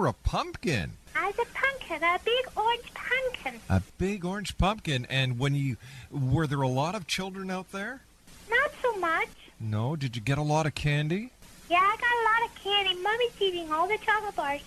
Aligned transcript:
You 0.00 0.04
were 0.04 0.08
a 0.08 0.14
pumpkin. 0.14 0.92
I 1.14 1.26
was 1.26 1.34
a 1.40 1.44
pumpkin, 1.52 2.02
a 2.02 2.18
big 2.24 2.46
orange 2.56 2.90
pumpkin. 2.94 3.60
A 3.68 3.82
big 3.98 4.24
orange 4.24 4.56
pumpkin. 4.56 5.06
And 5.10 5.38
when 5.38 5.54
you 5.54 5.76
were 6.10 6.46
there 6.46 6.62
a 6.62 6.68
lot 6.68 6.94
of 6.94 7.06
children 7.06 7.50
out 7.50 7.70
there? 7.70 8.00
Not 8.48 8.70
so 8.80 8.96
much. 8.96 9.28
No. 9.60 9.96
Did 9.96 10.16
you 10.16 10.22
get 10.22 10.38
a 10.38 10.42
lot 10.42 10.64
of 10.64 10.74
candy? 10.74 11.32
Yeah, 11.68 11.80
I 11.82 11.98
got 12.00 12.14
a 12.16 12.24
lot 12.24 12.42
of 12.48 12.54
candy. 12.64 12.94
Mommy's 13.02 13.32
eating 13.40 13.70
all 13.70 13.86
the 13.86 13.98
chocolate 13.98 14.34
bars. 14.34 14.62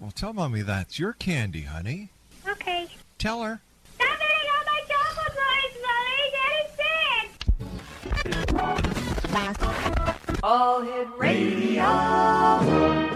Well, 0.00 0.10
tell 0.10 0.32
mommy 0.32 0.62
that's 0.62 0.98
your 0.98 1.12
candy, 1.12 1.62
honey. 1.62 2.08
Okay. 2.48 2.88
Tell 3.18 3.40
her. 3.44 3.60
Stop 3.94 4.18
eating 4.18 4.50
all 4.50 4.64
my 4.66 4.80
chocolate 4.88 5.36
bars, 5.38 5.74
Mommy. 5.86 6.26
Daddy's 6.34 6.74
sick. 10.26 10.42
All 10.42 10.82
Hit 10.82 11.06
Radio. 11.16 13.12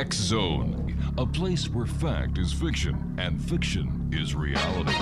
X 0.00 0.16
Zone, 0.16 0.96
a 1.18 1.26
place 1.26 1.68
where 1.68 1.84
fact 1.84 2.38
is 2.38 2.54
fiction 2.54 3.14
and 3.18 3.38
fiction 3.38 4.08
is 4.10 4.34
reality. 4.34 4.96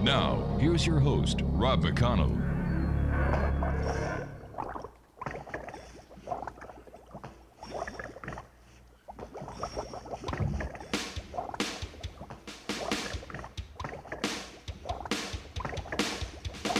Now, 0.00 0.56
here's 0.60 0.86
your 0.86 1.00
host, 1.00 1.40
Rob 1.42 1.82
McConnell. 1.82 2.40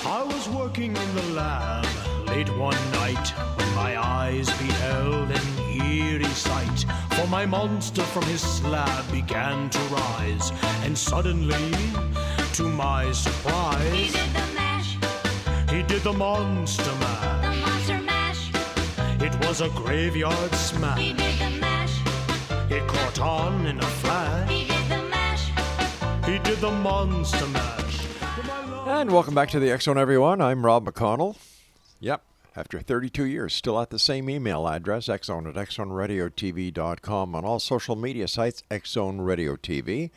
I 0.06 0.22
was 0.22 0.48
working 0.50 0.96
in 0.96 1.14
the 1.16 1.22
lab 1.32 1.84
late 2.28 2.56
one 2.56 2.76
night 2.92 3.30
when 3.56 3.74
my 3.74 4.00
eyes 4.00 4.46
beheld 4.46 4.62
an 4.62 4.62
eerie 4.62 4.68
sight. 4.68 4.73
For 7.24 7.30
my 7.30 7.46
monster 7.46 8.02
from 8.02 8.24
his 8.24 8.42
slab 8.42 9.10
began 9.10 9.70
to 9.70 9.78
rise, 9.84 10.52
and 10.82 10.96
suddenly, 10.96 11.56
to 12.52 12.68
my 12.68 13.12
surprise, 13.12 13.92
He 13.94 14.08
surprise, 14.08 14.12
did 14.12 14.34
the 14.34 14.54
mash, 14.54 15.70
he 15.70 15.82
did 15.84 16.02
the 16.02 16.12
monster 16.12 16.92
mash. 17.00 17.40
the 17.40 17.48
mash. 17.48 17.88
monster 17.88 18.00
mash. 18.02 19.22
It 19.22 19.46
was 19.46 19.62
a 19.62 19.70
graveyard 19.70 20.54
smash. 20.54 20.98
He 20.98 21.14
did 21.14 21.38
the 21.38 21.60
mash, 21.60 21.98
It 22.70 22.86
caught 22.88 23.18
on 23.18 23.64
in 23.68 23.78
a 23.78 23.82
flash. 24.04 24.50
he 24.50 24.66
did 24.68 24.88
the 24.90 25.02
mash. 25.08 26.26
He 26.26 26.38
did 26.40 26.58
the 26.58 26.72
monster 26.72 27.46
mash. 27.46 28.06
And 28.86 29.10
welcome 29.10 29.34
back 29.34 29.48
to 29.52 29.58
the 29.60 29.70
X 29.70 29.84
Zone, 29.86 29.96
everyone. 29.96 30.42
I'm 30.42 30.62
Rob 30.62 30.84
McConnell. 30.86 31.36
Yep, 32.00 32.20
after 32.56 32.80
32 32.80 33.24
years, 33.24 33.52
still 33.52 33.80
at 33.80 33.90
the 33.90 33.98
same 33.98 34.30
email 34.30 34.68
address, 34.68 35.08
xzone 35.08 35.48
at 35.48 35.54
xzoneradiotv.com, 35.54 37.34
on 37.34 37.44
all 37.44 37.58
social 37.58 37.96
media 37.96 38.28
sites, 38.28 38.62
Xzone 38.70 39.24
Radio 39.24 39.56
TV. 39.56 40.10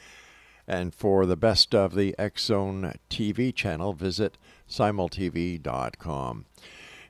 And 0.67 0.93
for 0.93 1.25
the 1.25 1.37
best 1.37 1.73
of 1.73 1.95
the 1.95 2.13
Xzone 2.19 2.95
TV 3.09 3.55
channel, 3.55 3.93
visit 3.93 4.37
simultv.com. 4.69 6.45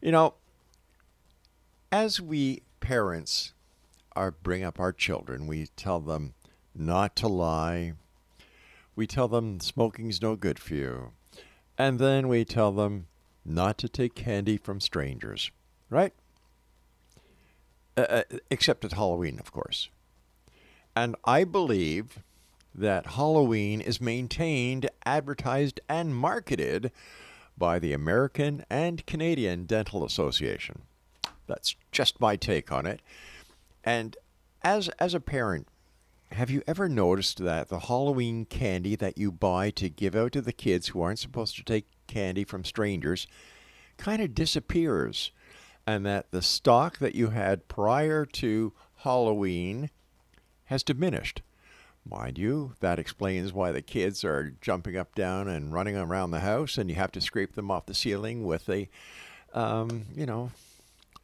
You 0.01 0.11
know, 0.11 0.35
as 1.91 2.21
we 2.21 2.61
parents 2.79 3.53
are 4.15 4.31
bring 4.31 4.63
up 4.63 4.79
our 4.79 4.93
children, 4.93 5.47
we 5.47 5.67
tell 5.75 5.99
them 5.99 6.33
not 6.75 7.15
to 7.17 7.27
lie. 7.27 7.93
We 8.95 9.07
tell 9.07 9.27
them 9.27 9.59
smoking's 9.59 10.21
no 10.21 10.35
good 10.35 10.59
for 10.59 10.75
you. 10.75 11.11
And 11.77 11.99
then 11.99 12.27
we 12.27 12.45
tell 12.45 12.71
them 12.71 13.07
not 13.47 13.77
to 13.79 13.89
take 13.89 14.15
candy 14.15 14.57
from 14.57 14.79
strangers, 14.79 15.51
right? 15.89 16.13
Uh, 17.95 18.01
uh, 18.01 18.23
except 18.51 18.85
at 18.85 18.93
Halloween, 18.93 19.39
of 19.39 19.51
course. 19.51 19.89
And 20.95 21.15
I 21.25 21.43
believe 21.43 22.19
that 22.75 23.07
Halloween 23.07 23.81
is 23.81 23.99
maintained, 23.99 24.89
advertised, 25.05 25.79
and 25.89 26.15
marketed 26.15 26.91
by 27.57 27.79
the 27.79 27.93
American 27.93 28.63
and 28.69 29.05
Canadian 29.07 29.65
Dental 29.65 30.05
Association. 30.05 30.83
That's 31.47 31.75
just 31.91 32.21
my 32.21 32.35
take 32.35 32.71
on 32.71 32.85
it. 32.85 33.01
And 33.83 34.15
as 34.63 34.89
as 34.99 35.13
a 35.13 35.19
parent, 35.19 35.67
have 36.31 36.49
you 36.49 36.61
ever 36.67 36.89
noticed 36.89 37.39
that 37.39 37.69
the 37.69 37.79
Halloween 37.79 38.45
candy 38.45 38.95
that 38.95 39.17
you 39.17 39.31
buy 39.31 39.69
to 39.71 39.89
give 39.89 40.15
out 40.15 40.33
to 40.33 40.41
the 40.41 40.53
kids 40.53 40.89
who 40.89 41.01
aren't 41.01 41.19
supposed 41.19 41.55
to 41.55 41.63
take 41.63 41.87
candy 42.07 42.43
from 42.43 42.65
strangers 42.65 43.27
kind 43.97 44.21
of 44.21 44.35
disappears? 44.35 45.31
And 45.85 46.05
that 46.05 46.31
the 46.31 46.41
stock 46.41 46.97
that 46.99 47.15
you 47.15 47.29
had 47.29 47.69
prior 47.69 48.25
to 48.25 48.73
Halloween 48.97 49.89
has 50.65 50.83
diminished. 50.83 51.41
Mind 52.09 52.37
you, 52.37 52.73
that 52.81 52.99
explains 52.99 53.53
why 53.53 53.71
the 53.71 53.81
kids 53.81 54.23
are 54.23 54.53
jumping 54.61 54.97
up, 54.97 55.15
down, 55.15 55.47
and 55.47 55.73
running 55.73 55.95
around 55.95 56.31
the 56.31 56.41
house, 56.41 56.77
and 56.77 56.89
you 56.89 56.95
have 56.95 57.11
to 57.13 57.21
scrape 57.21 57.55
them 57.55 57.71
off 57.71 57.85
the 57.85 57.93
ceiling 57.93 58.45
with 58.45 58.69
a, 58.69 58.89
um, 59.53 60.05
you 60.13 60.25
know, 60.25 60.51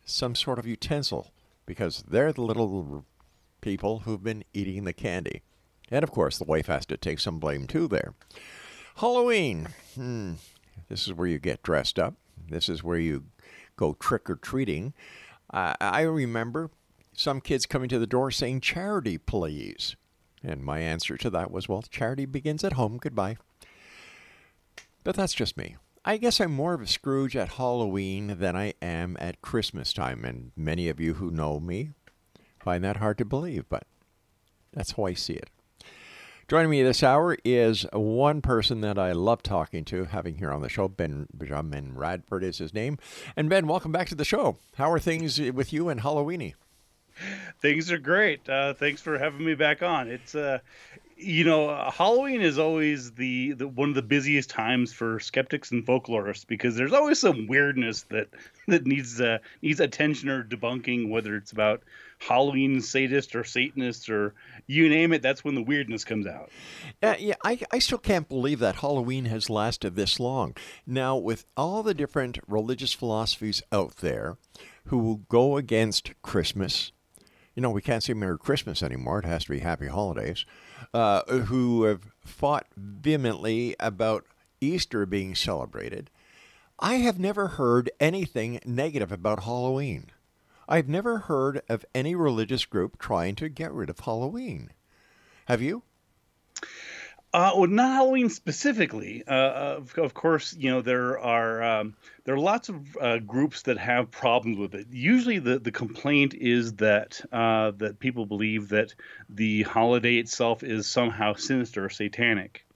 some 0.05 0.35
sort 0.35 0.59
of 0.59 0.67
utensil 0.67 1.31
because 1.65 2.03
they're 2.07 2.33
the 2.33 2.41
little 2.41 3.05
people 3.63 3.99
who've 3.99 4.23
been 4.23 4.43
eating 4.53 4.83
the 4.83 4.91
candy. 4.91 5.41
And 5.89 6.03
of 6.03 6.11
course, 6.11 6.37
the 6.37 6.43
wife 6.43 6.67
has 6.67 6.85
to 6.87 6.97
take 6.97 7.19
some 7.19 7.39
blame 7.39 7.65
too 7.65 7.87
there. 7.87 8.13
Halloween. 8.97 9.69
Hmm. 9.95 10.33
This 10.89 11.07
is 11.07 11.13
where 11.13 11.27
you 11.27 11.39
get 11.39 11.63
dressed 11.63 11.97
up. 11.97 12.15
This 12.49 12.67
is 12.67 12.83
where 12.83 12.99
you 12.99 13.23
go 13.77 13.93
trick 13.93 14.29
or 14.29 14.35
treating. 14.35 14.93
Uh, 15.51 15.75
I 15.79 16.01
remember 16.01 16.71
some 17.13 17.39
kids 17.39 17.65
coming 17.65 17.87
to 17.87 17.99
the 17.99 18.05
door 18.05 18.31
saying, 18.31 18.61
Charity, 18.61 19.17
please. 19.17 19.95
And 20.43 20.61
my 20.61 20.79
answer 20.79 21.15
to 21.15 21.29
that 21.29 21.49
was, 21.49 21.69
Well, 21.69 21.83
charity 21.83 22.25
begins 22.25 22.65
at 22.65 22.73
home. 22.73 22.97
Goodbye. 22.97 23.37
But 25.05 25.15
that's 25.15 25.33
just 25.33 25.55
me. 25.57 25.77
I 26.03 26.17
guess 26.17 26.41
I'm 26.41 26.51
more 26.51 26.73
of 26.73 26.81
a 26.81 26.87
Scrooge 26.87 27.37
at 27.37 27.53
Halloween 27.53 28.39
than 28.39 28.57
I 28.57 28.73
am 28.81 29.15
at 29.21 29.41
Christmas 29.41 29.93
time. 29.93 30.25
And 30.25 30.51
many 30.57 30.89
of 30.89 30.99
you 30.99 31.13
who 31.13 31.31
know 31.31 31.61
me 31.61 31.91
find 32.63 32.83
that 32.83 32.97
hard 32.97 33.17
to 33.17 33.25
believe, 33.25 33.65
but 33.67 33.83
that's 34.71 34.93
how 34.93 35.03
I 35.03 35.13
see 35.13 35.33
it. 35.33 35.49
Joining 36.47 36.71
me 36.71 36.83
this 36.83 37.03
hour 37.03 37.37
is 37.45 37.85
one 37.93 38.41
person 38.41 38.81
that 38.81 38.97
I 38.97 39.11
love 39.13 39.43
talking 39.43 39.85
to, 39.85 40.05
having 40.05 40.37
here 40.37 40.51
on 40.51 40.61
the 40.61 40.69
show. 40.69 40.87
Ben 40.87 41.27
Benjamin 41.33 41.95
Radford 41.95 42.43
is 42.43 42.57
his 42.57 42.73
name. 42.73 42.97
And 43.35 43.49
Ben, 43.49 43.67
welcome 43.67 43.91
back 43.91 44.07
to 44.09 44.15
the 44.15 44.25
show. 44.25 44.57
How 44.75 44.91
are 44.91 44.99
things 44.99 45.39
with 45.39 45.71
you 45.71 45.89
and 45.89 46.01
Halloweeny? 46.01 46.53
Things 47.61 47.91
are 47.91 47.97
great. 47.97 48.47
Uh, 48.49 48.73
thanks 48.73 49.01
for 49.01 49.17
having 49.17 49.45
me 49.45 49.55
back 49.55 49.83
on. 49.83 50.09
It's 50.09 50.35
uh, 50.35 50.59
you 51.23 51.43
know, 51.43 51.89
Halloween 51.91 52.41
is 52.41 52.59
always 52.59 53.11
the, 53.13 53.53
the 53.53 53.67
one 53.67 53.89
of 53.89 53.95
the 53.95 54.01
busiest 54.01 54.49
times 54.49 54.91
for 54.91 55.19
skeptics 55.19 55.71
and 55.71 55.85
folklorists 55.85 56.45
because 56.45 56.75
there's 56.75 56.93
always 56.93 57.19
some 57.19 57.47
weirdness 57.47 58.03
that 58.03 58.29
that 58.67 58.85
needs 58.85 59.21
uh, 59.21 59.39
needs 59.61 59.79
attention 59.79 60.29
or 60.29 60.43
debunking, 60.43 61.09
whether 61.09 61.35
it's 61.35 61.51
about 61.51 61.83
Halloween 62.27 62.81
sadist 62.81 63.35
or 63.35 63.43
Satanist 63.43 64.09
or 64.09 64.33
you 64.67 64.87
name 64.89 65.13
it. 65.13 65.21
That's 65.21 65.43
when 65.43 65.55
the 65.55 65.63
weirdness 65.63 66.05
comes 66.05 66.25
out. 66.25 66.49
Uh, 67.01 67.15
yeah, 67.19 67.35
I, 67.43 67.59
I 67.71 67.79
still 67.79 67.97
can't 67.97 68.29
believe 68.29 68.59
that 68.59 68.77
Halloween 68.77 69.25
has 69.25 69.49
lasted 69.49 69.95
this 69.95 70.19
long. 70.19 70.55
Now, 70.87 71.17
with 71.17 71.45
all 71.57 71.83
the 71.83 71.93
different 71.93 72.39
religious 72.47 72.93
philosophies 72.93 73.61
out 73.71 73.97
there 73.97 74.37
who 74.85 74.97
will 74.99 75.17
go 75.17 75.57
against 75.57 76.13
Christmas, 76.21 76.91
you 77.55 77.61
know, 77.61 77.69
we 77.69 77.81
can't 77.81 78.03
say 78.03 78.13
Merry 78.13 78.37
Christmas 78.37 78.81
anymore. 78.81 79.19
It 79.19 79.25
has 79.25 79.43
to 79.45 79.51
be 79.51 79.59
Happy 79.59 79.87
Holidays. 79.87 80.45
Uh, 80.93 81.23
who 81.25 81.83
have 81.83 82.11
fought 82.23 82.67
vehemently 82.77 83.75
about 83.79 84.25
Easter 84.61 85.05
being 85.05 85.35
celebrated. 85.35 86.09
I 86.79 86.95
have 86.95 87.19
never 87.19 87.47
heard 87.47 87.89
anything 87.99 88.59
negative 88.65 89.11
about 89.11 89.43
Halloween. 89.43 90.11
I've 90.67 90.89
never 90.89 91.19
heard 91.19 91.61
of 91.69 91.85
any 91.93 92.15
religious 92.15 92.65
group 92.65 92.97
trying 92.99 93.35
to 93.35 93.49
get 93.49 93.71
rid 93.71 93.89
of 93.89 93.99
Halloween. 93.99 94.71
Have 95.45 95.61
you? 95.61 95.83
Uh, 97.33 97.51
well, 97.55 97.67
not 97.67 97.95
Halloween 97.95 98.29
specifically. 98.29 99.23
Uh, 99.27 99.77
of, 99.77 99.97
of 99.97 100.13
course, 100.13 100.55
you 100.55 100.69
know 100.69 100.81
there 100.81 101.17
are 101.17 101.63
um, 101.63 101.95
there 102.25 102.35
are 102.35 102.39
lots 102.39 102.69
of 102.69 102.95
uh, 102.97 103.17
groups 103.17 103.63
that 103.63 103.79
have 103.79 104.11
problems 104.11 104.59
with 104.59 104.75
it. 104.75 104.85
Usually, 104.91 105.39
the, 105.39 105.57
the 105.57 105.71
complaint 105.71 106.35
is 106.35 106.73
that 106.73 107.19
uh, 107.31 107.71
that 107.77 107.97
people 107.97 108.27
believe 108.27 108.69
that 108.69 108.93
the 109.29 109.63
holiday 109.63 110.17
itself 110.17 110.61
is 110.61 110.85
somehow 110.85 111.33
sinister 111.33 111.85
or 111.85 111.89
satanic, 111.89 112.67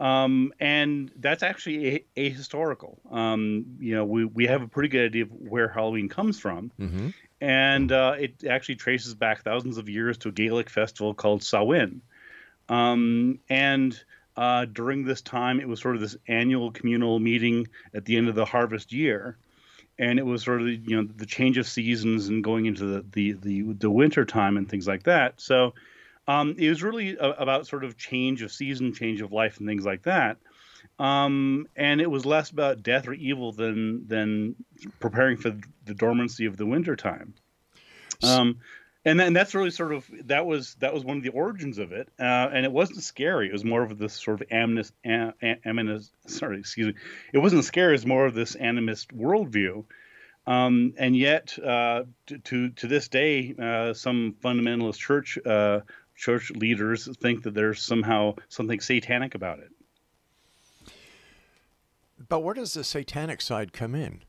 um, 0.00 0.52
and 0.60 1.10
that's 1.16 1.42
actually 1.42 2.04
a- 2.16 2.30
ahistorical. 2.30 2.96
Um, 3.12 3.76
you 3.80 3.94
know, 3.94 4.04
we 4.04 4.24
we 4.24 4.46
have 4.46 4.62
a 4.62 4.68
pretty 4.68 4.88
good 4.88 5.06
idea 5.06 5.24
of 5.24 5.30
where 5.32 5.68
Halloween 5.68 6.08
comes 6.08 6.38
from, 6.38 6.70
Mm-hmm. 6.78 7.08
and 7.40 7.90
uh, 7.92 8.14
it 8.18 8.44
actually 8.48 8.76
traces 8.76 9.14
back 9.14 9.42
thousands 9.42 9.78
of 9.78 9.88
years 9.88 10.18
to 10.18 10.28
a 10.28 10.32
Gaelic 10.32 10.70
festival 10.70 11.14
called 11.14 11.42
Samhain. 11.42 12.02
Um, 12.68 13.40
and 13.48 13.98
uh, 14.36 14.66
during 14.66 15.04
this 15.04 15.20
time, 15.20 15.60
it 15.60 15.68
was 15.68 15.80
sort 15.80 15.96
of 15.96 16.00
this 16.00 16.16
annual 16.28 16.70
communal 16.70 17.18
meeting 17.18 17.68
at 17.94 18.04
the 18.04 18.16
end 18.16 18.28
of 18.28 18.34
the 18.34 18.44
harvest 18.44 18.92
year, 18.92 19.36
and 19.98 20.18
it 20.18 20.26
was 20.26 20.42
sort 20.44 20.60
of 20.60 20.68
you 20.68 20.96
know 20.96 21.08
the 21.16 21.26
change 21.26 21.58
of 21.58 21.66
seasons 21.66 22.28
and 22.28 22.44
going 22.44 22.66
into 22.66 22.86
the 22.86 23.04
the 23.12 23.32
the, 23.32 23.62
the 23.72 23.90
winter 23.90 24.24
time 24.24 24.56
and 24.56 24.68
things 24.68 24.86
like 24.86 25.04
that. 25.04 25.40
So 25.40 25.74
um, 26.28 26.54
it 26.58 26.68
was 26.68 26.82
really 26.82 27.16
a, 27.16 27.30
about 27.30 27.66
sort 27.66 27.82
of 27.82 27.96
change 27.96 28.42
of 28.42 28.52
season, 28.52 28.92
change 28.92 29.22
of 29.22 29.32
life, 29.32 29.58
and 29.58 29.66
things 29.66 29.84
like 29.84 30.02
that. 30.02 30.36
Um, 30.98 31.66
and 31.74 32.00
it 32.00 32.10
was 32.10 32.26
less 32.26 32.50
about 32.50 32.82
death 32.82 33.08
or 33.08 33.14
evil 33.14 33.52
than 33.52 34.06
than 34.06 34.54
preparing 35.00 35.38
for 35.38 35.56
the 35.86 35.94
dormancy 35.94 36.44
of 36.44 36.56
the 36.56 36.66
winter 36.66 36.94
time. 36.96 37.34
Um, 38.22 38.58
and 39.04 39.18
then 39.18 39.32
that's 39.32 39.54
really 39.54 39.70
sort 39.70 39.94
of 39.94 40.08
that 40.24 40.44
was 40.44 40.74
that 40.80 40.92
was 40.92 41.04
one 41.04 41.16
of 41.16 41.22
the 41.22 41.30
origins 41.30 41.78
of 41.78 41.92
it, 41.92 42.08
uh, 42.20 42.50
and 42.52 42.66
it 42.66 42.72
wasn't 42.72 43.02
scary. 43.02 43.48
It 43.48 43.52
was 43.52 43.64
more 43.64 43.82
of 43.82 43.96
this 43.96 44.12
sort 44.12 44.42
of 44.42 44.48
amnis, 44.48 44.92
am, 45.04 46.02
sorry, 46.26 46.58
excuse 46.58 46.88
me. 46.88 46.94
It 47.32 47.38
wasn't 47.38 47.64
scary. 47.64 47.92
It 47.92 48.00
was 48.00 48.06
more 48.06 48.26
of 48.26 48.34
this 48.34 48.54
animist 48.54 49.16
worldview. 49.16 49.84
Um, 50.46 50.94
and 50.96 51.14
yet, 51.14 51.58
uh, 51.58 52.04
to, 52.26 52.38
to 52.38 52.70
to 52.70 52.86
this 52.86 53.08
day, 53.08 53.54
uh, 53.58 53.94
some 53.94 54.34
fundamentalist 54.42 54.98
church 54.98 55.38
uh, 55.46 55.80
church 56.18 56.50
leaders 56.50 57.08
think 57.18 57.44
that 57.44 57.54
there's 57.54 57.80
somehow 57.80 58.34
something 58.48 58.80
satanic 58.80 59.34
about 59.34 59.60
it. 59.60 59.70
But 62.28 62.40
where 62.40 62.54
does 62.54 62.74
the 62.74 62.84
satanic 62.84 63.40
side 63.40 63.72
come 63.72 63.94
in? 63.94 64.22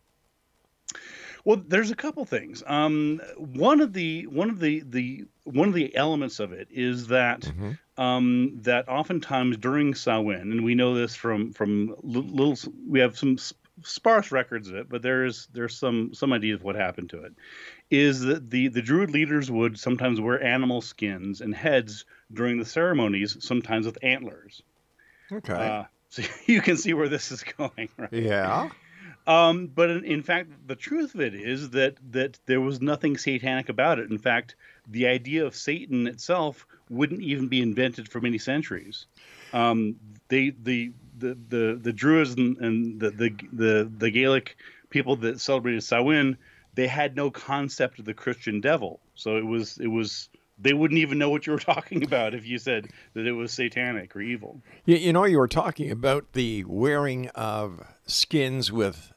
Well, 1.46 1.64
there's 1.68 1.90
a 1.90 1.96
couple 1.96 2.26
things. 2.26 2.62
Um, 2.68 3.22
one 3.38 3.82
of 3.82 3.94
the 3.94 4.28
one 4.28 4.50
of 4.50 4.60
the 4.60 4.84
the 4.88 5.26
one 5.46 5.68
of 5.68 5.74
the 5.74 5.96
elements 5.96 6.40
of 6.40 6.52
it 6.52 6.68
is 6.70 7.08
that 7.08 7.52
um, 7.98 8.60
that 8.62 8.88
oftentimes 8.88 9.58
during 9.58 9.96
Samhain, 9.96 10.52
and 10.52 10.64
we 10.64 10.76
know 10.76 10.94
this 10.94 11.16
from 11.16 11.54
from 11.54 11.96
little, 12.04 12.58
we 12.88 13.00
have 13.00 13.18
some 13.18 13.38
sparse 13.84 14.32
records 14.32 14.70
of 14.70 14.76
it, 14.76 14.90
but 14.90 15.02
there's 15.02 15.48
there's 15.54 15.76
some 15.76 16.14
some 16.14 16.34
idea 16.34 16.54
of 16.54 16.64
what 16.64 16.76
happened 16.76 17.10
to 17.10 17.24
it. 17.24 17.34
Is 17.90 18.22
that 18.22 18.50
the 18.50 18.68
the 18.68 18.82
Druid 18.82 19.12
leaders 19.12 19.50
would 19.50 19.80
sometimes 19.80 20.22
wear 20.22 20.42
animal 20.42 20.82
skins 20.82 21.42
and 21.42 21.56
heads 21.56 22.06
during 22.32 22.60
the 22.60 22.66
ceremonies, 22.66 23.38
sometimes 23.40 23.86
with 23.86 23.98
antlers. 24.04 24.62
Okay. 25.32 25.54
Uh, 25.54 25.84
so 26.10 26.24
you 26.46 26.62
can 26.62 26.78
see 26.78 26.94
where 26.94 27.10
this 27.10 27.32
is 27.32 27.44
going, 27.44 27.90
right? 27.98 28.14
yeah. 28.14 28.70
Um, 29.28 29.68
but 29.68 29.90
in, 29.90 30.06
in 30.06 30.24
fact, 30.24 30.52
the 30.66 30.76
truth 30.76 31.14
of 31.14 31.22
it 31.22 31.36
is 31.36 31.72
that 31.72 31.98
that 32.12 32.40
there 32.46 32.62
was 32.62 32.82
nothing 32.82 33.18
satanic 33.18 33.70
about 33.70 34.00
it. 34.00 34.10
In 34.10 34.18
fact, 34.18 34.56
the 34.88 35.08
idea 35.08 35.46
of 35.46 35.56
Satan 35.56 36.08
itself 36.08 36.66
wouldn't 36.90 37.22
even 37.22 37.48
be 37.48 37.62
invented 37.62 38.10
for 38.10 38.22
many 38.22 38.38
centuries. 38.38 39.06
Um, 39.54 39.98
they 40.30 40.52
the 40.52 40.94
the 41.18 41.38
the 41.50 41.80
the 41.82 41.94
Druids 41.94 42.34
and, 42.34 42.58
and 42.58 43.00
the, 43.00 43.12
the 43.12 43.36
the 43.54 43.92
the 43.98 44.10
Gaelic 44.10 44.58
people 44.90 45.16
that 45.18 45.40
celebrated 45.40 45.84
Samhain, 45.84 46.38
they 46.80 46.88
had 46.88 47.14
no 47.14 47.30
concept 47.30 48.00
of 48.00 48.06
the 48.06 48.14
Christian 48.14 48.62
devil. 48.62 49.02
So 49.16 49.36
it 49.36 49.46
was 49.46 49.78
it 49.80 49.88
was 49.88 50.30
they 50.58 50.72
wouldn't 50.72 51.00
even 51.00 51.18
know 51.18 51.30
what 51.30 51.46
you 51.46 51.52
were 51.52 51.60
talking 51.76 52.04
about 52.04 52.34
if 52.34 52.48
you 52.48 52.58
said 52.58 52.88
that 53.16 53.28
it 53.28 53.34
was 53.34 53.52
satanic 53.52 54.16
or 54.16 54.22
evil. 54.22 54.62
You, 54.86 54.96
you 54.96 55.12
know, 55.12 55.26
you 55.26 55.40
were 55.40 55.48
talking 55.50 55.92
about 55.92 56.32
the 56.34 56.64
wearing 56.64 57.28
of 57.30 57.86
skins 58.08 58.72
with 58.72 59.12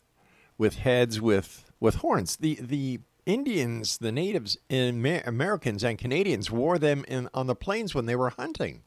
with 0.58 0.78
heads 0.78 1.20
with 1.20 1.70
with 1.78 1.96
horns. 1.96 2.36
The 2.36 2.58
the 2.60 2.98
Indians, 3.26 3.98
the 3.98 4.10
natives, 4.10 4.56
Amer- 4.68 5.22
Americans 5.24 5.84
and 5.84 5.96
Canadians 5.96 6.50
wore 6.50 6.78
them 6.78 7.04
in 7.06 7.28
on 7.32 7.46
the 7.46 7.54
plains 7.54 7.94
when 7.94 8.06
they 8.06 8.16
were 8.16 8.30
hunting. 8.30 8.82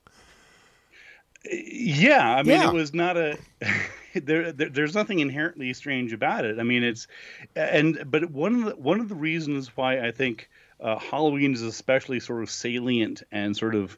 Yeah, 1.51 2.35
I 2.35 2.43
mean, 2.43 2.61
Yeah. 2.61 2.69
it 2.69 2.73
was 2.73 2.93
not 2.93 3.17
a. 3.17 3.37
there, 4.15 4.51
there, 4.51 4.69
there's 4.69 4.95
nothing 4.95 5.19
inherently 5.19 5.73
strange 5.73 6.13
about 6.13 6.45
it. 6.45 6.59
I 6.59 6.63
mean, 6.63 6.83
it's, 6.83 7.07
and 7.55 8.03
but 8.09 8.31
one 8.31 8.55
of 8.55 8.65
the 8.65 8.75
one 8.75 8.99
of 8.99 9.09
the 9.09 9.15
reasons 9.15 9.75
why 9.75 9.99
I 9.99 10.11
think 10.11 10.49
uh, 10.79 10.97
Halloween 10.99 11.53
is 11.53 11.61
especially 11.61 12.19
sort 12.19 12.41
of 12.43 12.49
salient 12.49 13.23
and 13.31 13.55
sort 13.55 13.75
of 13.75 13.97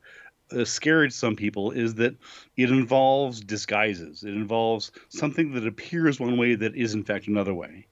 uh, 0.51 0.65
scared 0.65 1.13
some 1.13 1.35
people 1.35 1.71
is 1.71 1.95
that 1.95 2.15
it 2.55 2.69
involves 2.69 3.41
disguises. 3.41 4.23
It 4.23 4.33
involves 4.33 4.91
something 5.09 5.53
that 5.53 5.67
appears 5.67 6.19
one 6.19 6.37
way 6.37 6.55
that 6.55 6.75
is 6.75 6.93
in 6.93 7.03
fact 7.03 7.27
another 7.27 7.53
way. 7.53 7.87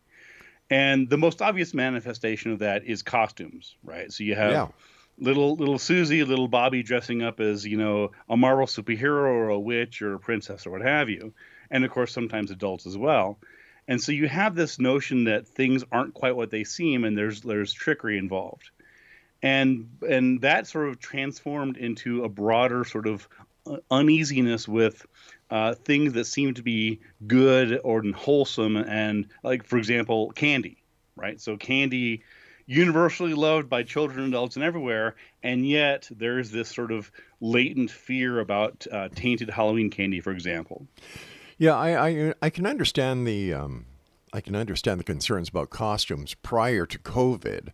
And 0.70 1.10
the 1.10 1.18
most 1.18 1.42
obvious 1.42 1.74
manifestation 1.74 2.52
of 2.52 2.60
that 2.60 2.86
is 2.86 3.04
costumes, 3.04 3.76
right? 3.84 4.12
So 4.12 4.24
you 4.24 4.36
have 4.36 4.52
Yeah. 4.52 4.68
Little 5.18 5.56
little 5.56 5.80
Susie, 5.80 6.24
little 6.24 6.48
Bobby 6.48 6.84
dressing 6.84 7.22
up 7.22 7.40
as 7.40 7.66
you 7.66 7.78
know 7.78 8.12
a 8.30 8.38
Marvel 8.38 8.66
superhero 8.66 9.26
or 9.26 9.50
a 9.50 9.60
witch 9.60 10.02
or 10.02 10.16
a 10.16 10.20
princess 10.20 10.66
or 10.66 10.72
what 10.72 10.82
have 10.82 11.10
you, 11.10 11.34
and 11.72 11.86
of 11.86 11.92
course 11.92 12.14
sometimes 12.14 12.52
adults 12.52 12.86
as 12.86 12.98
well. 12.98 13.40
And 13.88 14.02
so 14.02 14.12
you 14.12 14.28
have 14.28 14.56
this 14.56 14.80
notion 14.80 15.26
that 15.26 15.48
things 15.48 15.84
aren't 15.92 16.16
quite 16.16 16.36
what 16.36 16.50
they 16.50 16.64
seem, 16.64 17.04
and 17.04 17.18
there's 17.18 17.42
there's 17.42 17.72
trickery 17.72 18.18
involved, 18.18 18.72
and 19.42 19.90
and 20.08 20.42
that 20.42 20.68
sort 20.68 20.90
of 20.90 21.00
transformed 21.00 21.78
into 21.78 22.24
a 22.24 22.30
broader 22.30 22.84
sort 22.84 23.08
of 23.08 23.28
uh, 23.68 23.78
uneasiness 23.92 24.68
with 24.68 25.06
uh, 25.50 25.76
things 25.76 26.14
that 26.14 26.26
seem 26.26 26.56
to 26.56 26.64
be 26.64 27.00
good 27.28 27.80
or 27.84 28.04
wholesome, 28.16 28.76
and 28.76 29.28
like 29.44 29.64
for 29.66 29.78
example, 29.78 30.32
candy, 30.32 30.84
right? 31.16 31.40
So 31.40 31.56
candy 31.56 32.24
universally 32.66 33.34
loved 33.34 33.70
by 33.70 33.84
children, 33.84 34.28
adults, 34.28 34.56
and 34.56 34.66
everywhere, 34.66 35.16
and 35.44 35.68
yet 35.68 36.08
there's 36.12 36.52
this 36.52 36.70
sort 36.70 36.92
of 36.92 37.12
latent 37.42 37.92
fear 37.92 38.40
about 38.40 38.86
uh, 38.92 39.10
tainted 39.16 39.50
Halloween 39.50 39.90
candy, 39.90 40.20
for 40.20 40.32
example. 40.32 40.88
Yeah, 41.58 41.76
I 41.76 42.10
I, 42.10 42.34
I 42.42 42.50
can 42.50 42.66
understand 42.66 43.28
the 43.28 43.54
um, 43.54 43.86
I 44.34 44.42
can 44.42 44.56
understand 44.56 45.00
the 45.00 45.06
concerns 45.06 45.50
about 45.50 45.70
costumes 45.70 46.34
prior 46.34 46.86
to 46.86 47.00
COVID. 47.00 47.70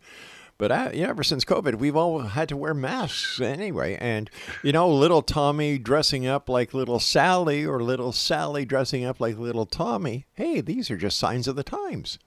But 0.60 0.72
uh, 0.72 0.92
yeah, 0.94 1.08
ever 1.08 1.24
since 1.24 1.44
COVID, 1.44 1.80
we've 1.80 1.96
all 1.96 2.20
had 2.20 2.48
to 2.50 2.56
wear 2.56 2.76
masks 2.76 3.42
anyway. 3.42 3.98
And, 4.00 4.30
you 4.62 4.72
know, 4.72 4.88
little 4.88 5.24
Tommy 5.24 5.80
dressing 5.80 6.28
up 6.28 6.48
like 6.48 6.72
little 6.72 7.00
Sally 7.00 7.66
or 7.66 7.82
little 7.82 8.12
Sally 8.12 8.64
dressing 8.64 9.04
up 9.04 9.20
like 9.20 9.40
little 9.40 9.66
Tommy. 9.66 10.28
Hey, 10.36 10.62
these 10.62 10.92
are 10.92 10.98
just 10.98 11.18
signs 11.18 11.48
of 11.48 11.56
the 11.56 11.64
times. 11.64 12.20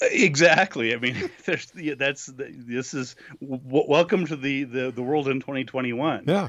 Exactly. 0.00 0.94
I 0.94 0.98
mean, 0.98 1.30
that's 1.46 2.26
this 2.26 2.94
is 2.94 3.16
w- 3.40 3.84
welcome 3.88 4.26
to 4.26 4.36
the, 4.36 4.64
the 4.64 4.90
the 4.90 5.02
world 5.02 5.28
in 5.28 5.40
2021. 5.40 6.24
Yeah. 6.26 6.48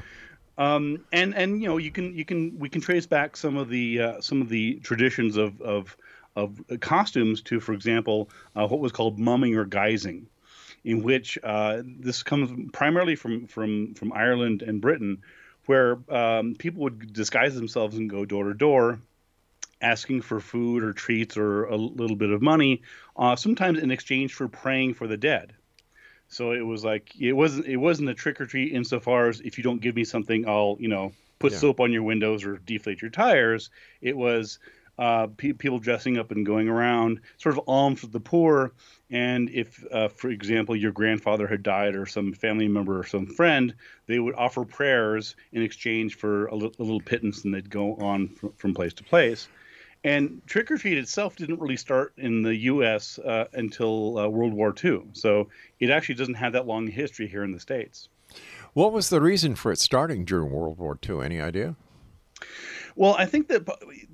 Um, 0.56 1.04
and 1.12 1.34
and 1.34 1.60
you 1.60 1.68
know 1.68 1.78
you 1.78 1.90
can 1.90 2.14
you 2.14 2.24
can 2.24 2.58
we 2.58 2.68
can 2.68 2.80
trace 2.80 3.06
back 3.06 3.36
some 3.36 3.56
of 3.56 3.68
the 3.68 4.00
uh, 4.00 4.20
some 4.20 4.40
of 4.40 4.48
the 4.48 4.76
traditions 4.80 5.36
of 5.36 5.60
of 5.60 5.96
of 6.36 6.60
costumes 6.80 7.42
to, 7.42 7.60
for 7.60 7.72
example, 7.72 8.30
uh, 8.56 8.66
what 8.66 8.80
was 8.80 8.92
called 8.92 9.18
mumming 9.18 9.56
or 9.56 9.64
guising, 9.64 10.26
in 10.84 11.02
which 11.02 11.38
uh, 11.42 11.82
this 11.84 12.22
comes 12.22 12.70
primarily 12.72 13.16
from 13.16 13.46
from 13.46 13.94
from 13.94 14.12
Ireland 14.12 14.62
and 14.62 14.80
Britain, 14.80 15.22
where 15.66 15.98
um, 16.08 16.54
people 16.56 16.82
would 16.82 17.12
disguise 17.12 17.54
themselves 17.54 17.96
and 17.96 18.08
go 18.08 18.24
door 18.24 18.44
to 18.44 18.54
door, 18.54 19.00
asking 19.84 20.22
for 20.22 20.40
food 20.40 20.82
or 20.82 20.92
treats 20.92 21.36
or 21.36 21.64
a 21.66 21.76
little 21.76 22.16
bit 22.16 22.30
of 22.30 22.40
money, 22.42 22.82
uh, 23.16 23.36
sometimes 23.36 23.78
in 23.78 23.90
exchange 23.90 24.32
for 24.34 24.48
praying 24.48 24.94
for 24.94 25.06
the 25.06 25.16
dead. 25.16 25.52
So 26.28 26.52
it 26.52 26.66
was 26.66 26.84
like 26.84 27.12
it 27.20 27.34
wasn't 27.34 27.66
it 27.66 27.76
wasn't 27.76 28.08
a 28.08 28.14
trick 28.14 28.40
or 28.40 28.46
treat 28.46 28.72
insofar 28.72 29.28
as 29.28 29.40
if 29.40 29.58
you 29.58 29.64
don't 29.64 29.80
give 29.80 29.94
me 29.94 30.04
something, 30.04 30.48
I'll 30.48 30.76
you 30.80 30.88
know 30.88 31.12
put 31.38 31.52
Yeah. 31.52 31.58
soap 31.58 31.80
on 31.80 31.92
your 31.92 32.02
windows 32.02 32.44
or 32.44 32.56
deflate 32.56 33.02
your 33.02 33.10
tires. 33.10 33.70
It 34.00 34.16
was 34.16 34.58
uh, 34.96 35.26
pe- 35.36 35.52
people 35.52 35.78
dressing 35.80 36.18
up 36.18 36.30
and 36.30 36.46
going 36.46 36.68
around, 36.68 37.20
sort 37.36 37.58
of 37.58 37.64
alms 37.66 38.00
for 38.00 38.06
the 38.06 38.20
poor. 38.20 38.72
And 39.10 39.50
if, 39.50 39.84
uh, 39.92 40.08
for 40.08 40.30
example, 40.30 40.76
your 40.76 40.92
grandfather 40.92 41.46
had 41.48 41.62
died 41.64 41.96
or 41.96 42.06
some 42.06 42.32
family 42.32 42.68
member 42.68 42.98
or 43.00 43.04
some 43.04 43.26
friend, 43.26 43.74
they 44.06 44.20
would 44.20 44.36
offer 44.36 44.64
prayers 44.64 45.34
in 45.52 45.62
exchange 45.62 46.14
for 46.14 46.46
a, 46.46 46.54
li- 46.54 46.72
a 46.78 46.82
little 46.82 47.00
pittance, 47.00 47.44
and 47.44 47.52
they'd 47.52 47.68
go 47.68 47.96
on 47.96 48.28
fr- 48.28 48.54
from 48.56 48.72
place 48.72 48.94
to 48.94 49.04
place. 49.04 49.48
And 50.04 50.42
trick 50.46 50.70
or 50.70 50.76
treat 50.76 50.98
itself 50.98 51.36
didn't 51.36 51.58
really 51.58 51.78
start 51.78 52.12
in 52.18 52.42
the 52.42 52.54
U.S. 52.54 53.18
Uh, 53.18 53.46
until 53.54 54.18
uh, 54.18 54.28
World 54.28 54.52
War 54.52 54.74
II, 54.84 55.02
so 55.12 55.48
it 55.80 55.88
actually 55.90 56.16
doesn't 56.16 56.34
have 56.34 56.52
that 56.52 56.66
long 56.66 56.86
history 56.86 57.26
here 57.26 57.42
in 57.42 57.52
the 57.52 57.60
states. 57.60 58.10
What 58.74 58.92
was 58.92 59.08
the 59.08 59.20
reason 59.20 59.54
for 59.54 59.72
it 59.72 59.78
starting 59.78 60.24
during 60.24 60.50
World 60.50 60.78
War 60.78 60.98
II? 61.08 61.22
Any 61.22 61.40
idea? 61.40 61.74
Well, 62.96 63.14
I 63.18 63.24
think 63.24 63.48
that 63.48 63.66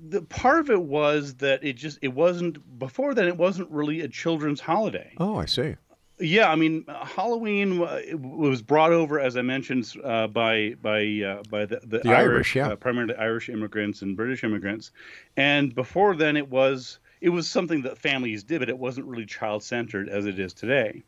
the 0.09 0.21
part 0.23 0.59
of 0.59 0.69
it 0.69 0.81
was 0.81 1.35
that 1.35 1.63
it 1.63 1.73
just 1.73 1.99
it 2.01 2.13
wasn't 2.13 2.79
before 2.79 3.13
then. 3.13 3.27
It 3.27 3.37
wasn't 3.37 3.69
really 3.69 4.01
a 4.01 4.07
children's 4.07 4.61
holiday. 4.61 5.13
Oh, 5.17 5.35
I 5.35 5.45
see. 5.45 5.75
Yeah, 6.21 6.51
I 6.51 6.55
mean, 6.55 6.85
uh, 6.87 7.03
Halloween 7.03 7.81
uh, 7.81 7.99
was 8.17 8.61
brought 8.61 8.91
over, 8.91 9.19
as 9.19 9.35
I 9.35 9.41
mentioned, 9.41 9.91
uh, 10.03 10.27
by 10.27 10.75
by 10.81 11.03
uh, 11.25 11.43
by 11.49 11.65
the, 11.65 11.81
the, 11.83 11.99
The 11.99 12.11
Irish, 12.11 12.55
yeah. 12.55 12.69
uh, 12.69 12.75
primarily 12.75 13.15
Irish 13.15 13.49
immigrants 13.49 14.03
and 14.03 14.15
British 14.15 14.43
immigrants, 14.43 14.91
and 15.35 15.73
before 15.73 16.15
then 16.15 16.37
it 16.37 16.49
was 16.49 16.99
it 17.21 17.29
was 17.29 17.49
something 17.49 17.81
that 17.83 17.97
families 17.97 18.43
did, 18.43 18.59
but 18.59 18.69
it 18.69 18.77
wasn't 18.77 19.07
really 19.07 19.25
child 19.25 19.63
centered 19.63 20.09
as 20.09 20.25
it 20.25 20.37
is 20.39 20.53
today, 20.53 21.01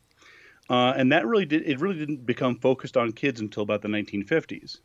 uh, 0.68 0.94
and 0.96 1.12
that 1.12 1.26
really 1.26 1.46
did 1.46 1.62
it 1.62 1.80
really 1.80 1.98
didn't 1.98 2.26
become 2.26 2.56
focused 2.56 2.96
on 2.96 3.12
kids 3.12 3.40
until 3.40 3.62
about 3.62 3.82
the 3.82 3.88
1950s, 3.88 4.80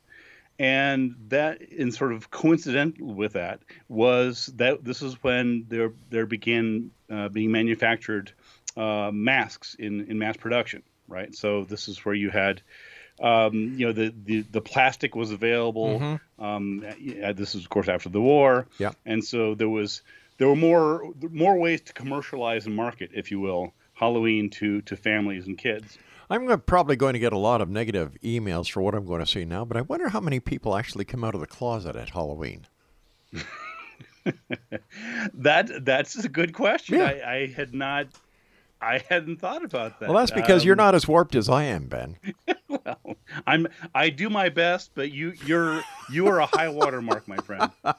and 0.59 1.15
that 1.29 1.61
in 1.61 1.91
sort 1.91 2.13
of 2.13 2.29
coincidental 2.29 3.15
with 3.15 3.33
that 3.33 3.61
was 3.87 4.47
that 4.57 4.83
this 4.83 5.01
is 5.01 5.15
when 5.23 5.65
there 5.69 5.91
there 6.11 6.27
began 6.27 6.91
uh, 7.09 7.29
being 7.29 7.51
manufactured 7.51 8.31
uh, 8.79 9.11
masks 9.13 9.75
in, 9.77 10.05
in 10.09 10.17
mass 10.17 10.37
production, 10.37 10.81
right? 11.07 11.35
So 11.35 11.63
this 11.65 11.87
is 11.87 12.03
where 12.05 12.15
you 12.15 12.29
had, 12.29 12.61
um, 13.21 13.53
you 13.77 13.85
know, 13.87 13.91
the, 13.93 14.13
the, 14.25 14.41
the 14.51 14.61
plastic 14.61 15.15
was 15.15 15.31
available. 15.31 16.19
Um, 16.39 16.85
yeah, 16.99 17.33
this 17.33 17.55
is 17.55 17.63
of 17.63 17.69
course 17.69 17.89
after 17.89 18.09
the 18.09 18.21
war, 18.21 18.65
Yeah. 18.77 18.91
and 19.05 19.23
so 19.23 19.55
there 19.55 19.69
was 19.69 20.01
there 20.37 20.47
were 20.47 20.55
more 20.55 21.11
more 21.31 21.57
ways 21.59 21.81
to 21.81 21.93
commercialize 21.93 22.65
and 22.65 22.75
market, 22.75 23.09
if 23.13 23.29
you 23.31 23.39
will, 23.41 23.73
Halloween 23.93 24.49
to 24.51 24.81
to 24.83 24.95
families 24.95 25.47
and 25.47 25.57
kids. 25.57 25.97
I'm 26.31 26.47
probably 26.61 26.95
going 26.95 27.13
to 27.13 27.19
get 27.19 27.33
a 27.33 27.37
lot 27.37 27.59
of 27.59 27.69
negative 27.69 28.15
emails 28.23 28.69
for 28.71 28.81
what 28.83 28.93
I'm 28.95 29.05
going 29.05 29.19
to 29.19 29.25
say 29.25 29.45
now, 29.45 29.65
but 29.65 29.75
I 29.77 29.81
wonder 29.81 30.09
how 30.09 30.19
many 30.21 30.39
people 30.39 30.77
actually 30.77 31.03
come 31.03 31.23
out 31.23 31.33
of 31.35 31.41
the 31.41 31.47
closet 31.47 31.95
at 31.95 32.09
Halloween. 32.11 32.67
That 35.33 35.85
that's 35.85 36.15
a 36.23 36.29
good 36.29 36.53
question. 36.53 36.99
Yeah. 36.99 37.05
I, 37.25 37.31
I 37.35 37.47
had 37.47 37.73
not. 37.73 38.07
I 38.81 39.01
hadn't 39.09 39.37
thought 39.37 39.63
about 39.63 39.99
that. 39.99 40.09
Well, 40.09 40.17
that's 40.17 40.31
because 40.31 40.63
you're 40.63 40.73
Um, 40.73 40.77
not 40.85 40.95
as 40.95 41.07
warped 41.07 41.35
as 41.35 41.49
I 41.49 41.63
am, 41.63 41.87
Ben. 41.87 42.17
Well, 42.67 43.17
I'm. 43.47 43.67
I 43.95 44.09
do 44.09 44.29
my 44.29 44.49
best, 44.49 44.91
but 44.93 45.11
you, 45.11 45.33
you're, 45.45 45.81
you 46.11 46.27
are 46.27 46.39
a 46.39 46.45
high 46.45 46.69
water 46.69 47.01
mark, 47.01 47.27
my 47.27 47.37
friend. 47.37 47.71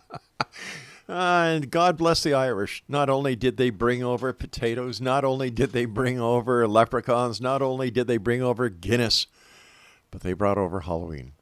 Uh, 1.09 1.43
and 1.57 1.71
God 1.73 1.97
bless 1.99 2.23
the 2.23 2.33
Irish. 2.33 2.85
Not 2.87 3.11
only 3.11 3.35
did 3.35 3.57
they 3.57 3.71
bring 3.71 4.01
over 4.01 4.33
potatoes, 4.33 5.01
not 5.01 5.25
only 5.25 5.51
did 5.51 5.73
they 5.73 5.85
bring 5.85 6.21
over 6.21 6.69
leprechauns, 6.69 7.41
not 7.41 7.63
only 7.63 7.91
did 7.91 8.07
they 8.07 8.17
bring 8.17 8.43
over 8.43 8.69
Guinness, 8.69 9.27
but 10.13 10.21
they 10.21 10.35
brought 10.35 10.57
over 10.57 10.81
Halloween. 10.83 11.33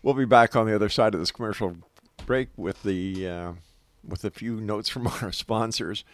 We'll 0.00 0.14
be 0.14 0.24
back 0.24 0.54
on 0.54 0.66
the 0.66 0.76
other 0.76 0.88
side 0.88 1.12
of 1.12 1.18
this 1.18 1.32
commercial 1.32 1.78
break 2.24 2.50
with 2.56 2.84
the 2.84 3.26
uh, 3.28 3.52
with 4.06 4.24
a 4.24 4.30
few 4.30 4.60
notes 4.60 4.88
from 4.88 5.06
our 5.22 5.32
sponsors. 5.32 6.04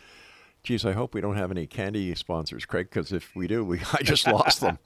Geez, 0.64 0.87
I 0.87 0.92
hope 0.92 1.12
we 1.12 1.21
don't 1.21 1.37
have 1.37 1.50
any 1.50 1.66
candy 1.66 2.14
sponsors, 2.14 2.64
Craig, 2.64 2.88
because 2.88 3.12
if 3.12 3.37
we 3.37 3.47
do, 3.47 3.62
we 3.62 3.80
I 3.92 4.02
just 4.02 4.26
lost 4.26 4.62
them. 4.62 4.78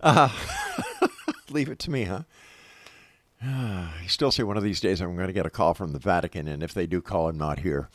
Uh, 0.00 0.30
leave 1.50 1.68
it 1.68 1.78
to 1.80 1.90
me, 1.90 2.04
huh? 2.04 2.22
I 3.42 4.06
still 4.06 4.30
say 4.30 4.42
one 4.42 4.56
of 4.56 4.62
these 4.62 4.80
days 4.80 5.02
I'm 5.02 5.14
going 5.14 5.26
to 5.26 5.32
get 5.34 5.44
a 5.44 5.50
call 5.50 5.74
from 5.74 5.92
the 5.92 5.98
Vatican, 5.98 6.48
and 6.48 6.62
if 6.62 6.72
they 6.72 6.86
do 6.86 7.02
call, 7.02 7.28
I'm 7.28 7.36
not 7.36 7.60
here. 7.60 7.90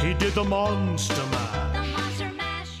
he 0.00 0.14
did 0.14 0.32
the 0.34 0.44
monster 0.44 1.26
mash. 1.26 1.74
the 1.74 1.82
monster 1.82 2.30
mash. 2.36 2.80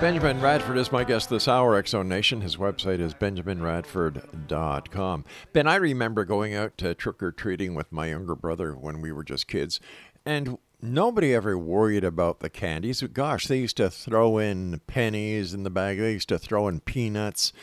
Benjamin 0.00 0.40
Radford 0.42 0.76
is 0.76 0.92
my 0.92 1.04
guest 1.04 1.30
this 1.30 1.48
hour, 1.48 1.74
X 1.74 1.92
Zone 1.92 2.06
Nation. 2.06 2.42
His 2.42 2.58
website 2.58 3.00
is 3.00 3.14
benjaminradford.com. 3.14 5.24
Ben, 5.54 5.66
I 5.66 5.76
remember 5.76 6.26
going 6.26 6.54
out 6.54 6.76
to 6.78 6.94
trick 6.94 7.22
or 7.22 7.32
treating 7.32 7.74
with 7.74 7.90
my 7.90 8.10
younger 8.10 8.34
brother 8.34 8.74
when 8.74 9.00
we 9.00 9.10
were 9.10 9.24
just 9.24 9.48
kids, 9.48 9.80
and 10.26 10.58
nobody 10.82 11.34
ever 11.34 11.56
worried 11.56 12.04
about 12.04 12.40
the 12.40 12.50
candies. 12.50 13.00
Gosh, 13.00 13.46
they 13.46 13.58
used 13.58 13.78
to 13.78 13.88
throw 13.88 14.36
in 14.36 14.82
pennies 14.86 15.54
in 15.54 15.62
the 15.62 15.70
bag, 15.70 15.98
they 15.98 16.12
used 16.12 16.28
to 16.28 16.38
throw 16.38 16.68
in 16.68 16.80
peanuts, 16.80 17.54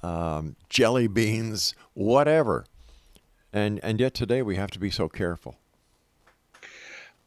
um, 0.00 0.54
jelly 0.68 1.08
beans, 1.08 1.74
whatever. 1.94 2.66
And, 3.52 3.80
and 3.82 3.98
yet 3.98 4.14
today 4.14 4.42
we 4.42 4.54
have 4.54 4.70
to 4.70 4.78
be 4.78 4.90
so 4.90 5.08
careful. 5.08 5.56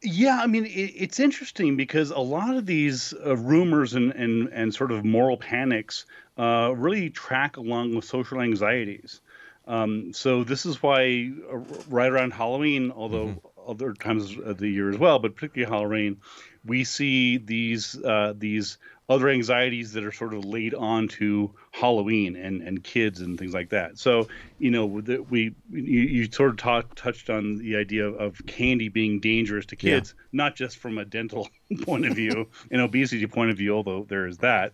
Yeah, 0.03 0.39
I 0.41 0.47
mean, 0.47 0.65
it, 0.65 0.69
it's 0.69 1.19
interesting 1.19 1.77
because 1.77 2.11
a 2.11 2.19
lot 2.19 2.55
of 2.55 2.65
these 2.65 3.13
uh, 3.25 3.37
rumors 3.37 3.93
and, 3.93 4.11
and, 4.11 4.49
and 4.49 4.73
sort 4.73 4.91
of 4.91 5.05
moral 5.05 5.37
panics 5.37 6.05
uh, 6.37 6.73
really 6.75 7.09
track 7.09 7.57
along 7.57 7.95
with 7.95 8.05
social 8.05 8.41
anxieties. 8.41 9.21
Um, 9.65 10.11
so 10.11 10.43
this 10.43 10.65
is 10.65 10.83
why 10.83 11.31
uh, 11.51 11.57
right 11.87 12.11
around 12.11 12.33
Halloween, 12.33 12.91
although 12.91 13.41
other 13.65 13.93
times 13.93 14.37
of 14.37 14.57
the 14.57 14.67
year 14.67 14.89
as 14.89 14.97
well, 14.97 15.19
but 15.19 15.35
particularly 15.35 15.73
Halloween, 15.73 16.17
we 16.65 16.83
see 16.83 17.37
these 17.37 17.95
uh, 18.03 18.33
these 18.37 18.77
other 19.09 19.27
anxieties 19.27 19.91
that 19.93 20.05
are 20.05 20.13
sort 20.13 20.33
of 20.33 20.45
laid 20.45 20.73
on 20.73 21.09
to 21.09 21.53
Halloween 21.71 22.37
and, 22.37 22.61
and 22.61 22.81
kids 22.81 23.19
and 23.19 23.37
things 23.37 23.53
like 23.53 23.69
that. 23.69 23.97
So 23.99 24.27
you 24.59 24.71
know 24.71 24.85
we 24.85 25.53
you, 25.71 26.01
you 26.01 26.31
sort 26.31 26.51
of 26.51 26.57
talk, 26.57 26.95
touched 26.95 27.29
on 27.29 27.57
the 27.57 27.75
idea 27.75 28.07
of 28.07 28.45
candy 28.45 28.89
being 28.89 29.19
dangerous 29.19 29.65
to 29.67 29.75
Yeah. 29.79 29.95
kids, 29.97 30.15
not 30.31 30.55
just 30.55 30.77
from 30.77 30.97
a 30.97 31.05
dental 31.05 31.49
point 31.81 32.05
of 32.05 32.15
view 32.15 32.49
and 32.71 32.81
obesity 32.81 33.27
point 33.27 33.51
of 33.51 33.57
view, 33.57 33.75
although 33.75 34.05
there 34.07 34.25
is 34.27 34.37
that, 34.39 34.73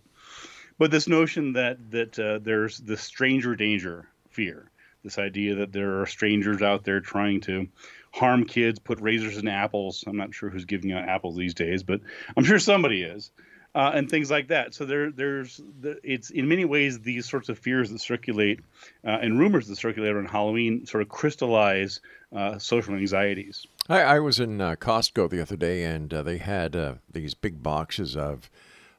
but 0.78 0.90
this 0.90 1.08
notion 1.08 1.54
that 1.54 1.90
that 1.90 2.18
uh, 2.18 2.38
there's 2.38 2.78
the 2.78 2.96
stranger 2.96 3.56
danger 3.56 4.06
fear, 4.30 4.70
this 5.02 5.18
idea 5.18 5.56
that 5.56 5.72
there 5.72 6.00
are 6.00 6.06
strangers 6.06 6.62
out 6.62 6.84
there 6.84 7.00
trying 7.00 7.40
to 7.40 7.66
harm 8.12 8.44
kids, 8.44 8.78
put 8.78 9.00
razors 9.00 9.38
in 9.38 9.48
apples. 9.48 10.04
I'm 10.06 10.16
not 10.16 10.34
sure 10.34 10.50
who's 10.50 10.64
giving 10.64 10.92
out 10.92 11.08
apples 11.08 11.36
these 11.36 11.54
days, 11.54 11.82
but 11.82 12.00
I'm 12.36 12.44
sure 12.44 12.58
somebody 12.58 13.02
is. 13.02 13.30
Uh, 13.72 13.92
and 13.94 14.10
things 14.10 14.32
like 14.32 14.48
that. 14.48 14.74
So 14.74 14.84
there, 14.84 15.12
there's, 15.12 15.60
the, 15.80 16.00
it's 16.02 16.30
in 16.30 16.48
many 16.48 16.64
ways 16.64 16.98
these 16.98 17.28
sorts 17.28 17.48
of 17.48 17.56
fears 17.56 17.88
that 17.90 18.00
circulate 18.00 18.58
uh, 19.04 19.18
and 19.22 19.38
rumors 19.38 19.68
that 19.68 19.76
circulate 19.76 20.10
around 20.10 20.26
Halloween 20.26 20.86
sort 20.86 21.02
of 21.02 21.08
crystallize 21.08 22.00
uh, 22.34 22.58
social 22.58 22.94
anxieties. 22.94 23.64
I, 23.88 24.00
I 24.00 24.18
was 24.18 24.40
in 24.40 24.60
uh, 24.60 24.74
Costco 24.74 25.30
the 25.30 25.40
other 25.40 25.54
day, 25.54 25.84
and 25.84 26.12
uh, 26.12 26.24
they 26.24 26.38
had 26.38 26.74
uh, 26.74 26.94
these 27.12 27.34
big 27.34 27.62
boxes 27.62 28.16
of 28.16 28.50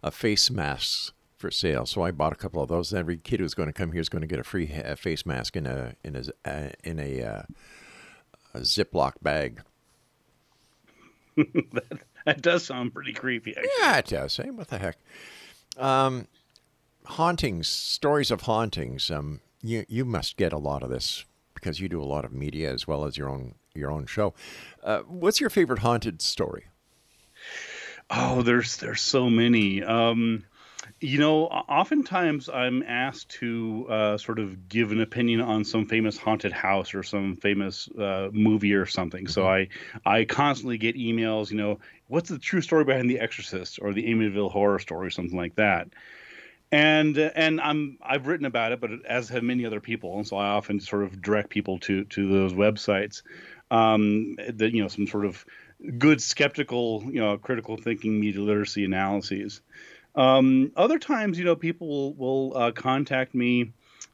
face 0.10 0.50
masks 0.50 1.12
for 1.36 1.52
sale. 1.52 1.86
So 1.86 2.04
I 2.04 2.12
bought 2.12 2.32
a 2.32 2.38
couple 2.38 2.64
of 2.64 2.70
those. 2.70 2.94
Every 2.94 3.18
kid 3.18 3.42
who's 3.42 3.54
going 3.54 3.68
to 3.68 3.74
come 3.74 3.92
here 3.92 4.00
is 4.00 4.08
going 4.08 4.22
to 4.22 4.28
get 4.28 4.40
a 4.40 4.44
free 4.44 4.68
face 4.96 5.26
mask 5.26 5.58
in 5.58 5.66
a 5.66 5.96
in 6.04 6.16
a 6.16 6.72
in 6.84 7.00
a, 7.00 7.22
uh, 7.22 7.42
a 8.54 8.60
Ziploc 8.60 9.14
bag. 9.22 9.62
that, 11.38 12.00
that 12.26 12.42
does 12.42 12.66
sound 12.66 12.94
pretty 12.94 13.14
creepy. 13.14 13.52
Actually. 13.52 13.70
Yeah, 13.80 13.98
it 13.98 14.06
does. 14.06 14.38
Hey, 14.38 14.50
what 14.50 14.68
the 14.68 14.78
heck? 14.78 14.98
Um, 15.78 16.28
hauntings, 17.06 17.68
stories 17.68 18.32
of 18.32 18.42
hauntings. 18.42 19.10
Um, 19.10 19.42
you 19.62 19.86
you 19.88 20.06
must 20.06 20.38
get 20.38 20.54
a 20.54 20.58
lot 20.58 20.84
of 20.84 20.90
this 20.90 21.26
because 21.54 21.80
you 21.80 21.88
do 21.88 22.02
a 22.02 22.04
lot 22.04 22.26
of 22.26 22.34
media 22.34 22.72
as 22.72 22.88
well 22.88 23.06
as 23.06 23.18
your 23.18 23.30
own 23.30 23.56
your 23.74 23.92
own 23.92 24.06
show. 24.06 24.34
Uh, 24.84 25.00
what's 25.02 25.40
your 25.40 25.50
favorite 25.50 25.80
haunted 25.80 26.22
story? 26.22 26.66
Oh, 28.10 28.42
there's 28.42 28.78
there's 28.78 29.02
so 29.02 29.30
many. 29.30 29.84
Um, 29.84 30.44
you 31.02 31.18
know, 31.18 31.46
oftentimes 31.46 32.48
I'm 32.48 32.84
asked 32.84 33.30
to 33.40 33.88
uh, 33.90 34.18
sort 34.20 34.38
of 34.38 34.70
give 34.70 34.92
an 34.92 35.02
opinion 35.02 35.42
on 35.42 35.66
some 35.66 35.88
famous 35.88 36.16
haunted 36.16 36.52
house 36.52 36.94
or 36.94 37.02
some 37.02 37.36
famous 37.36 37.90
uh, 37.90 38.30
movie 38.32 38.76
or 38.76 38.86
something. 38.86 39.28
So 39.28 39.48
I 39.48 39.70
I 40.06 40.26
constantly 40.26 40.78
get 40.78 40.96
emails. 40.96 41.50
You 41.50 41.58
know, 41.58 41.80
what's 42.08 42.30
the 42.30 42.38
true 42.38 42.62
story 42.62 42.84
behind 42.84 43.10
The 43.10 43.20
Exorcist 43.20 43.80
or 43.82 43.94
the 43.94 44.04
Amityville 44.04 44.52
Horror 44.52 44.78
Story, 44.78 45.08
or 45.08 45.10
something 45.10 45.36
like 45.36 45.56
that. 45.56 45.90
And 46.72 47.18
and 47.18 47.60
I'm 47.60 47.98
I've 48.04 48.28
written 48.28 48.46
about 48.46 48.72
it, 48.72 48.80
but 48.80 48.92
as 49.08 49.30
have 49.30 49.44
many 49.44 49.66
other 49.66 49.82
people, 49.82 50.18
and 50.18 50.28
so 50.28 50.38
I 50.38 50.50
often 50.50 50.80
sort 50.80 51.04
of 51.04 51.20
direct 51.20 51.50
people 51.50 51.80
to 51.80 52.06
to 52.06 52.30
those 52.30 52.54
websites. 52.54 53.24
Um, 53.72 54.36
that 54.36 54.72
you 54.74 54.84
know 54.84 54.88
some 54.88 55.08
sort 55.08 55.26
of 55.26 55.46
good 55.98 56.22
skeptical, 56.22 57.04
you 57.06 57.20
know, 57.20 57.38
critical 57.38 57.78
thinking 57.78 58.20
media 58.20 58.42
literacy 58.42 58.86
analyses. 58.86 59.62
Um, 60.16 60.72
other 60.76 61.00
times, 61.00 61.40
you 61.40 61.46
know, 61.46 61.56
people 61.56 62.14
will, 62.14 62.58
uh, 62.58 62.72
contact 62.72 63.34
me 63.34 63.72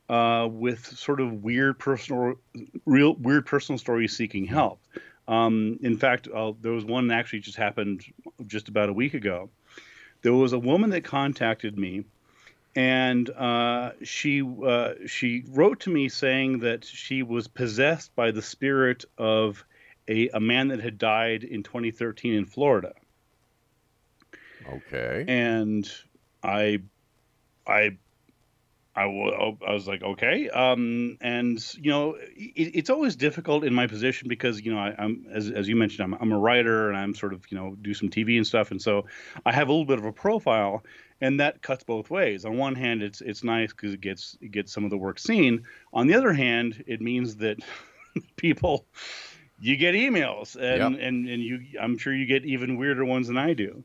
uh, 0.10 0.48
with 0.50 0.86
sort 0.86 1.20
of 1.20 1.44
weird 1.44 1.80
personal, 1.80 2.36
real 2.86 3.16
weird 3.16 3.46
personal 3.46 3.78
stories 3.78 4.16
seeking 4.16 4.46
help. 4.46 4.80
Um, 5.28 5.80
in 5.82 5.98
fact, 5.98 6.28
uh, 6.34 6.54
there 6.62 6.72
was 6.72 6.86
one 6.86 7.08
that 7.08 7.16
actually 7.16 7.40
just 7.40 7.58
happened 7.58 8.06
just 8.46 8.70
about 8.70 8.90
a 8.90 8.94
week 8.94 9.14
ago. 9.14 9.50
There 10.22 10.34
was 10.34 10.54
a 10.54 10.60
woman 10.60 10.90
that 10.92 11.04
contacted 11.04 11.78
me, 11.78 12.06
and 12.76 13.30
uh, 13.32 13.92
she 14.04 14.42
uh, 14.42 14.94
she 15.06 15.44
wrote 15.50 15.82
to 15.82 15.90
me 15.90 16.10
saying 16.10 16.60
that 16.60 16.86
she 16.86 17.24
was 17.24 17.48
possessed 17.48 18.16
by 18.16 18.32
the 18.32 18.42
spirit 18.42 19.04
of 19.18 19.64
a, 20.08 20.30
a 20.30 20.40
man 20.40 20.70
that 20.70 20.80
had 20.80 20.98
died 20.98 21.44
in 21.44 21.64
2013 21.64 22.34
in 22.34 22.46
Florida. 22.46 22.94
Okay. 24.70 25.26
And 25.28 25.90
I, 26.44 26.80
I, 27.66 27.98
I, 28.98 29.04
w- 29.04 29.58
I 29.66 29.74
was 29.74 29.88
like, 29.88 30.02
okay. 30.02 30.50
Um, 30.50 31.20
and 31.22 31.64
you 31.80 31.92
know, 31.92 32.16
it, 32.16 32.72
it's 32.74 32.90
always 32.90 33.16
difficult 33.16 33.64
in 33.64 33.72
my 33.72 33.86
position 33.86 34.28
because 34.28 34.60
you 34.60 34.74
know 34.74 34.80
I, 34.80 34.96
am 34.98 35.28
as 35.32 35.52
as 35.52 35.68
you 35.68 35.76
mentioned, 35.76 36.04
I'm 36.04 36.20
I'm 36.20 36.32
a 36.32 36.40
writer 36.40 36.90
and 36.90 36.98
I'm 36.98 37.14
sort 37.14 37.34
of 37.34 37.46
you 37.52 37.58
know 37.60 37.76
do 37.80 37.94
some 37.94 38.10
TV 38.10 38.38
and 38.38 38.48
stuff, 38.48 38.72
and 38.72 38.82
so 38.82 39.06
I 39.46 39.52
have 39.52 39.68
a 39.68 39.72
little 39.72 39.86
bit 39.86 40.00
of 40.00 40.06
a 40.06 40.12
profile, 40.12 40.84
and 41.22 41.40
that 41.40 41.62
cuts 41.62 41.84
both 41.84 42.10
ways. 42.10 42.44
On 42.44 42.58
one 42.58 42.74
hand, 42.74 43.04
it's 43.04 43.22
it's 43.22 43.44
nice 43.44 43.72
because 43.72 43.94
it 43.94 44.02
gets 44.02 44.36
it 44.42 44.50
gets 44.50 44.74
some 44.74 44.84
of 44.84 44.90
the 44.90 44.98
work 44.98 45.20
seen. 45.20 45.64
On 45.94 46.08
the 46.08 46.16
other 46.16 46.34
hand, 46.34 46.84
it 46.88 47.00
means 47.00 47.36
that 47.36 47.60
people 48.36 48.88
you 49.60 49.78
get 49.78 49.94
emails 49.94 50.56
and 50.56 50.96
yep. 50.96 51.08
and 51.08 51.30
and 51.30 51.44
you 51.44 51.60
I'm 51.80 52.00
sure 52.00 52.16
you 52.16 52.26
get 52.26 52.46
even 52.46 52.78
weirder 52.78 53.06
ones 53.06 53.28
than 53.28 53.38
I 53.38 53.54
do. 53.54 53.84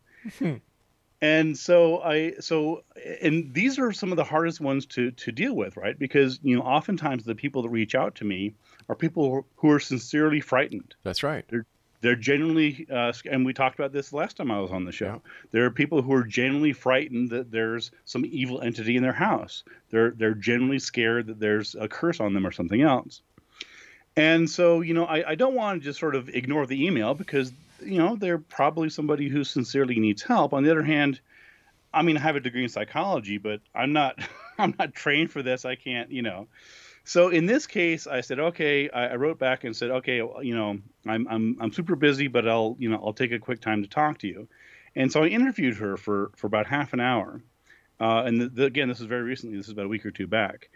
And 1.23 1.57
so 1.57 2.03
I 2.03 2.35
so 2.41 2.83
and 3.23 3.55
these 3.55 3.79
are 3.79 3.93
some 3.93 4.11
of 4.11 4.17
the 4.17 4.25
hardest 4.25 4.61
ones 4.61 4.85
to 4.87 5.13
to 5.13 5.33
deal 5.33 5.55
with, 5.55 5.77
right? 5.77 5.99
Because 5.99 6.41
you 6.43 6.57
know 6.57 6.63
oftentimes 6.63 7.25
the 7.25 7.37
people 7.37 7.63
that 7.63 7.71
reach 7.71 7.95
out 7.95 8.17
to 8.17 8.25
me 8.25 8.55
are 8.89 8.97
people 8.97 9.47
who 9.57 9.71
are 9.71 9.81
sincerely 9.81 10.41
frightened. 10.41 10.95
That's 11.05 11.23
right. 11.23 11.45
They're 11.49 11.65
they're 12.01 12.17
genuinely 12.17 12.89
uh, 12.91 13.13
and 13.31 13.47
we 13.47 13.55
talked 13.55 13.79
about 13.79 13.93
this 13.93 14.13
last 14.13 14.37
time 14.37 14.51
I 14.51 14.61
was 14.61 14.73
on 14.73 14.85
the 14.85 14.91
show. 14.91 15.23
Yeah. 15.25 15.31
There 15.53 15.65
are 15.65 15.71
people 15.71 16.03
who 16.03 16.13
are 16.13 16.25
genuinely 16.25 16.73
frightened 16.73 17.31
that 17.31 17.53
there's 17.53 17.93
some 18.05 18.25
evil 18.27 18.61
entity 18.61 18.97
in 18.97 19.05
their 19.05 19.13
house. 19.13 19.63
They're 19.91 20.11
they're 20.11 20.35
genuinely 20.35 20.81
scared 20.81 21.29
that 21.29 21.39
there's 21.39 21.77
a 21.77 21.87
curse 21.87 22.19
on 22.19 22.35
them 22.35 22.45
or 22.45 22.51
something 22.53 22.83
else. 22.83 23.23
And 24.17 24.51
so, 24.51 24.81
you 24.83 24.93
know, 24.93 25.07
I, 25.07 25.31
I 25.31 25.35
don't 25.37 25.55
want 25.55 25.81
to 25.81 25.85
just 25.85 25.99
sort 25.99 26.15
of 26.15 26.29
ignore 26.29 26.67
the 26.67 26.85
email 26.85 27.15
because, 27.15 27.51
you 27.85 27.99
know, 27.99 28.17
they're 28.17 28.39
probably 28.39 28.91
somebody 28.91 29.29
who 29.29 29.45
sincerely 29.45 29.99
needs 29.99 30.23
help. 30.23 30.53
On 30.53 30.63
the 30.63 30.71
other 30.71 30.83
hand, 30.83 31.21
I 31.93 32.03
mean, 32.03 32.17
I 32.17 32.21
have 32.21 32.37
a 32.37 32.41
degree 32.41 32.63
in 32.63 32.69
psychology, 32.69 33.39
but 33.39 33.61
I'm 33.75 33.93
not 33.93 34.19
I'm 34.59 34.75
not 34.79 34.95
trained 34.95 35.31
for 35.31 35.43
this. 35.43 35.65
I 35.65 35.77
can't, 35.77 36.11
you 36.11 36.23
know. 36.23 36.49
So 37.05 37.29
in 37.29 37.47
this 37.47 37.67
case, 37.67 38.07
I 38.07 38.21
said, 38.21 38.39
okay. 38.39 38.89
I, 38.91 39.09
I 39.09 39.17
wrote 39.17 39.39
back 39.39 39.65
and 39.65 39.75
said, 39.77 39.91
okay, 39.91 40.17
you 40.17 40.55
know, 40.55 40.79
I'm 41.07 41.27
I'm 41.29 41.57
I'm 41.61 41.73
super 41.73 41.97
busy, 41.97 42.29
but 42.29 42.49
I'll 42.49 42.77
you 42.79 42.89
know 42.89 43.01
I'll 43.05 43.13
take 43.13 43.33
a 43.33 43.39
quick 43.39 43.61
time 43.61 43.83
to 43.83 43.89
talk 43.89 44.19
to 44.19 44.29
you. 44.29 44.49
And 44.95 45.11
so 45.11 45.23
I 45.23 45.29
interviewed 45.29 45.77
her 45.77 45.97
for 45.97 46.31
for 46.37 46.47
about 46.47 46.67
half 46.67 46.93
an 46.93 47.01
hour. 47.01 47.43
Uh, 48.01 48.25
and 48.25 48.41
the, 48.41 48.49
the, 48.49 48.65
again, 48.65 48.89
this 48.89 49.01
is 49.01 49.07
very 49.07 49.23
recently. 49.23 49.57
This 49.57 49.67
is 49.67 49.73
about 49.73 49.85
a 49.85 49.89
week 49.89 50.05
or 50.05 50.11
two 50.11 50.27
back 50.27 50.71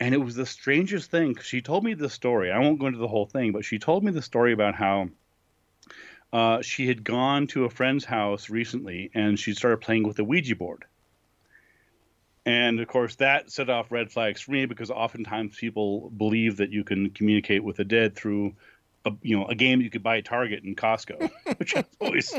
and 0.00 0.14
it 0.14 0.18
was 0.18 0.34
the 0.34 0.46
strangest 0.46 1.10
thing. 1.10 1.36
She 1.42 1.60
told 1.60 1.84
me 1.84 1.92
the 1.94 2.08
story. 2.08 2.50
I 2.50 2.58
won't 2.58 2.80
go 2.80 2.86
into 2.86 2.98
the 2.98 3.06
whole 3.06 3.26
thing, 3.26 3.52
but 3.52 3.66
she 3.66 3.78
told 3.78 4.02
me 4.02 4.10
the 4.10 4.22
story 4.22 4.52
about 4.54 4.74
how 4.74 5.10
uh, 6.32 6.62
she 6.62 6.86
had 6.86 7.02
gone 7.02 7.46
to 7.48 7.64
a 7.64 7.70
friend's 7.70 8.04
house 8.04 8.50
recently 8.50 9.10
and 9.14 9.38
she 9.38 9.54
started 9.54 9.78
playing 9.78 10.04
with 10.04 10.16
the 10.16 10.24
Ouija 10.24 10.56
board. 10.56 10.84
And 12.46 12.80
of 12.80 12.88
course, 12.88 13.16
that 13.16 13.50
set 13.50 13.68
off 13.68 13.92
red 13.92 14.10
flags 14.10 14.40
for 14.40 14.52
me 14.52 14.66
because 14.66 14.90
oftentimes 14.90 15.56
people 15.56 16.10
believe 16.10 16.56
that 16.58 16.70
you 16.70 16.84
can 16.84 17.10
communicate 17.10 17.62
with 17.62 17.76
the 17.76 17.84
dead 17.84 18.16
through 18.16 18.54
a, 19.04 19.12
you 19.22 19.38
know 19.38 19.46
a 19.46 19.54
game 19.54 19.80
you 19.80 19.90
could 19.90 20.02
buy 20.02 20.18
at 20.18 20.24
Target 20.24 20.62
and 20.62 20.76
Costco, 20.76 21.30
which 21.58 21.76
I've 21.76 21.86
always 22.00 22.34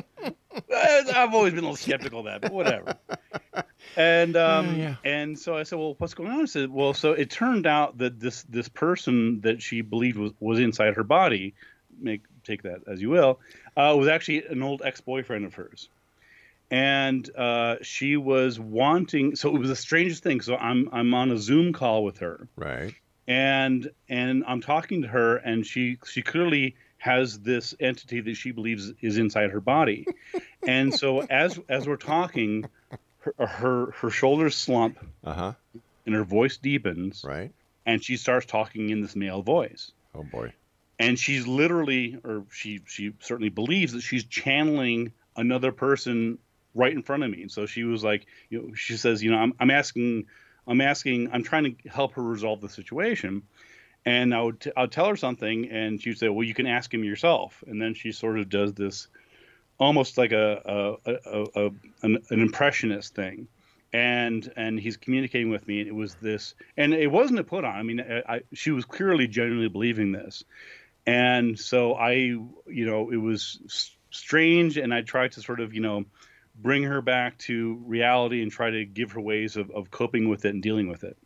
I've 0.74 1.34
always 1.34 1.54
been 1.54 1.64
a 1.64 1.70
little 1.70 1.76
skeptical 1.76 2.20
of 2.20 2.26
that, 2.26 2.42
but 2.42 2.52
whatever. 2.52 2.96
And 3.96 4.38
um, 4.38 4.76
yeah. 4.76 4.96
and 5.04 5.38
so 5.38 5.56
I 5.56 5.64
said, 5.64 5.80
well, 5.80 5.96
what's 5.98 6.14
going 6.14 6.30
on? 6.30 6.42
I 6.42 6.46
said, 6.46 6.70
well, 6.70 6.94
so 6.94 7.14
it 7.14 7.30
turned 7.30 7.66
out 7.66 7.98
that 7.98 8.20
this 8.20 8.44
this 8.44 8.70
person 8.70 9.42
that 9.42 9.62
she 9.62 9.82
believed 9.82 10.18
was 10.18 10.32
was 10.40 10.60
inside 10.60 10.96
her 10.96 11.04
body, 11.04 11.56
make 12.00 12.24
take 12.44 12.64
that 12.64 12.82
as 12.88 13.02
you 13.02 13.10
will, 13.10 13.40
uh, 13.78 13.96
was 13.98 14.08
actually 14.08 14.46
an 14.46 14.62
old 14.62 14.82
ex 14.84 15.02
boyfriend 15.02 15.46
of 15.46 15.54
hers. 15.54 15.90
And 16.70 17.30
uh, 17.36 17.78
she 17.82 18.16
was 18.16 18.58
wanting. 18.58 19.36
So 19.36 19.54
it 19.54 19.60
was 19.60 19.68
the 19.68 19.76
strangest 19.76 20.24
thing. 20.24 20.40
So 20.40 20.56
I'm 20.56 20.88
I'm 20.94 21.14
on 21.14 21.32
a 21.32 21.38
Zoom 21.38 21.74
call 21.74 22.04
with 22.04 22.20
her. 22.20 22.48
Right 22.56 22.96
and 23.28 23.90
and 24.10 24.44
I'm 24.48 24.62
talking 24.62 25.04
to 25.04 25.08
her, 25.08 25.38
and 25.38 25.66
she 25.66 25.98
she 26.06 26.22
clearly 26.22 26.76
has 26.98 27.40
this 27.40 27.74
entity 27.80 28.20
that 28.22 28.36
she 28.36 28.52
believes 28.52 28.92
is 29.02 29.18
inside 29.18 29.52
her 29.52 29.62
body, 29.62 30.06
and 30.68 30.94
so 30.94 31.22
as 31.22 31.60
as 31.70 31.88
we're 31.88 31.96
talking, 31.96 32.66
her 33.20 33.34
her, 33.38 33.92
her 33.92 34.10
shoulders 34.10 34.56
slump, 34.56 34.98
uh-huh. 35.24 35.54
and 36.06 36.16
her 36.16 36.24
voice 36.24 36.58
deepens, 36.58 37.24
right, 37.26 37.52
and 37.86 38.04
she 38.04 38.18
starts 38.18 38.46
talking 38.46 38.90
in 38.90 39.02
this 39.02 39.16
male 39.16 39.42
voice. 39.42 39.92
Oh 40.14 40.24
boy! 40.24 40.52
And 41.02 41.20
she's 41.20 41.48
literally, 41.48 42.18
or 42.24 42.46
she 42.52 42.82
she 42.86 43.14
certainly 43.20 43.50
believes 43.50 43.94
that 43.94 44.02
she's 44.02 44.24
channeling 44.24 45.14
another 45.36 45.72
person 45.72 46.38
right 46.74 46.94
in 46.94 47.02
front 47.02 47.24
of 47.24 47.32
me. 47.32 47.42
And 47.42 47.52
so 47.52 47.66
she 47.66 47.84
was 47.84 48.04
like, 48.04 48.28
you 48.50 48.62
know, 48.62 48.74
she 48.76 48.98
says, 48.98 49.24
you 49.24 49.32
know, 49.32 49.38
I'm 49.38 49.54
I'm 49.60 49.72
asking 49.72 50.28
I'm 50.68 50.82
asking, 50.82 51.30
I'm 51.32 51.44
trying 51.44 51.76
to 51.76 51.90
help 51.90 52.14
her 52.14 52.22
resolve 52.22 52.62
the 52.62 52.70
situation. 52.70 53.44
And 54.06 54.34
I 54.34 54.42
would, 54.42 54.60
t- 54.60 54.72
I 54.76 54.82
would 54.82 54.92
tell 54.92 55.08
her 55.08 55.16
something, 55.16 55.70
and 55.70 56.02
she'd 56.02 56.18
say, 56.18 56.28
"Well, 56.28 56.44
you 56.44 56.56
can 56.56 56.66
ask 56.66 56.92
him 56.92 57.04
yourself." 57.04 57.64
And 57.68 57.80
then 57.80 57.94
she 57.94 58.12
sort 58.12 58.40
of 58.40 58.50
does 58.50 58.74
this, 58.74 59.08
almost 59.80 60.18
like 60.18 60.32
a, 60.32 60.98
a, 61.06 61.12
a, 61.12 61.48
a 61.56 61.72
an, 62.02 62.18
an, 62.32 62.42
impressionist 62.42 63.14
thing, 63.14 63.48
and 63.94 64.52
and 64.56 64.80
he's 64.80 64.98
communicating 64.98 65.52
with 65.52 65.68
me. 65.68 65.82
And 65.82 65.88
it 65.88 65.94
was 65.94 66.16
this, 66.16 66.56
and 66.78 66.96
it 66.96 67.12
wasn't 67.12 67.42
a 67.42 67.44
put 67.44 67.64
on. 67.64 67.76
I 67.76 67.84
mean, 67.84 68.02
I, 68.02 68.38
I, 68.38 68.42
she 68.54 68.72
was 68.72 68.86
clearly 68.86 69.28
genuinely 69.28 69.70
believing 69.70 70.12
this, 70.12 70.46
and 71.06 71.60
so 71.60 71.94
I, 71.94 72.12
you 72.12 72.50
know, 72.68 73.12
it 73.12 73.18
was 73.18 73.92
strange, 74.10 74.78
and 74.78 74.94
I 74.94 75.02
tried 75.02 75.34
to 75.34 75.42
sort 75.42 75.60
of, 75.60 75.74
you 75.74 75.82
know, 75.82 76.06
bring 76.56 76.84
her 76.84 77.02
back 77.02 77.38
to 77.40 77.82
reality 77.86 78.42
and 78.42 78.52
try 78.52 78.70
to 78.70 78.86
give 78.86 79.14
her 79.14 79.22
ways 79.22 79.58
of, 79.58 79.72
of 79.72 79.90
coping 79.90 80.30
with 80.30 80.46
it 80.46 80.50
and 80.50 80.62
dealing 80.62 80.90
with 80.90 81.04
it. 81.04 81.18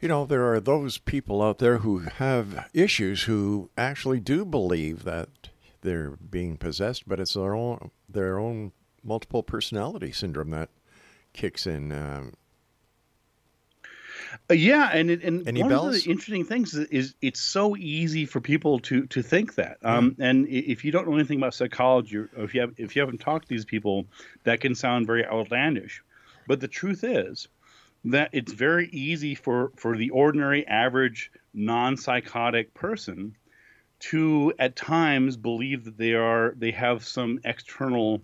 You 0.00 0.08
know, 0.08 0.24
there 0.24 0.50
are 0.50 0.60
those 0.60 0.96
people 0.96 1.42
out 1.42 1.58
there 1.58 1.78
who 1.78 1.98
have 1.98 2.70
issues 2.72 3.24
who 3.24 3.68
actually 3.76 4.20
do 4.20 4.46
believe 4.46 5.04
that 5.04 5.28
they're 5.82 6.10
being 6.10 6.56
possessed, 6.56 7.06
but 7.06 7.20
it's 7.20 7.34
their 7.34 7.54
own 7.54 7.90
their 8.08 8.38
own 8.38 8.72
multiple 9.02 9.42
personality 9.42 10.12
syndrome 10.12 10.50
that 10.50 10.70
kicks 11.32 11.66
in. 11.66 11.92
Um, 11.92 12.32
Uh, 14.50 14.54
yeah, 14.54 14.90
and 14.92 15.10
it, 15.10 15.22
and 15.22 15.46
Any 15.46 15.62
one 15.62 15.72
of 15.72 15.92
the 15.92 16.10
interesting 16.10 16.44
things 16.44 16.74
is, 16.74 16.86
is 16.88 17.14
it's 17.20 17.40
so 17.40 17.76
easy 17.76 18.26
for 18.26 18.40
people 18.40 18.78
to 18.80 19.06
to 19.06 19.22
think 19.22 19.54
that. 19.56 19.78
Um, 19.82 20.16
and 20.18 20.46
if 20.48 20.84
you 20.84 20.92
don't 20.92 21.08
know 21.08 21.14
anything 21.14 21.38
about 21.38 21.54
psychology, 21.54 22.16
or 22.16 22.28
if 22.36 22.54
you 22.54 22.60
have 22.60 22.74
if 22.76 22.94
you 22.94 23.02
haven't 23.02 23.18
talked 23.18 23.48
to 23.48 23.54
these 23.54 23.64
people, 23.64 24.06
that 24.44 24.60
can 24.60 24.74
sound 24.74 25.06
very 25.06 25.24
outlandish. 25.24 26.02
But 26.46 26.60
the 26.60 26.68
truth 26.68 27.04
is 27.04 27.48
that 28.04 28.30
it's 28.32 28.52
very 28.52 28.88
easy 28.88 29.34
for 29.34 29.72
for 29.76 29.96
the 29.96 30.10
ordinary, 30.10 30.66
average, 30.66 31.30
non-psychotic 31.52 32.72
person 32.74 33.36
to 34.00 34.52
at 34.58 34.76
times 34.76 35.36
believe 35.36 35.84
that 35.84 35.98
they 35.98 36.14
are 36.14 36.54
they 36.56 36.70
have 36.70 37.04
some 37.04 37.40
external 37.44 38.22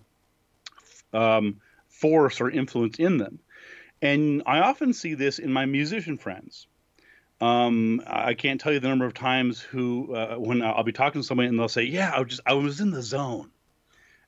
um, 1.13 1.61
force 1.89 2.41
or 2.41 2.51
influence 2.51 2.99
in 2.99 3.19
them. 3.19 3.39
And 4.13 4.43
I 4.47 4.61
often 4.61 4.93
see 4.93 5.15
this 5.15 5.39
in 5.39 5.53
my 5.53 5.67
musician 5.67 6.17
friends. 6.17 6.67
Um, 7.41 8.03
I 8.07 8.35
can't 8.35 8.61
tell 8.61 8.73
you 8.73 8.81
the 8.81 8.89
number 8.89 9.05
of 9.05 9.15
times 9.15 9.61
who 9.61 10.15
uh, 10.15 10.37
when 10.37 10.63
I'll 10.63 10.85
be 10.85 10.93
talking 10.93 11.21
to 11.21 11.27
somebody 11.27 11.49
and 11.49 11.59
they'll 11.59 11.69
say, 11.69 11.83
"Yeah, 11.83 12.13
I 12.15 12.21
was 12.21 12.29
just 12.29 12.41
I 12.47 12.55
was 12.55 12.81
in 12.81 12.91
the 12.91 13.03
zone," 13.03 13.51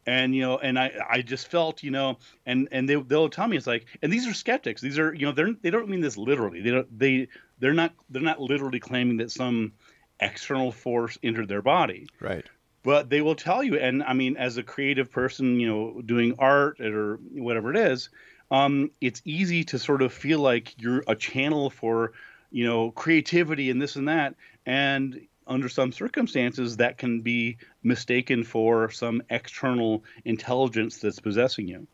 and 0.04 0.34
you 0.34 0.42
know, 0.42 0.58
and 0.58 0.78
I 0.78 0.92
I 1.08 1.22
just 1.22 1.48
felt 1.48 1.82
you 1.82 1.90
know, 1.90 2.18
and 2.44 2.68
and 2.70 2.88
they 2.88 2.96
they'll 2.96 3.30
tell 3.30 3.48
me 3.48 3.56
it's 3.56 3.66
like, 3.66 3.86
and 4.02 4.12
these 4.12 4.26
are 4.26 4.34
skeptics. 4.34 4.82
These 4.82 4.98
are 4.98 5.14
you 5.14 5.24
know 5.24 5.32
they're 5.32 5.54
they 5.54 5.70
don't 5.70 5.88
mean 5.88 6.00
this 6.00 6.18
literally. 6.18 6.60
They 6.60 6.70
don't 6.70 6.98
they 6.98 7.28
they're 7.58 7.72
not 7.72 7.94
they're 8.10 8.20
not 8.20 8.40
literally 8.40 8.80
claiming 8.80 9.18
that 9.18 9.30
some 9.30 9.72
external 10.20 10.72
force 10.72 11.16
entered 11.22 11.48
their 11.48 11.62
body 11.62 12.08
right. 12.20 12.44
but 12.82 13.08
they 13.08 13.20
will 13.20 13.36
tell 13.36 13.62
you 13.62 13.78
and 13.78 14.02
i 14.02 14.12
mean 14.12 14.36
as 14.36 14.56
a 14.56 14.64
creative 14.64 15.12
person 15.12 15.60
you 15.60 15.68
know 15.68 16.02
doing 16.02 16.34
art 16.40 16.80
or 16.80 17.20
whatever 17.32 17.70
it 17.70 17.76
is 17.76 18.10
um, 18.50 18.90
it's 19.00 19.22
easy 19.24 19.64
to 19.64 19.78
sort 19.78 20.02
of 20.02 20.12
feel 20.12 20.40
like 20.40 20.80
you're 20.80 21.04
a 21.06 21.14
channel 21.14 21.70
for 21.70 22.12
you 22.50 22.64
know 22.64 22.90
creativity 22.90 23.70
and 23.70 23.80
this 23.80 23.96
and 23.96 24.08
that. 24.08 24.34
And 24.66 25.26
under 25.46 25.68
some 25.68 25.92
circumstances 25.92 26.76
that 26.76 26.98
can 26.98 27.22
be 27.22 27.56
mistaken 27.82 28.44
for 28.44 28.90
some 28.90 29.22
external 29.30 30.04
intelligence 30.24 30.98
that's 30.98 31.18
possessing 31.18 31.66
you. 31.66 31.86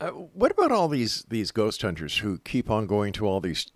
Uh, 0.00 0.10
what 0.10 0.52
about 0.52 0.70
all 0.70 0.88
these 0.88 1.24
these 1.28 1.50
ghost 1.50 1.82
hunters 1.82 2.18
who 2.18 2.38
keep 2.38 2.70
on 2.70 2.86
going 2.86 3.12
to 3.14 3.26
all 3.26 3.40
these 3.40 3.66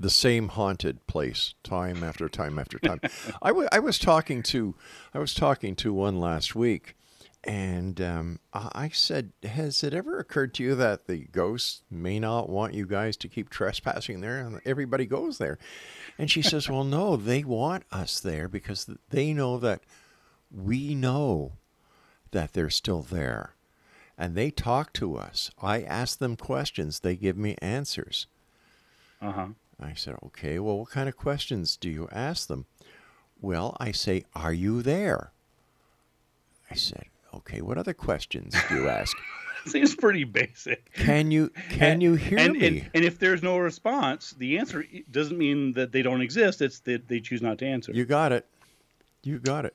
the 0.00 0.10
same 0.10 0.48
haunted 0.48 1.06
place 1.06 1.54
time 1.62 2.02
after 2.02 2.28
time 2.28 2.58
after 2.58 2.78
time? 2.78 3.00
I 3.42 3.52
wa- 3.52 3.68
I 3.70 3.78
was 3.78 3.98
talking 3.98 4.42
to 4.44 4.74
I 5.12 5.18
was 5.18 5.34
talking 5.34 5.76
to 5.76 5.92
one 5.92 6.18
last 6.18 6.56
week, 6.56 6.96
and 7.48 8.00
um, 8.00 8.38
I 8.52 8.90
said, 8.90 9.32
"Has 9.42 9.82
it 9.82 9.94
ever 9.94 10.18
occurred 10.18 10.54
to 10.54 10.62
you 10.62 10.74
that 10.76 11.06
the 11.06 11.26
ghosts 11.32 11.82
may 11.90 12.20
not 12.20 12.48
want 12.48 12.74
you 12.74 12.86
guys 12.86 13.16
to 13.18 13.28
keep 13.28 13.48
trespassing 13.48 14.20
there, 14.20 14.38
and 14.38 14.60
everybody 14.64 15.06
goes 15.06 15.38
there?" 15.38 15.58
And 16.18 16.30
she 16.30 16.42
says, 16.42 16.68
"Well, 16.68 16.84
no, 16.84 17.16
they 17.16 17.42
want 17.44 17.84
us 17.90 18.20
there 18.20 18.48
because 18.48 18.88
they 19.10 19.32
know 19.32 19.58
that 19.58 19.80
we 20.50 20.94
know 20.94 21.52
that 22.30 22.52
they're 22.52 22.70
still 22.70 23.02
there." 23.02 23.54
and 24.20 24.34
they 24.34 24.50
talk 24.50 24.92
to 24.92 25.16
us. 25.16 25.48
I 25.62 25.82
ask 25.82 26.18
them 26.18 26.34
questions, 26.34 26.98
they 26.98 27.14
give 27.14 27.36
me 27.36 27.54
answers. 27.62 28.26
uh-huh 29.22 29.50
I 29.80 29.94
said, 29.94 30.16
okay, 30.24 30.58
well, 30.58 30.80
what 30.80 30.90
kind 30.90 31.08
of 31.08 31.16
questions 31.16 31.76
do 31.76 31.88
you 31.88 32.08
ask 32.10 32.48
them? 32.48 32.66
Well, 33.40 33.76
I 33.78 33.92
say, 33.92 34.24
are 34.34 34.52
you 34.52 34.82
there? 34.82 35.30
I 36.68 36.74
said, 36.74 37.04
okay, 37.34 37.60
what 37.60 37.78
other 37.78 37.94
questions 37.94 38.54
do 38.68 38.74
you 38.76 38.88
ask? 38.88 39.16
seems 39.66 39.94
pretty 39.94 40.24
basic 40.24 40.90
Can 40.94 41.30
you 41.30 41.50
can 41.68 42.00
you 42.00 42.14
hear 42.14 42.38
and, 42.38 42.52
me? 42.54 42.66
and, 42.66 42.90
and 42.94 43.04
if 43.04 43.18
there's 43.18 43.42
no 43.42 43.58
response 43.58 44.30
the 44.38 44.56
answer 44.58 44.82
doesn't 45.10 45.36
mean 45.36 45.74
that 45.74 45.92
they 45.92 46.00
don't 46.00 46.22
exist 46.22 46.62
it's 46.62 46.78
that 46.80 47.06
they 47.08 47.20
choose 47.20 47.42
not 47.42 47.58
to 47.58 47.66
answer 47.66 47.92
you 47.92 48.06
got 48.06 48.32
it. 48.32 48.46
You 49.24 49.38
got 49.40 49.66
it. 49.66 49.74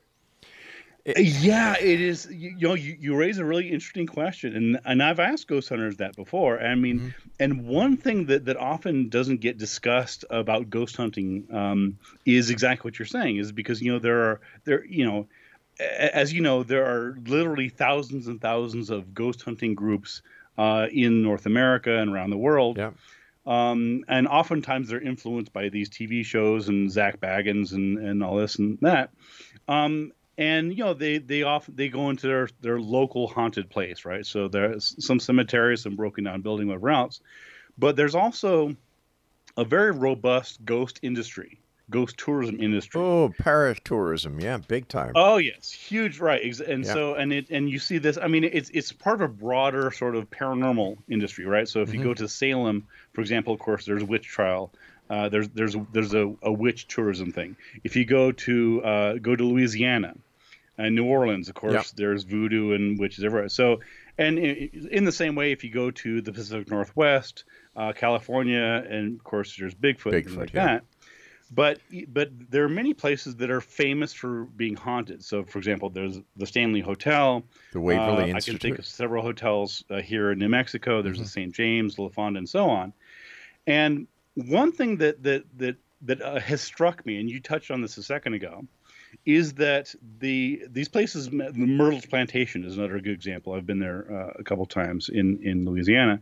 yeah, 1.05 1.75
it 1.77 1.99
is. 1.99 2.27
You, 2.31 2.55
you 2.57 2.67
know, 2.69 2.73
you, 2.75 2.95
you 2.97 3.15
raise 3.15 3.37
a 3.37 3.43
really 3.43 3.69
interesting 3.69 4.07
question, 4.07 4.55
and 4.55 4.79
and 4.85 5.03
I've 5.03 5.19
asked 5.19 5.47
ghost 5.49 5.67
hunters 5.67 5.97
that 5.97 6.15
before. 6.15 6.61
I 6.61 6.75
mean, 6.75 6.99
Mm-hmm. 6.99 7.09
and 7.41 7.65
one 7.67 7.97
thing 7.97 8.27
that 8.27 8.45
that 8.45 8.55
often 8.55 9.09
doesn't 9.09 9.41
get 9.41 9.57
discussed 9.57 10.23
about 10.29 10.69
ghost 10.69 10.95
hunting 10.95 11.45
um, 11.51 11.99
is 12.25 12.49
exactly 12.49 12.87
what 12.87 12.97
you're 12.97 13.05
saying. 13.05 13.35
Is 13.35 13.51
because 13.51 13.81
you 13.81 13.91
know 13.91 13.99
there 13.99 14.21
are 14.23 14.41
there 14.63 14.85
you 14.85 15.05
know, 15.05 15.27
as 15.79 16.31
you 16.33 16.41
know, 16.41 16.63
there 16.63 16.85
are 16.85 17.17
literally 17.25 17.69
thousands 17.69 18.27
and 18.27 18.39
thousands 18.39 18.89
of 18.89 19.13
ghost 19.13 19.41
hunting 19.41 19.75
groups 19.75 20.21
uh, 20.57 20.87
in 20.91 21.21
North 21.23 21.45
America 21.45 21.97
and 21.97 22.13
around 22.13 22.29
the 22.29 22.37
world. 22.37 22.77
Yeah. 22.77 22.91
Um, 23.45 24.05
and 24.07 24.27
oftentimes 24.27 24.89
they're 24.89 25.01
influenced 25.01 25.51
by 25.51 25.69
these 25.69 25.89
TV 25.89 26.23
shows 26.23 26.69
and 26.69 26.89
Zak 26.89 27.19
Bagans 27.19 27.73
and, 27.73 27.97
and 27.97 28.23
all 28.23 28.37
this 28.37 28.57
and 28.57 28.77
that. 28.81 29.09
Um, 29.67 30.13
and 30.37 30.75
you 30.75 30.83
know 30.83 30.93
they 30.93 31.19
they 31.19 31.43
often 31.43 31.75
they 31.75 31.89
go 31.89 32.09
into 32.09 32.27
their 32.27 32.49
their 32.61 32.79
local 32.79 33.27
haunted 33.27 33.69
place, 33.69 34.05
right? 34.05 34.25
So 34.25 34.47
there's 34.47 34.95
some 35.05 35.19
cemeteries, 35.19 35.81
some 35.81 35.95
broken 35.95 36.23
down 36.23 36.41
building, 36.41 36.67
whatever 36.67 36.89
else. 36.89 37.19
But 37.77 37.95
there's 37.95 38.15
also 38.15 38.75
a 39.57 39.65
very 39.65 39.91
robust 39.91 40.63
ghost 40.65 40.99
industry, 41.03 41.59
ghost 41.89 42.17
tourism 42.17 42.59
industry. 42.59 42.99
Oh, 43.01 43.29
paratourism, 43.41 44.41
yeah, 44.41 44.57
big 44.57 44.87
time. 44.87 45.11
Oh 45.15 45.37
yes, 45.37 45.71
huge, 45.71 46.19
right? 46.19 46.41
And 46.61 46.83
Yeah. 46.85 46.93
so, 46.93 47.13
and 47.15 47.31
it, 47.33 47.47
and 47.49 47.69
you 47.69 47.79
see 47.79 47.97
this. 47.97 48.17
I 48.21 48.27
mean, 48.27 48.43
it's 48.43 48.69
it's 48.73 48.91
part 48.91 49.21
of 49.21 49.29
a 49.29 49.33
broader 49.33 49.91
sort 49.91 50.15
of 50.15 50.29
paranormal 50.29 50.97
industry, 51.09 51.45
right? 51.45 51.67
So 51.67 51.81
if 51.81 51.89
you 51.89 51.95
Mm-hmm. 51.99 52.03
go 52.09 52.13
to 52.15 52.27
Salem, 52.27 52.87
for 53.13 53.21
example, 53.21 53.53
of 53.53 53.59
course, 53.59 53.85
there's 53.85 54.01
a 54.01 54.05
witch 54.05 54.27
trial. 54.27 54.71
Uh, 55.09 55.29
there's 55.29 55.49
there's 55.49 55.75
there's 55.91 56.13
a, 56.13 56.33
a 56.41 56.51
witch 56.51 56.87
tourism 56.87 57.31
thing. 57.31 57.55
If 57.83 57.95
you 57.95 58.05
go 58.05 58.31
to 58.31 58.83
uh, 58.83 59.13
go 59.15 59.35
to 59.35 59.43
Louisiana, 59.43 60.15
and 60.77 60.95
New 60.95 61.05
Orleans, 61.05 61.49
of 61.49 61.55
course, 61.55 61.73
Yep. 61.73 61.85
there's 61.97 62.23
voodoo 62.23 62.71
and 62.73 62.97
witches 62.97 63.23
everywhere. 63.23 63.49
So, 63.49 63.81
and 64.17 64.39
i- 64.39 64.69
in 64.89 65.03
the 65.05 65.11
same 65.11 65.35
way, 65.35 65.51
if 65.51 65.63
you 65.63 65.69
go 65.71 65.91
to 65.91 66.21
the 66.21 66.31
Pacific 66.31 66.71
Northwest, 66.71 67.43
uh, 67.75 67.91
California, 67.93 68.83
and 68.89 69.19
of 69.19 69.23
course, 69.23 69.55
there's 69.59 69.75
Bigfoot, 69.75 70.13
Bigfoot, 70.23 70.37
like 70.37 70.53
yeah. 70.53 70.65
that 70.65 70.83
but 71.51 71.79
but 72.07 72.29
there 72.49 72.63
are 72.63 72.69
many 72.69 72.93
places 72.93 73.35
that 73.37 73.49
are 73.51 73.61
famous 73.61 74.13
for 74.13 74.45
being 74.45 74.75
haunted. 74.75 75.23
So, 75.23 75.43
for 75.43 75.57
example, 75.59 75.89
there's 75.89 76.19
the 76.35 76.45
Stanley 76.45 76.81
Hotel. 76.81 77.43
The 77.71 77.79
Waverly 77.79 78.31
Uh, 78.31 78.37
I 78.37 78.39
can 78.39 78.57
think 78.57 78.79
of 78.79 78.85
several 78.85 79.23
hotels 79.23 79.83
uh, 79.89 80.01
here 80.01 80.31
in 80.31 80.39
New 80.39 80.49
Mexico. 80.49 81.01
There's 81.01 81.17
Mm-hmm. 81.17 81.23
the 81.23 81.29
St. 81.29 81.53
James, 81.53 81.99
La 81.99 82.09
Fonda, 82.09 82.39
and 82.39 82.49
so 82.49 82.69
on. 82.69 82.93
And 83.67 84.07
one 84.35 84.71
thing 84.71 84.97
that 84.97 85.21
that 85.23 85.43
that 85.57 85.75
that 86.01 86.21
uh, 86.21 86.39
has 86.39 86.61
struck 86.61 87.05
me, 87.05 87.19
and 87.19 87.29
you 87.29 87.39
touched 87.39 87.71
on 87.71 87.81
this 87.81 87.97
a 87.97 88.03
second 88.03 88.33
ago, 88.33 88.65
is 89.25 89.53
that 89.53 89.93
the 90.19 90.63
these 90.69 90.89
places, 90.89 91.29
the 91.29 91.53
Myrtles 91.53 92.05
Plantation 92.05 92.63
is 92.65 92.77
another 92.77 92.99
good 92.99 93.13
example. 93.13 93.53
I've 93.53 93.65
been 93.65 93.79
there 93.79 94.05
uh, 94.11 94.33
a 94.39 94.43
couple 94.43 94.65
times 94.65 95.09
in 95.09 95.39
in 95.43 95.65
Louisiana, 95.65 96.19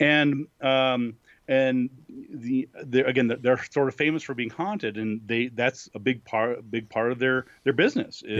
and 0.00 0.46
um, 0.62 1.16
and 1.50 1.90
the 2.30 2.68
they're 2.84 3.06
again 3.06 3.26
they're- 3.26 3.36
they're 3.42 3.64
sort 3.70 3.88
of 3.88 3.94
famous 3.96 4.22
for 4.22 4.34
being 4.34 4.50
haunted, 4.50 4.96
and 4.96 5.20
they 5.26 5.48
that's 5.48 5.90
a 5.94 5.98
big 5.98 6.24
part 6.24 6.70
big 6.70 6.88
part 6.88 7.12
of 7.12 7.18
their 7.18 7.44
their 7.64 7.72
business 7.74 8.22
is. 8.24 8.38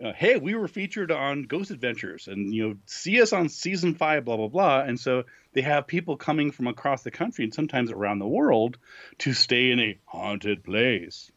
Uh, 0.00 0.12
hey, 0.12 0.36
we 0.36 0.54
were 0.54 0.68
featured 0.68 1.10
on 1.10 1.42
Ghost 1.42 1.72
Adventures, 1.72 2.28
and 2.28 2.54
you 2.54 2.68
know, 2.68 2.74
see 2.86 3.20
us 3.20 3.32
on 3.32 3.48
season 3.48 3.94
five, 3.96 4.24
blah 4.24 4.36
blah 4.36 4.46
blah. 4.46 4.80
And 4.82 5.00
so 5.00 5.24
they 5.54 5.62
have 5.62 5.88
people 5.88 6.16
coming 6.16 6.52
from 6.52 6.68
across 6.68 7.02
the 7.02 7.10
country 7.10 7.42
and 7.44 7.52
sometimes 7.52 7.90
around 7.90 8.20
the 8.20 8.28
world 8.28 8.78
to 9.18 9.32
stay 9.32 9.72
in 9.72 9.80
a 9.80 9.98
haunted 10.04 10.62
place. 10.62 11.32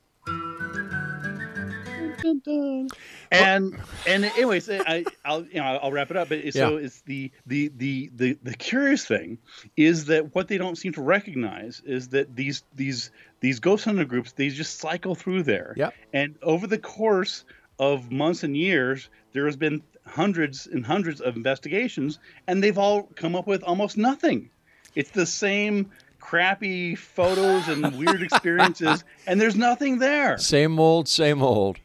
And 3.31 3.77
and 4.07 4.25
anyways, 4.25 4.69
I 4.69 5.05
I'll 5.25 5.43
you 5.45 5.55
know 5.55 5.79
I'll 5.81 5.91
wrap 5.91 6.11
it 6.11 6.17
up. 6.17 6.29
But 6.29 6.39
it's- 6.39 6.53
so 6.53 6.77
it's 6.77 7.01
the, 7.01 7.31
the 7.47 7.71
the 7.77 8.09
the 8.15 8.37
the 8.43 8.53
curious 8.55 9.05
thing 9.05 9.37
is 9.77 10.05
that 10.05 10.35
what 10.35 10.47
they 10.47 10.57
don't 10.57 10.77
seem 10.77 10.93
to 10.93 11.01
recognize 11.01 11.81
is 11.85 12.09
that 12.09 12.35
these 12.35 12.63
these 12.75 13.11
these 13.39 13.59
ghost 13.59 13.85
hunter 13.85 14.05
groups 14.05 14.33
they 14.33 14.49
just 14.49 14.79
cycle 14.79 15.15
through 15.15 15.43
there. 15.43 15.73
Yep. 15.77 15.93
And 16.13 16.35
over 16.41 16.67
the 16.67 16.77
course 16.77 17.43
of 17.79 18.11
months 18.11 18.43
and 18.43 18.55
years, 18.55 19.09
there 19.33 19.45
has 19.45 19.55
been 19.55 19.81
hundreds 20.05 20.67
and 20.67 20.85
hundreds 20.85 21.21
of 21.21 21.35
investigations, 21.35 22.19
and 22.47 22.63
they've 22.63 22.77
all 22.77 23.03
come 23.15 23.35
up 23.35 23.47
with 23.47 23.63
almost 23.63 23.97
nothing. 23.97 24.49
It's 24.93 25.09
the 25.11 25.25
same 25.25 25.89
crappy 26.19 26.95
photos 26.95 27.67
and 27.67 27.97
weird 27.97 28.21
experiences, 28.29 29.03
and 29.25 29.39
there's 29.39 29.55
nothing 29.55 29.97
there. 29.99 30.37
Same 30.37 30.79
old, 30.79 31.07
same 31.07 31.41
old. 31.41 31.79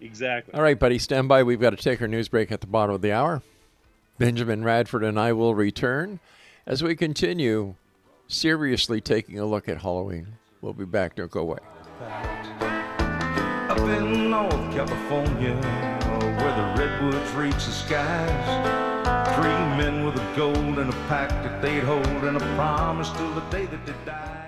Exactly. 0.00 0.54
All 0.54 0.62
right, 0.62 0.78
buddy, 0.78 0.98
stand 0.98 1.28
by. 1.28 1.42
We've 1.42 1.60
got 1.60 1.70
to 1.70 1.76
take 1.76 2.00
our 2.00 2.08
news 2.08 2.28
break 2.28 2.52
at 2.52 2.60
the 2.60 2.66
bottom 2.66 2.94
of 2.94 3.02
the 3.02 3.12
hour. 3.12 3.42
Benjamin 4.18 4.64
Radford 4.64 5.04
and 5.04 5.18
I 5.18 5.32
will 5.32 5.54
return 5.54 6.20
as 6.66 6.82
we 6.82 6.96
continue 6.96 7.74
seriously 8.26 9.00
taking 9.00 9.38
a 9.38 9.46
look 9.46 9.68
at 9.68 9.82
Halloween. 9.82 10.34
We'll 10.60 10.72
be 10.72 10.84
back. 10.84 11.16
Don't 11.16 11.30
go 11.30 11.40
away. 11.40 11.58
Up 13.68 13.78
in 13.78 14.30
North 14.30 14.52
California, 14.74 15.54
where 16.38 16.54
the 16.56 16.82
redwoods 16.82 17.32
reach 17.34 17.54
the 17.54 17.72
skies, 17.72 19.36
three 19.36 19.46
men 19.76 20.04
with 20.04 20.16
a 20.16 20.36
goal 20.36 20.54
and 20.56 20.90
a 20.90 21.06
pact 21.08 21.32
that 21.44 21.62
they'd 21.62 21.84
hold 21.84 22.06
and 22.06 22.36
a 22.36 22.54
promise 22.56 23.10
till 23.12 23.32
the 23.34 23.40
day 23.50 23.66
that 23.66 23.86
they 23.86 23.94
die. 24.04 24.47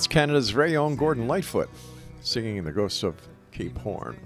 That's 0.00 0.06
Canada's 0.06 0.48
very 0.48 0.78
own 0.78 0.96
Gordon 0.96 1.28
Lightfoot 1.28 1.68
singing 2.22 2.64
The 2.64 2.72
Ghosts 2.72 3.02
of 3.02 3.20
Cape 3.52 3.76
Horn. 3.76 4.16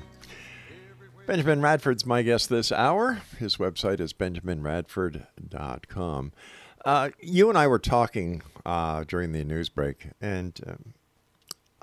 Benjamin 1.27 1.61
Radford's 1.61 2.07
my 2.07 2.23
guest 2.23 2.49
this 2.49 2.71
hour. 2.71 3.23
His 3.41 3.57
website 3.57 3.99
is 3.99 4.13
benjaminradford.com. 4.13 6.33
Uh, 6.85 7.11
you 7.19 7.49
and 7.49 7.59
I 7.59 7.67
were 7.67 7.81
talking 7.81 8.43
uh, 8.65 9.03
during 9.03 9.33
the 9.33 9.43
news 9.43 9.69
break, 9.69 10.11
and 10.21 10.61
um, 10.65 10.95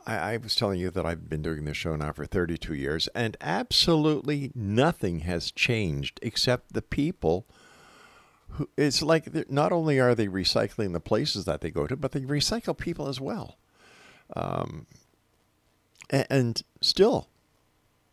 I, 0.08 0.16
I 0.16 0.38
was 0.38 0.56
telling 0.56 0.80
you 0.80 0.90
that 0.90 1.06
I've 1.06 1.28
been 1.28 1.42
doing 1.42 1.66
this 1.66 1.76
show 1.76 1.98
now 1.98 2.14
for 2.14 2.26
32 2.26 2.74
years, 2.74 3.10
and 3.14 3.36
absolutely 3.42 4.54
nothing 4.56 5.20
has 5.20 5.52
changed 5.52 6.18
except 6.24 6.72
the 6.72 6.82
people. 6.82 7.46
Who, 8.52 8.70
it's 8.78 9.02
like 9.02 9.52
not 9.52 9.74
only 9.74 10.00
are 10.00 10.16
they 10.16 10.28
recycling 10.28 10.94
the 10.94 11.02
places 11.02 11.44
that 11.44 11.60
they 11.60 11.72
go 11.72 11.88
to, 11.88 11.98
but 11.98 12.14
they 12.14 12.22
recycle 12.22 12.78
people 12.78 13.10
as 13.10 13.20
well. 13.20 13.58
Um, 14.36 14.86
a- 16.12 16.32
and 16.32 16.62
still, 16.82 17.28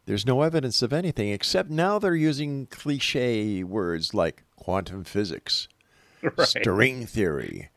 there's 0.06 0.26
no 0.26 0.42
evidence 0.42 0.82
of 0.82 0.92
anything 0.92 1.28
except 1.30 1.70
now 1.70 1.98
they're 1.98 2.14
using 2.14 2.66
cliche 2.66 3.62
words 3.64 4.14
like 4.14 4.44
quantum 4.56 5.04
physics, 5.04 5.68
Right. 6.22 6.48
string 6.48 7.06
theory, 7.06 7.68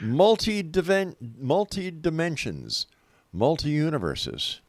multi 0.00 0.62
multi 1.38 1.90
dimensions, 1.90 2.86
multi 3.32 3.70
universes. 3.70 4.60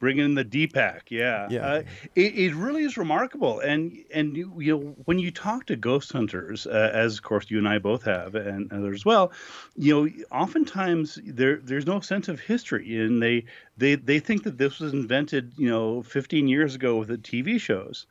Bringing 0.00 0.24
in 0.24 0.34
the 0.34 0.44
Deepak, 0.44 1.02
yeah, 1.10 1.46
Yeah. 1.50 1.64
Uh, 1.64 1.82
it, 2.16 2.34
it 2.34 2.54
really 2.54 2.82
is 2.82 2.96
remarkable. 2.96 3.60
And 3.60 3.96
and 4.12 4.36
you, 4.36 4.52
you 4.58 4.72
know 4.72 4.96
when 5.04 5.20
you 5.20 5.30
talk 5.30 5.66
to 5.66 5.76
ghost 5.76 6.12
hunters, 6.12 6.66
uh, 6.66 6.90
as 6.92 7.18
of 7.18 7.22
course 7.22 7.50
you 7.50 7.58
and 7.58 7.68
I 7.68 7.78
both 7.78 8.02
have, 8.04 8.34
and 8.34 8.72
others 8.72 9.00
as 9.00 9.04
well, 9.04 9.30
you 9.76 9.94
know, 9.94 10.24
oftentimes 10.32 11.20
there 11.24 11.60
there's 11.62 11.86
no 11.86 12.00
sense 12.00 12.28
of 12.28 12.40
history, 12.40 12.98
and 12.98 13.22
they 13.22 13.44
they 13.76 13.94
they 13.94 14.18
think 14.18 14.42
that 14.44 14.58
this 14.58 14.80
was 14.80 14.92
invented, 14.92 15.52
you 15.56 15.68
know, 15.68 16.02
15 16.02 16.48
years 16.48 16.74
ago 16.74 16.96
with 16.96 17.08
the 17.08 17.18
TV 17.18 17.60
shows, 17.60 18.06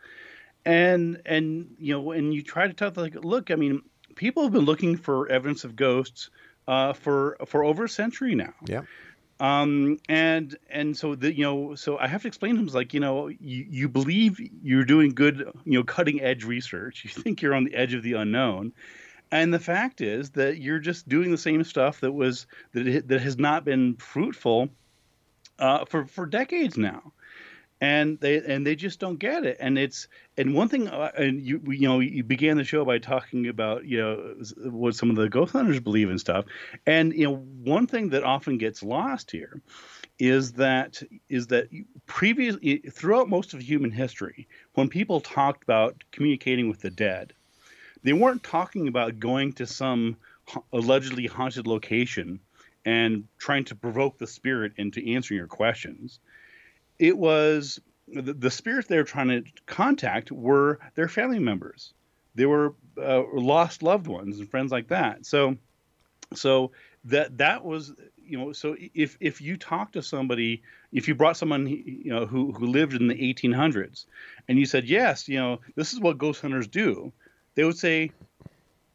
and 0.63 1.21
and 1.25 1.75
you 1.79 1.93
know, 1.93 2.11
and 2.11 2.33
you 2.33 2.43
try 2.43 2.67
to 2.67 2.73
tell 2.73 2.91
them, 2.91 3.03
like, 3.03 3.25
look, 3.25 3.51
I 3.51 3.55
mean, 3.55 3.81
people 4.15 4.43
have 4.43 4.53
been 4.53 4.65
looking 4.65 4.95
for 4.95 5.27
evidence 5.29 5.63
of 5.63 5.75
ghosts 5.75 6.29
uh, 6.67 6.93
for 6.93 7.37
for 7.47 7.63
over 7.63 7.85
a 7.85 7.89
century 7.89 8.35
now 8.35 8.53
Yeah. 8.67 8.83
Um 9.39 9.97
and 10.09 10.57
and 10.69 10.97
so 10.97 11.15
the 11.15 11.33
you 11.33 11.43
know 11.43 11.75
so 11.75 11.97
i 11.97 12.07
have 12.07 12.21
to 12.21 12.27
explain 12.27 12.55
to 12.55 12.61
him 12.61 12.67
like 12.67 12.93
you 12.93 12.99
know 12.99 13.27
you, 13.27 13.65
you 13.69 13.87
believe 13.87 14.39
you're 14.61 14.83
doing 14.83 15.13
good 15.13 15.49
you 15.65 15.77
know 15.77 15.83
cutting 15.83 16.21
edge 16.21 16.43
research. 16.43 17.05
You 17.09 17.23
think 17.23 17.41
you're 17.41 17.53
on 17.53 17.63
the 17.63 17.75
edge 17.75 17.93
of 17.93 18.03
the 18.03 18.13
unknown. 18.13 18.73
And 19.31 19.53
the 19.53 19.59
fact 19.59 20.01
is 20.01 20.31
that 20.31 20.57
you're 20.57 20.79
just 20.79 21.07
doing 21.07 21.31
the 21.31 21.37
same 21.37 21.63
stuff 21.63 22.01
that 22.01 22.11
was 22.11 22.47
that 22.73 23.07
that 23.07 23.21
has 23.21 23.37
not 23.37 23.63
been 23.63 23.95
fruitful 23.95 24.69
uh, 25.59 25.85
for 25.85 26.05
for 26.05 26.25
decades 26.25 26.77
now 26.77 27.13
and 27.81 28.19
they 28.19 28.37
and 28.37 28.65
they 28.65 28.75
just 28.75 28.99
don't 28.99 29.19
get 29.19 29.45
it. 29.45 29.57
And 29.59 29.77
it's 29.77 30.07
and 30.37 30.53
one 30.53 30.67
thing 30.67 30.87
uh, 30.87 31.11
and 31.17 31.41
you 31.41 31.61
you 31.67 31.87
know 31.87 31.99
you 31.99 32.23
began 32.23 32.57
the 32.57 32.63
show 32.63 32.83
by 32.85 32.97
talking 32.99 33.47
about 33.47 33.85
you 33.85 33.99
know 33.99 34.69
what 34.69 34.95
some 34.95 35.09
of 35.09 35.15
the 35.15 35.29
ghost 35.29 35.53
hunters 35.53 35.79
believe 35.79 36.09
and 36.09 36.19
stuff. 36.19 36.45
And 36.85 37.13
you 37.13 37.25
know 37.25 37.35
one 37.35 37.87
thing 37.87 38.09
that 38.09 38.23
often 38.23 38.57
gets 38.57 38.83
lost 38.83 39.31
here 39.31 39.61
is 40.19 40.53
that 40.53 41.01
is 41.29 41.47
that 41.47 41.69
previous 42.05 42.57
throughout 42.91 43.29
most 43.29 43.53
of 43.53 43.61
human 43.61 43.91
history 43.91 44.47
when 44.73 44.89
people 44.89 45.21
talked 45.21 45.63
about 45.63 46.03
communicating 46.11 46.67
with 46.67 46.81
the 46.81 46.89
dead 46.89 47.33
they 48.03 48.13
weren't 48.13 48.43
talking 48.43 48.87
about 48.87 49.19
going 49.19 49.53
to 49.53 49.65
some 49.65 50.17
allegedly 50.73 51.25
haunted 51.25 51.67
location 51.67 52.39
and 52.85 53.25
trying 53.37 53.63
to 53.63 53.75
provoke 53.75 54.17
the 54.17 54.27
spirit 54.27 54.73
into 54.77 55.13
answering 55.13 55.37
your 55.37 55.47
questions 55.47 56.19
it 56.99 57.17
was 57.17 57.79
the, 58.07 58.33
the 58.33 58.51
spirits 58.51 58.87
they 58.87 58.97
were 58.97 59.03
trying 59.03 59.29
to 59.29 59.43
contact 59.65 60.31
were 60.31 60.79
their 60.95 61.07
family 61.07 61.39
members. 61.39 61.93
They 62.35 62.45
were 62.45 62.75
uh, 63.01 63.23
lost 63.33 63.81
loved 63.81 64.07
ones 64.07 64.39
and 64.39 64.49
friends 64.49 64.71
like 64.71 64.89
that. 64.89 65.25
So, 65.25 65.57
so 66.33 66.71
that 67.05 67.37
that 67.37 67.63
was 67.63 67.93
you 68.23 68.37
know 68.37 68.51
so 68.51 68.75
if 68.93 69.17
if 69.19 69.41
you 69.41 69.57
talk 69.57 69.93
to 69.93 70.03
somebody 70.03 70.61
if 70.91 71.07
you 71.07 71.15
brought 71.15 71.37
someone 71.37 71.65
you 71.67 72.11
know 72.11 72.25
who 72.25 72.51
who 72.51 72.67
lived 72.67 72.93
in 72.93 73.07
the 73.07 73.15
1800s 73.15 74.05
and 74.47 74.59
you 74.59 74.65
said 74.65 74.85
yes 74.85 75.27
you 75.27 75.39
know 75.39 75.59
this 75.75 75.93
is 75.93 75.99
what 75.99 76.17
ghost 76.17 76.41
hunters 76.41 76.67
do 76.67 77.11
they 77.55 77.63
would 77.63 77.77
say 77.77 78.11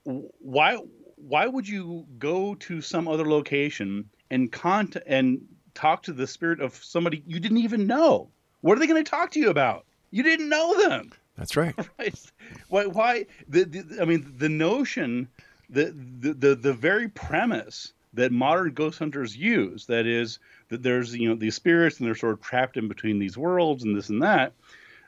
why 0.04 0.78
why 1.16 1.46
would 1.46 1.66
you 1.66 2.06
go 2.18 2.54
to 2.56 2.80
some 2.80 3.08
other 3.08 3.26
location 3.26 4.08
and 4.30 4.52
cont 4.52 4.96
and 5.06 5.40
talk 5.74 6.02
to 6.04 6.12
the 6.12 6.26
spirit 6.26 6.60
of 6.60 6.74
somebody 6.74 7.22
you 7.26 7.40
didn't 7.40 7.58
even 7.58 7.86
know. 7.86 8.28
What 8.60 8.76
are 8.76 8.80
they 8.80 8.86
going 8.86 9.02
to 9.02 9.10
talk 9.10 9.32
to 9.32 9.40
you 9.40 9.50
about? 9.50 9.84
You 10.10 10.22
didn't 10.22 10.48
know 10.48 10.88
them. 10.88 11.12
That's 11.36 11.56
right. 11.56 11.74
right. 11.98 12.32
Why 12.68 12.86
why 12.86 13.26
the, 13.48 13.64
the 13.64 13.98
i 14.00 14.04
mean 14.04 14.34
the 14.38 14.48
notion 14.48 15.28
the, 15.70 15.94
the 16.20 16.34
the 16.34 16.54
the 16.54 16.72
very 16.72 17.08
premise 17.08 17.92
that 18.12 18.30
modern 18.30 18.72
ghost 18.72 18.98
hunters 19.00 19.36
use 19.36 19.86
that 19.86 20.06
is 20.06 20.38
that 20.68 20.82
there's 20.82 21.14
you 21.14 21.28
know 21.28 21.34
these 21.34 21.56
spirits 21.56 21.98
and 21.98 22.06
they're 22.06 22.14
sort 22.14 22.34
of 22.34 22.40
trapped 22.40 22.76
in 22.76 22.88
between 22.88 23.18
these 23.18 23.36
worlds 23.36 23.82
and 23.82 23.96
this 23.96 24.08
and 24.08 24.22
that 24.22 24.52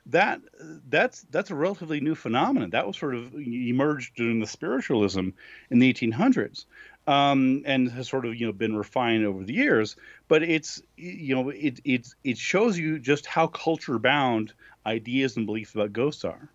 that 0.07 0.41
that's 0.89 1.25
that's 1.31 1.51
a 1.51 1.55
relatively 1.55 1.99
new 1.99 2.15
phenomenon. 2.15 2.69
That 2.69 2.87
was 2.87 2.97
sort 2.97 3.15
of 3.15 3.33
emerged 3.35 4.15
during 4.15 4.39
the 4.39 4.47
spiritualism 4.47 5.29
in 5.69 5.79
the 5.79 5.93
1800s 5.93 6.65
um, 7.07 7.63
and 7.65 7.89
has 7.91 8.07
sort 8.07 8.25
of 8.25 8.35
you 8.35 8.45
know 8.45 8.53
been 8.53 8.75
refined 8.75 9.25
over 9.25 9.43
the 9.43 9.53
years 9.53 9.95
but 10.27 10.43
it's 10.43 10.81
you 10.97 11.33
know 11.33 11.49
it 11.49 11.79
it 11.83 12.07
it 12.23 12.37
shows 12.37 12.77
you 12.77 12.99
just 12.99 13.25
how 13.25 13.47
culture 13.47 13.97
bound 13.97 14.53
ideas 14.85 15.37
and 15.37 15.45
beliefs 15.45 15.73
about 15.73 15.93
ghosts 15.93 16.23
are 16.25 16.49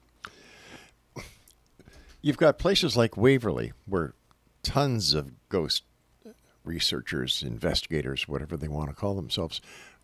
You've 2.22 2.36
got 2.36 2.56
places 2.56 2.96
like 2.96 3.16
Waverly 3.16 3.72
where 3.84 4.14
tons 4.62 5.12
of 5.12 5.32
ghost 5.48 5.82
researchers, 6.64 7.42
investigators, 7.42 8.28
whatever 8.28 8.56
they 8.56 8.68
want 8.68 8.90
to 8.90 8.94
call 8.94 9.16
themselves, 9.16 9.60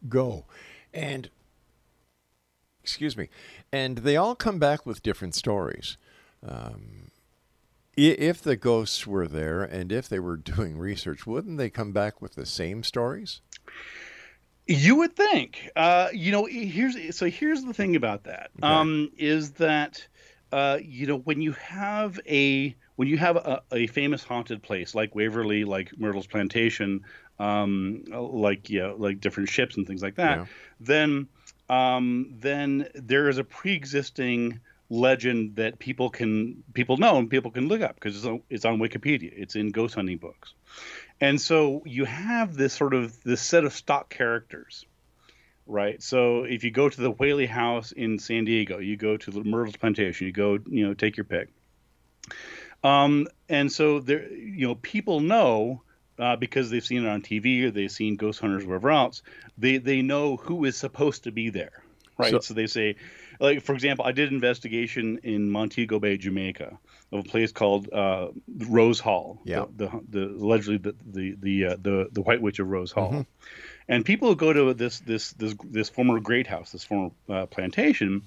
go. 0.08 0.44
And, 0.92 1.30
excuse 2.82 3.16
me, 3.16 3.28
and 3.72 3.98
they 3.98 4.16
all 4.16 4.34
come 4.34 4.58
back 4.58 4.84
with 4.84 5.00
different 5.00 5.36
stories. 5.36 5.96
Um, 6.46 7.12
if 8.06 8.40
the 8.40 8.56
ghosts 8.56 9.06
were 9.06 9.26
there 9.26 9.62
and 9.62 9.92
if 9.92 10.08
they 10.08 10.18
were 10.18 10.36
doing 10.56 10.78
research, 10.78 11.26
wouldn't 11.26 11.58
they 11.58 11.70
come 11.70 11.92
back 11.92 12.20
with 12.22 12.34
the 12.34 12.46
same 12.46 12.82
stories? 12.82 13.40
You 14.66 14.96
would 14.96 15.16
think. 15.16 15.70
Uh, 15.74 16.08
you 16.12 16.30
know, 16.30 16.44
here's 16.44 17.16
so 17.16 17.26
here's 17.26 17.64
the 17.64 17.72
thing 17.72 17.96
about 17.96 18.24
that 18.24 18.50
um, 18.62 19.10
is 19.16 19.52
that 19.52 20.06
uh, 20.52 20.78
you 20.82 21.06
know 21.06 21.16
when 21.18 21.40
you 21.40 21.52
have 21.52 22.20
a 22.26 22.76
when 22.96 23.08
you 23.08 23.16
have 23.16 23.36
a, 23.36 23.62
a 23.72 23.86
famous 23.86 24.22
haunted 24.22 24.62
place 24.62 24.94
like 24.94 25.14
Waverly, 25.14 25.64
like 25.64 25.98
Myrtles 25.98 26.26
Plantation, 26.26 27.00
um, 27.38 28.04
like 28.10 28.68
yeah, 28.68 28.92
like 28.94 29.20
different 29.20 29.48
ships 29.48 29.78
and 29.78 29.86
things 29.86 30.02
like 30.02 30.16
that, 30.16 30.36
Yeah. 30.36 30.46
then 30.80 31.28
um, 31.70 32.34
then 32.38 32.88
there 32.94 33.30
is 33.30 33.38
a 33.38 33.44
pre-existing 33.44 34.60
legend 34.90 35.56
that 35.56 35.78
people 35.78 36.08
can 36.10 36.62
people 36.72 36.96
know 36.96 37.18
and 37.18 37.28
people 37.28 37.50
can 37.50 37.68
look 37.68 37.80
up 37.82 37.94
because 37.94 38.16
it's 38.16 38.24
on, 38.24 38.42
it's 38.48 38.64
on 38.64 38.78
Wikipedia. 38.78 39.32
It's 39.36 39.54
in 39.56 39.70
ghost 39.70 39.94
hunting 39.94 40.18
books, 40.18 40.54
and 41.20 41.40
so 41.40 41.82
you 41.84 42.04
have 42.06 42.54
this 42.56 42.72
sort 42.72 42.94
of 42.94 43.22
this 43.22 43.40
set 43.42 43.64
of 43.64 43.72
stock 43.72 44.08
characters, 44.08 44.86
right? 45.66 46.02
So 46.02 46.44
if 46.44 46.64
you 46.64 46.70
go 46.70 46.88
to 46.88 47.00
the 47.00 47.10
Whaley 47.10 47.46
House 47.46 47.92
in 47.92 48.18
San 48.18 48.44
Diego, 48.46 48.78
you 48.78 48.96
go 48.96 49.16
to 49.16 49.30
the 49.30 49.44
Myrtles 49.44 49.76
Plantation, 49.76 50.26
you 50.26 50.32
go 50.32 50.58
you 50.66 50.86
know 50.86 50.94
take 50.94 51.16
your 51.16 51.24
pick. 51.24 51.48
Um, 52.84 53.26
and 53.48 53.70
so 53.72 54.00
there, 54.00 54.32
you 54.32 54.68
know, 54.68 54.74
people 54.76 55.20
know 55.20 55.82
uh, 56.18 56.36
because 56.36 56.70
they've 56.70 56.84
seen 56.84 57.04
it 57.04 57.08
on 57.08 57.22
TV 57.22 57.64
or 57.64 57.70
they've 57.70 57.90
seen 57.90 58.16
ghost 58.16 58.40
hunters 58.40 58.64
wherever 58.64 58.90
else. 58.90 59.22
They 59.56 59.78
they 59.78 60.02
know 60.02 60.36
who 60.36 60.64
is 60.64 60.76
supposed 60.76 61.24
to 61.24 61.32
be 61.32 61.50
there, 61.50 61.82
right? 62.16 62.30
So- 62.30 62.40
So, 62.40 62.54
they 62.54 62.66
say, 62.66 62.96
like 63.38 63.62
for 63.62 63.74
example, 63.74 64.04
I 64.04 64.12
did 64.12 64.32
investigation 64.32 65.20
in 65.22 65.50
Montego 65.50 65.98
Bay, 65.98 66.16
Jamaica, 66.16 66.78
of 67.12 67.20
a 67.20 67.22
place 67.28 67.52
called 67.52 67.92
uh, 67.92 68.28
Rose 68.68 69.00
Hall. 69.00 69.40
Yeah. 69.44 69.66
The, 69.76 69.86
the, 69.86 70.00
the 70.08 70.24
allegedly 70.44 70.78
the 70.78 70.94
the 71.06 71.36
the, 71.40 71.64
uh, 71.66 71.76
the 71.80 72.08
the 72.12 72.22
White 72.22 72.42
Witch 72.42 72.58
of 72.58 72.68
Rose 72.68 72.92
Hall. 72.92 73.12
Mhm. 73.12 73.26
And 73.90 74.04
people 74.04 74.28
who 74.28 74.36
go 74.36 74.52
to 74.52 74.74
this 74.74 75.00
this 75.00 75.30
this 75.32 75.54
this 75.64 75.88
former 75.88 76.20
great 76.20 76.46
house, 76.46 76.72
this 76.72 76.84
former 76.84 77.10
uh, 77.28 77.46
plantation, 77.46 78.22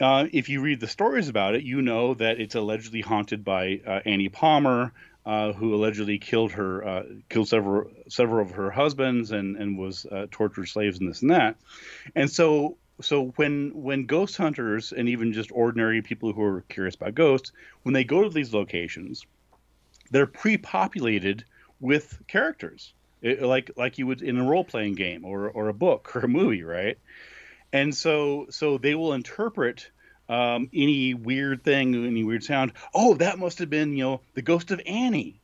uh, 0.00 0.26
if 0.32 0.48
you 0.48 0.60
read 0.60 0.80
the 0.80 0.86
stories 0.86 1.28
about 1.28 1.54
it, 1.54 1.64
you 1.64 1.82
know 1.82 2.14
that 2.14 2.38
it's 2.40 2.54
allegedly 2.54 3.00
haunted 3.00 3.44
by 3.44 3.80
uh, 3.84 4.00
Annie 4.04 4.28
Palmer, 4.28 4.92
uh, 5.26 5.52
who 5.52 5.74
allegedly 5.74 6.18
killed 6.18 6.52
her, 6.52 6.86
uh, 6.86 7.02
killed 7.28 7.48
several 7.48 7.90
several 8.08 8.46
of 8.46 8.52
her 8.52 8.70
husbands, 8.70 9.32
and 9.32 9.56
and 9.56 9.76
was 9.76 10.06
uh, 10.06 10.26
tortured 10.30 10.68
slaves 10.68 11.00
and 11.00 11.08
this 11.08 11.22
and 11.22 11.32
that. 11.32 11.56
And 12.14 12.30
so 12.30 12.76
so 13.00 13.26
when 13.36 13.70
when 13.74 14.06
ghost 14.06 14.36
hunters 14.36 14.92
and 14.92 15.08
even 15.08 15.32
just 15.32 15.50
ordinary 15.52 16.02
people 16.02 16.32
who 16.32 16.42
are 16.42 16.62
curious 16.62 16.94
about 16.94 17.14
ghosts, 17.14 17.52
when 17.82 17.92
they 17.92 18.04
go 18.04 18.22
to 18.24 18.30
these 18.30 18.52
locations, 18.52 19.24
they're 20.10 20.26
pre-populated 20.26 21.44
with 21.80 22.18
characters, 22.26 22.92
It- 23.22 23.42
like 23.42 23.70
like 23.76 23.98
you 23.98 24.06
would 24.06 24.22
in 24.22 24.38
a 24.38 24.44
role-playing 24.44 24.94
game 24.94 25.24
or 25.24 25.48
or 25.48 25.68
a 25.68 25.74
book 25.74 26.10
or 26.16 26.20
a 26.20 26.28
movie, 26.28 26.62
right? 26.62 26.98
and 27.72 27.94
so 27.94 28.46
so 28.50 28.78
they 28.78 28.94
will 28.94 29.12
interpret 29.12 29.90
um, 30.30 30.68
any 30.74 31.14
weird 31.14 31.62
thing, 31.62 31.94
any 32.06 32.24
weird 32.24 32.42
sound. 32.44 32.72
Oh, 32.94 33.14
that 33.14 33.38
must 33.38 33.58
have 33.60 33.70
been 33.70 33.96
you 33.96 34.04
know 34.04 34.20
the 34.34 34.42
ghost 34.42 34.70
of 34.70 34.80
Annie, 34.86 35.40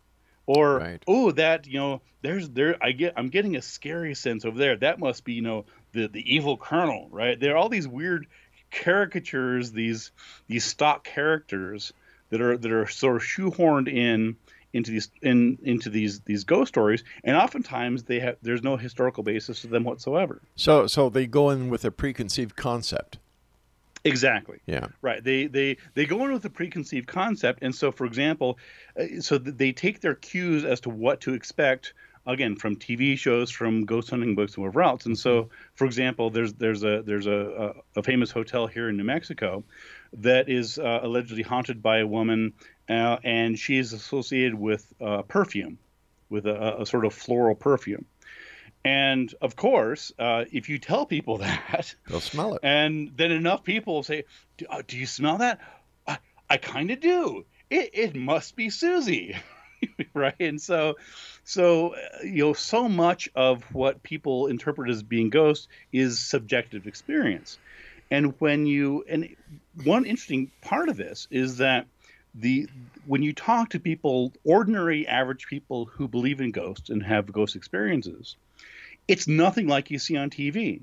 or 0.47 0.79
Right. 0.79 1.03
oh 1.07 1.31
that 1.33 1.67
you 1.67 1.79
know 1.79 2.01
there's 2.23 2.49
there 2.51 2.77
I 2.83 2.93
get 2.93 3.15
I'm 3.17 3.29
getting 3.29 3.57
a 3.57 3.63
scary 3.63 4.15
sense 4.15 4.45
over 4.45 4.59
there. 4.59 4.77
That 4.77 4.99
must 4.99 5.25
be 5.25 5.35
you 5.35 5.43
know 5.43 5.67
the 5.95 6.09
the 6.09 6.35
evil 6.35 6.57
colonel, 6.57 7.09
right? 7.11 7.39
There 7.39 7.55
are 7.55 7.57
all 7.57 7.69
these 7.69 7.89
weird 7.89 8.27
caricatures, 8.71 9.73
these 9.73 10.11
these 10.49 10.65
stock 10.65 11.05
characters 11.05 11.93
that 12.31 12.41
are 12.41 12.57
that 12.57 12.73
are 12.73 12.87
sort 12.87 13.17
of 13.17 13.23
shoehorned 13.23 13.89
in 13.89 14.37
into 14.73 14.91
these 14.91 15.11
in 15.23 15.59
into 15.63 15.89
these 15.89 16.21
these 16.21 16.45
ghost 16.45 16.69
stories, 16.69 17.05
and 17.23 17.37
oftentimes 17.37 18.03
they 18.03 18.19
have 18.21 18.37
there's 18.43 18.63
no 18.63 18.77
historical 18.77 19.23
basis 19.23 19.61
to 19.63 19.69
them 19.69 19.85
whatsoever. 19.85 20.43
So 20.57 20.87
so 20.87 21.09
they 21.09 21.27
go 21.27 21.51
in 21.51 21.71
with 21.71 21.85
a 21.85 21.91
preconceived 21.91 22.57
concept. 22.57 23.19
Exactly. 24.05 24.61
Yeah. 24.67 24.89
Right. 25.01 25.25
They 25.25 25.47
they 25.47 25.79
they 25.95 26.05
go 26.05 26.25
in 26.25 26.33
with 26.33 26.45
a 26.45 26.51
preconceived 26.51 27.07
concept, 27.07 27.61
and 27.63 27.75
so 27.75 27.91
for 27.91 28.05
example, 28.05 28.59
uh, 28.99 29.21
so 29.21 29.39
they 29.39 29.73
take 29.73 30.01
their 30.01 30.15
cues 30.15 30.65
as 30.65 30.81
to 30.81 30.91
what 30.91 31.23
to 31.23 31.33
expect. 31.33 31.95
Again, 32.27 32.57
from 32.57 32.77
TV 32.77 33.19
shows, 33.19 33.51
from 33.51 33.85
ghost 33.85 34.09
hunting 34.09 34.35
books, 34.35 34.55
and 34.55 34.63
whatever 34.65 34.83
else. 34.83 35.05
And 35.05 35.19
so, 35.19 35.51
for 35.75 35.85
example, 35.85 36.31
there's 36.31 36.55
there's 36.55 36.83
a 36.83 37.03
there's 37.03 37.27
a, 37.27 37.75
a, 37.97 38.01
a 38.01 38.03
famous 38.03 38.31
hotel 38.31 38.67
here 38.67 38.89
in 38.89 38.97
New 38.97 39.05
Mexico 39.05 39.63
that 40.15 40.49
is 40.49 40.79
uh, 40.79 41.01
allegedly 41.03 41.43
haunted 41.43 41.83
by 41.83 41.99
a 41.99 42.07
woman, 42.07 42.55
uh, 42.89 43.19
and 43.25 43.59
she 43.59 43.77
is 43.77 43.93
associated 43.93 44.55
with 44.55 44.91
uh, 45.03 45.21
perfume, 45.23 45.79
with 46.31 46.47
a, 46.47 46.81
a 46.81 46.87
sort 46.87 47.05
of 47.05 47.13
floral 47.13 47.55
perfume. 47.55 48.07
And 48.87 49.35
of 49.41 49.57
course, 49.57 50.13
uh, 50.19 50.45
if 50.53 50.69
you 50.69 50.79
tell 50.79 51.05
people 51.07 51.39
that, 51.45 51.95
They'll 52.09 52.21
smell 52.21 52.55
it. 52.55 52.61
and 52.63 53.13
then 53.17 53.33
enough 53.33 53.65
people 53.65 53.95
will 53.97 54.03
say, 54.03 54.25
"Do, 54.57 54.67
uh, 54.71 54.83
do 54.87 54.97
you 54.97 55.07
smell 55.07 55.39
that? 55.39 55.61
I, 56.07 56.19
I 56.49 56.57
kind 56.57 56.91
of 56.91 57.01
do. 57.01 57.45
It, 57.69 57.91
it 57.93 58.17
must 58.17 58.57
be 58.57 58.71
Susie." 58.71 59.37
right? 60.15 60.35
And 60.41 60.61
so 60.61 60.97
so 61.45 61.95
uh, 61.95 62.23
you 62.23 62.45
know 62.45 62.53
so 62.53 62.89
much 62.89 63.29
of 63.35 63.63
what 63.75 64.03
people 64.03 64.47
interpret 64.47 64.91
as 64.91 65.03
being 65.03 65.31
ghosts 65.31 65.69
is 65.93 66.19
subjective 66.19 66.87
experience. 66.87 67.59
And 68.11 68.35
when 68.41 68.67
you 68.67 69.05
and 69.09 69.35
one 69.85 70.05
interesting 70.05 70.51
part 70.61 70.89
of 70.89 70.97
this 70.97 71.27
is 71.31 71.59
that 71.59 71.87
the 72.35 72.69
when 73.07 73.23
you 73.23 73.33
talk 73.33 73.71
to 73.71 73.81
people 73.81 74.33
ordinary 74.45 75.07
average 75.07 75.47
people 75.47 75.87
who 75.87 76.09
believe 76.09 76.41
in 76.41 76.51
ghosts 76.51 76.91
and 76.91 77.03
have 77.03 77.31
ghost 77.31 77.55
experiences 77.55 78.37
it's 79.07 79.29
nothing 79.29 79.69
like 79.69 79.93
you 79.93 80.01
see 80.01 80.17
on 80.17 80.31
TV 80.31 80.81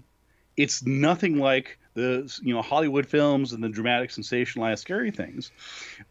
it's 0.58 0.84
nothing 0.84 1.38
like 1.38 1.78
the 1.94 2.40
you 2.44 2.54
know 2.54 2.62
Hollywood 2.62 3.06
films 3.06 3.54
and 3.54 3.64
the 3.64 3.70
dramatic, 3.70 4.12
sensationalized, 4.12 4.80
scary 4.80 5.12
things. 5.12 5.52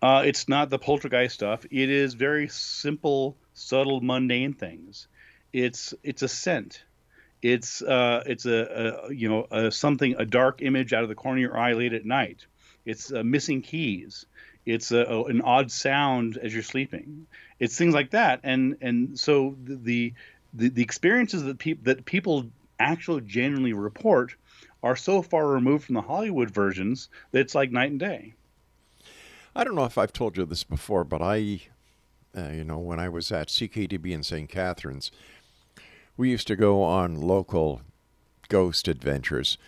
Uh, 0.02 0.22
it's 0.26 0.48
not 0.48 0.70
the 0.70 0.78
poltergeist 0.78 1.34
stuff. 1.34 1.64
It 1.70 1.90
is 1.90 2.14
very 2.14 2.48
simple, 2.48 3.36
subtle, 3.54 4.00
mundane 4.00 4.52
things. 4.54 5.08
It's 5.52 5.94
it's 6.02 6.22
a 6.22 6.28
scent. 6.28 6.84
It's 7.42 7.82
uh, 7.82 8.22
it's 8.26 8.46
a, 8.46 9.06
a 9.08 9.12
you 9.14 9.28
know 9.28 9.46
a, 9.50 9.70
something 9.70 10.14
a 10.18 10.24
dark 10.26 10.62
image 10.62 10.92
out 10.92 11.02
of 11.02 11.08
the 11.08 11.14
corner 11.14 11.38
of 11.38 11.42
your 11.42 11.58
eye 11.58 11.72
late 11.72 11.92
at 11.92 12.04
night. 12.04 12.46
It's 12.84 13.12
uh, 13.12 13.22
missing 13.22 13.62
keys. 13.62 14.26
It's 14.66 14.92
a, 14.92 14.98
a- 14.98 15.24
an 15.24 15.40
odd 15.40 15.70
sound 15.70 16.36
as 16.36 16.52
you're 16.52 16.62
sleeping. 16.62 17.26
It's 17.58 17.76
things 17.76 17.94
like 17.94 18.10
that. 18.10 18.40
And 18.42 18.76
and 18.80 19.18
so 19.18 19.56
the 19.64 20.12
the, 20.52 20.68
the 20.68 20.82
experiences 20.82 21.44
that 21.44 21.58
people 21.58 21.84
that 21.84 22.04
people 22.04 22.50
actually 22.78 23.22
genuinely 23.22 23.72
report 23.72 24.34
are 24.82 24.96
so 24.96 25.20
far 25.22 25.46
removed 25.46 25.84
from 25.84 25.94
the 25.94 26.02
Hollywood 26.02 26.50
versions 26.50 27.08
that 27.32 27.40
it's 27.40 27.54
like 27.54 27.70
night 27.70 27.90
and 27.90 28.00
day. 28.00 28.34
I 29.54 29.64
don't 29.64 29.74
know 29.74 29.84
if 29.84 29.98
I've 29.98 30.12
told 30.12 30.36
you 30.36 30.44
this 30.46 30.64
before, 30.64 31.04
but 31.04 31.20
I, 31.20 31.60
uh, 32.36 32.48
you 32.48 32.64
know, 32.64 32.78
when 32.78 33.00
I 33.00 33.08
was 33.08 33.32
at 33.32 33.48
CKTB 33.48 34.10
in 34.10 34.22
St. 34.22 34.48
Catharines, 34.48 35.10
we 36.16 36.30
used 36.30 36.46
to 36.48 36.56
go 36.56 36.82
on 36.82 37.20
local 37.20 37.82
ghost 38.48 38.88
adventures, 38.88 39.58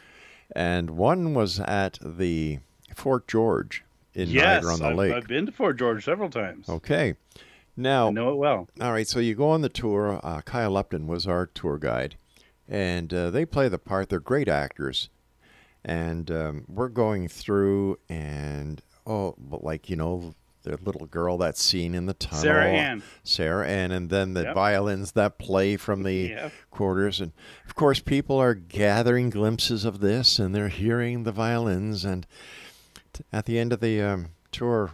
and 0.54 0.90
one 0.90 1.34
was 1.34 1.60
at 1.60 1.98
the 2.02 2.58
Fort 2.94 3.26
George 3.26 3.84
in 4.14 4.28
yes, 4.28 4.62
Niagara 4.62 4.72
on 4.74 4.78
the 4.80 4.86
I've, 4.86 4.96
Lake. 4.96 5.12
I've 5.14 5.26
been 5.26 5.46
to 5.46 5.52
Fort 5.52 5.78
George 5.78 6.04
several 6.04 6.30
times. 6.30 6.68
Okay. 6.68 7.14
Now, 7.76 8.08
I 8.08 8.10
know 8.10 8.30
it 8.32 8.36
well. 8.36 8.68
All 8.80 8.92
right, 8.92 9.08
so 9.08 9.18
you 9.18 9.34
go 9.34 9.48
on 9.48 9.62
the 9.62 9.70
tour. 9.70 10.20
Uh, 10.22 10.42
Kyle 10.42 10.76
Upton 10.76 11.06
was 11.06 11.26
our 11.26 11.46
tour 11.46 11.78
guide, 11.78 12.16
and 12.68 13.12
uh, 13.14 13.30
they 13.30 13.46
play 13.46 13.68
the 13.68 13.78
part. 13.78 14.10
They're 14.10 14.20
great 14.20 14.48
actors, 14.48 15.08
and 15.82 16.30
um, 16.30 16.64
we're 16.68 16.88
going 16.88 17.28
through, 17.28 17.98
and 18.10 18.82
oh, 19.06 19.34
but 19.38 19.64
like 19.64 19.88
you 19.88 19.96
know, 19.96 20.34
the 20.62 20.78
little 20.84 21.06
girl 21.06 21.38
that's 21.38 21.62
seen 21.62 21.94
in 21.94 22.06
the 22.06 22.14
tunnel, 22.14 22.42
Sarah 22.42 22.68
Ann. 22.70 23.02
Sarah 23.24 23.66
Ann, 23.68 23.90
and 23.90 24.10
then 24.10 24.34
the 24.34 24.42
Yep. 24.44 24.54
violins 24.54 25.12
that 25.12 25.38
play 25.38 25.76
from 25.76 26.02
the 26.04 26.14
Yep. 26.30 26.52
quarters, 26.70 27.20
and 27.20 27.32
of 27.66 27.74
course, 27.74 28.00
people 28.00 28.38
are 28.38 28.54
gathering 28.54 29.30
glimpses 29.30 29.84
of 29.84 30.00
this, 30.00 30.38
and 30.38 30.54
they're 30.54 30.68
hearing 30.68 31.24
the 31.24 31.32
violins, 31.32 32.04
and 32.04 32.26
t- 33.12 33.24
at 33.32 33.46
the 33.46 33.58
end 33.58 33.72
of 33.72 33.80
the 33.80 34.00
um, 34.00 34.26
tour, 34.52 34.92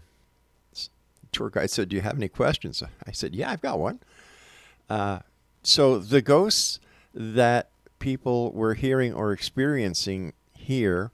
tour 1.32 1.50
guide 1.50 1.70
said, 1.70 1.88
"Do 1.90 1.96
you 1.96 2.02
have 2.02 2.16
any 2.16 2.28
questions?" 2.28 2.82
I 3.06 3.12
said, 3.12 3.34
"Yeah, 3.34 3.50
I've 3.50 3.60
got 3.62 3.78
one." 3.78 4.00
Uh, 4.88 5.18
so 5.62 5.98
the 5.98 6.22
ghosts 6.22 6.80
that 7.12 7.68
people 7.98 8.52
were 8.52 8.74
hearing 8.74 9.12
or 9.12 9.32
experiencing 9.32 10.32
here 10.54 11.10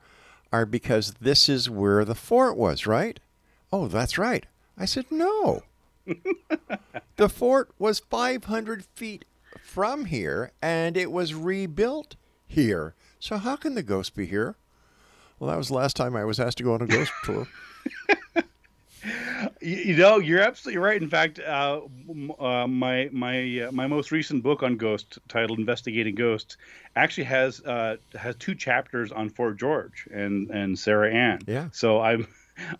are 0.52 0.64
because 0.66 1.14
this 1.20 1.48
is 1.48 1.68
where 1.68 2.04
the 2.04 2.14
fort 2.14 2.56
was, 2.56 2.86
right? 2.86 3.18
Oh, 3.74 3.88
that's 3.88 4.16
right. 4.18 4.46
I 4.78 4.84
said, 4.84 5.06
"No." 5.10 5.64
the 7.16 7.28
fort 7.28 7.72
was 7.76 7.98
500 7.98 8.84
feet 8.94 9.24
from 9.64 10.04
here, 10.04 10.52
and 10.62 10.96
it 10.96 11.10
was 11.10 11.34
rebuilt 11.34 12.14
here. 12.46 12.94
So 13.18 13.36
how 13.36 13.56
can 13.56 13.74
the 13.74 13.82
ghost 13.82 14.14
be 14.14 14.26
here? 14.26 14.54
Well, 15.40 15.50
that 15.50 15.56
was 15.56 15.68
the 15.68 15.74
last 15.74 15.96
time 15.96 16.14
I 16.14 16.24
was 16.24 16.38
asked 16.38 16.58
to 16.58 16.62
go 16.62 16.74
on 16.74 16.82
a 16.82 16.86
ghost 16.86 17.10
tour. 17.24 17.48
You, 19.60 19.96
know, 19.96 20.18
you're 20.18 20.40
absolutely 20.40 20.78
right. 20.78 21.02
In 21.02 21.10
fact, 21.10 21.40
uh, 21.40 21.80
uh, 22.38 22.68
my 22.68 23.08
my 23.10 23.62
uh, 23.62 23.72
my 23.72 23.88
most 23.88 24.12
recent 24.12 24.44
book 24.44 24.62
on 24.62 24.76
ghosts, 24.76 25.18
titled 25.26 25.58
"Investigating 25.58 26.14
Ghosts," 26.14 26.58
actually 26.94 27.24
has 27.24 27.60
uh, 27.62 27.96
has 28.14 28.36
two 28.36 28.54
chapters 28.54 29.10
on 29.10 29.30
Fort 29.30 29.56
George 29.56 30.06
and 30.12 30.48
and 30.50 30.78
Sarah 30.78 31.12
Ann. 31.12 31.40
Yeah. 31.46 31.70
So 31.72 32.00
I'm 32.00 32.28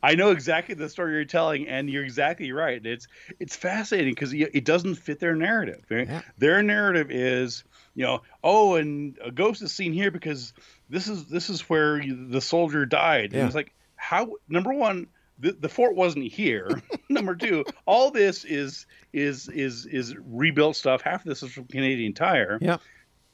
I 0.03 0.15
know 0.15 0.31
exactly 0.31 0.75
the 0.75 0.89
story 0.89 1.15
you're 1.15 1.25
telling, 1.25 1.67
and 1.69 1.91
you're 1.91 2.05
exactly 2.05 2.53
right. 2.53 2.85
It's 2.85 3.09
it's 3.41 3.57
fascinating 3.57 4.15
because 4.15 4.33
it 4.33 4.65
doesn't 4.65 4.97
fit 4.97 5.21
their 5.21 5.35
narrative. 5.35 5.85
Right? 5.91 6.09
Yeah. 6.09 6.23
Their 6.39 6.63
narrative 6.63 7.11
is, 7.11 7.65
you 7.95 8.05
know, 8.05 8.23
oh, 8.43 8.77
and 8.77 9.19
a 9.25 9.31
ghost 9.31 9.63
is 9.63 9.73
seen 9.73 9.93
here 9.93 10.11
because 10.11 10.53
this 10.89 11.09
is 11.09 11.27
this 11.27 11.51
is 11.51 11.63
where 11.63 12.03
the 12.07 12.41
soldier 12.41 12.87
died. 12.87 13.33
Yeah. 13.33 13.41
And 13.41 13.47
it's 13.47 13.55
like 13.55 13.75
how 13.97 14.33
number 14.49 14.73
one. 14.73 15.09
The, 15.37 15.51
the 15.51 15.69
fort 15.69 15.97
wasn't 15.97 16.27
here. 16.33 16.81
Number 17.09 17.35
two, 17.35 17.65
all 17.87 18.13
this 18.13 18.45
is 18.45 18.87
is 19.13 19.49
is 19.49 19.85
is 19.85 20.15
rebuilt 20.17 20.77
stuff. 20.77 21.03
Half 21.03 21.23
of 21.23 21.27
this 21.27 21.43
is 21.43 21.51
from 21.51 21.65
Canadian 21.65 22.13
Tire. 22.13 22.57
Yep. 22.61 22.81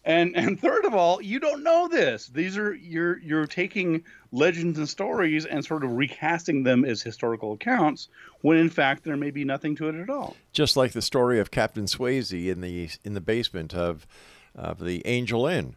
And 0.05 0.35
and 0.35 0.59
third 0.59 0.87
of 0.87 0.95
all, 0.95 1.21
you 1.21 1.39
don't 1.39 1.63
know 1.63 1.87
this. 1.87 2.29
These 2.29 2.57
are 2.57 2.75
you're 2.75 3.19
you're 3.19 3.47
taking 3.47 4.03
legends 4.33 4.79
and 4.79 4.89
stories 4.89 5.45
and 5.45 5.65
sort 5.65 5.85
of 5.85 5.93
recasting 5.93 6.63
them 6.63 6.85
as 6.85 7.03
historical 7.03 7.53
accounts 7.53 8.09
when 8.41 8.57
in 8.57 8.71
fact 8.71 9.05
there 9.05 9.17
may 9.17 9.31
be 9.31 9.45
nothing 9.45 9.77
to 9.77 9.89
it 9.89 9.95
at 9.95 10.09
all. 10.09 10.37
Just 10.53 10.77
like 10.77 10.93
the 10.93 11.03
story 11.03 11.39
of 11.39 11.51
Captain 11.51 11.85
Swayze 11.85 12.51
in 12.51 12.63
the 12.63 12.89
in 13.05 13.13
the 13.13 13.21
basement 13.21 13.75
of 13.75 14.07
of 14.55 14.83
the 14.83 15.07
Angel 15.07 15.47
Inn 15.47 15.77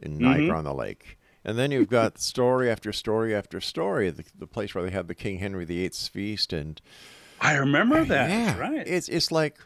in 0.00 0.18
mm-hmm. 0.18 0.24
Niagara 0.24 0.58
on 0.58 0.64
the 0.64 0.74
Lake. 0.74 1.16
And 1.44 1.56
then 1.56 1.70
you've 1.70 1.88
got 1.88 2.18
story 2.20 2.68
after 2.70 2.92
story 2.92 3.34
after 3.34 3.60
story, 3.60 4.10
the, 4.10 4.24
the 4.36 4.46
place 4.48 4.74
where 4.74 4.84
they 4.84 4.90
had 4.90 5.06
the 5.06 5.14
King 5.14 5.38
Henry 5.38 5.64
VIII's 5.64 6.08
feast 6.08 6.52
and 6.52 6.80
I 7.40 7.54
remember 7.54 7.98
uh, 7.98 8.04
that. 8.04 8.30
yeah, 8.30 8.58
right. 8.58 8.86
It's 8.86 9.08
it's 9.08 9.30
like 9.30 9.58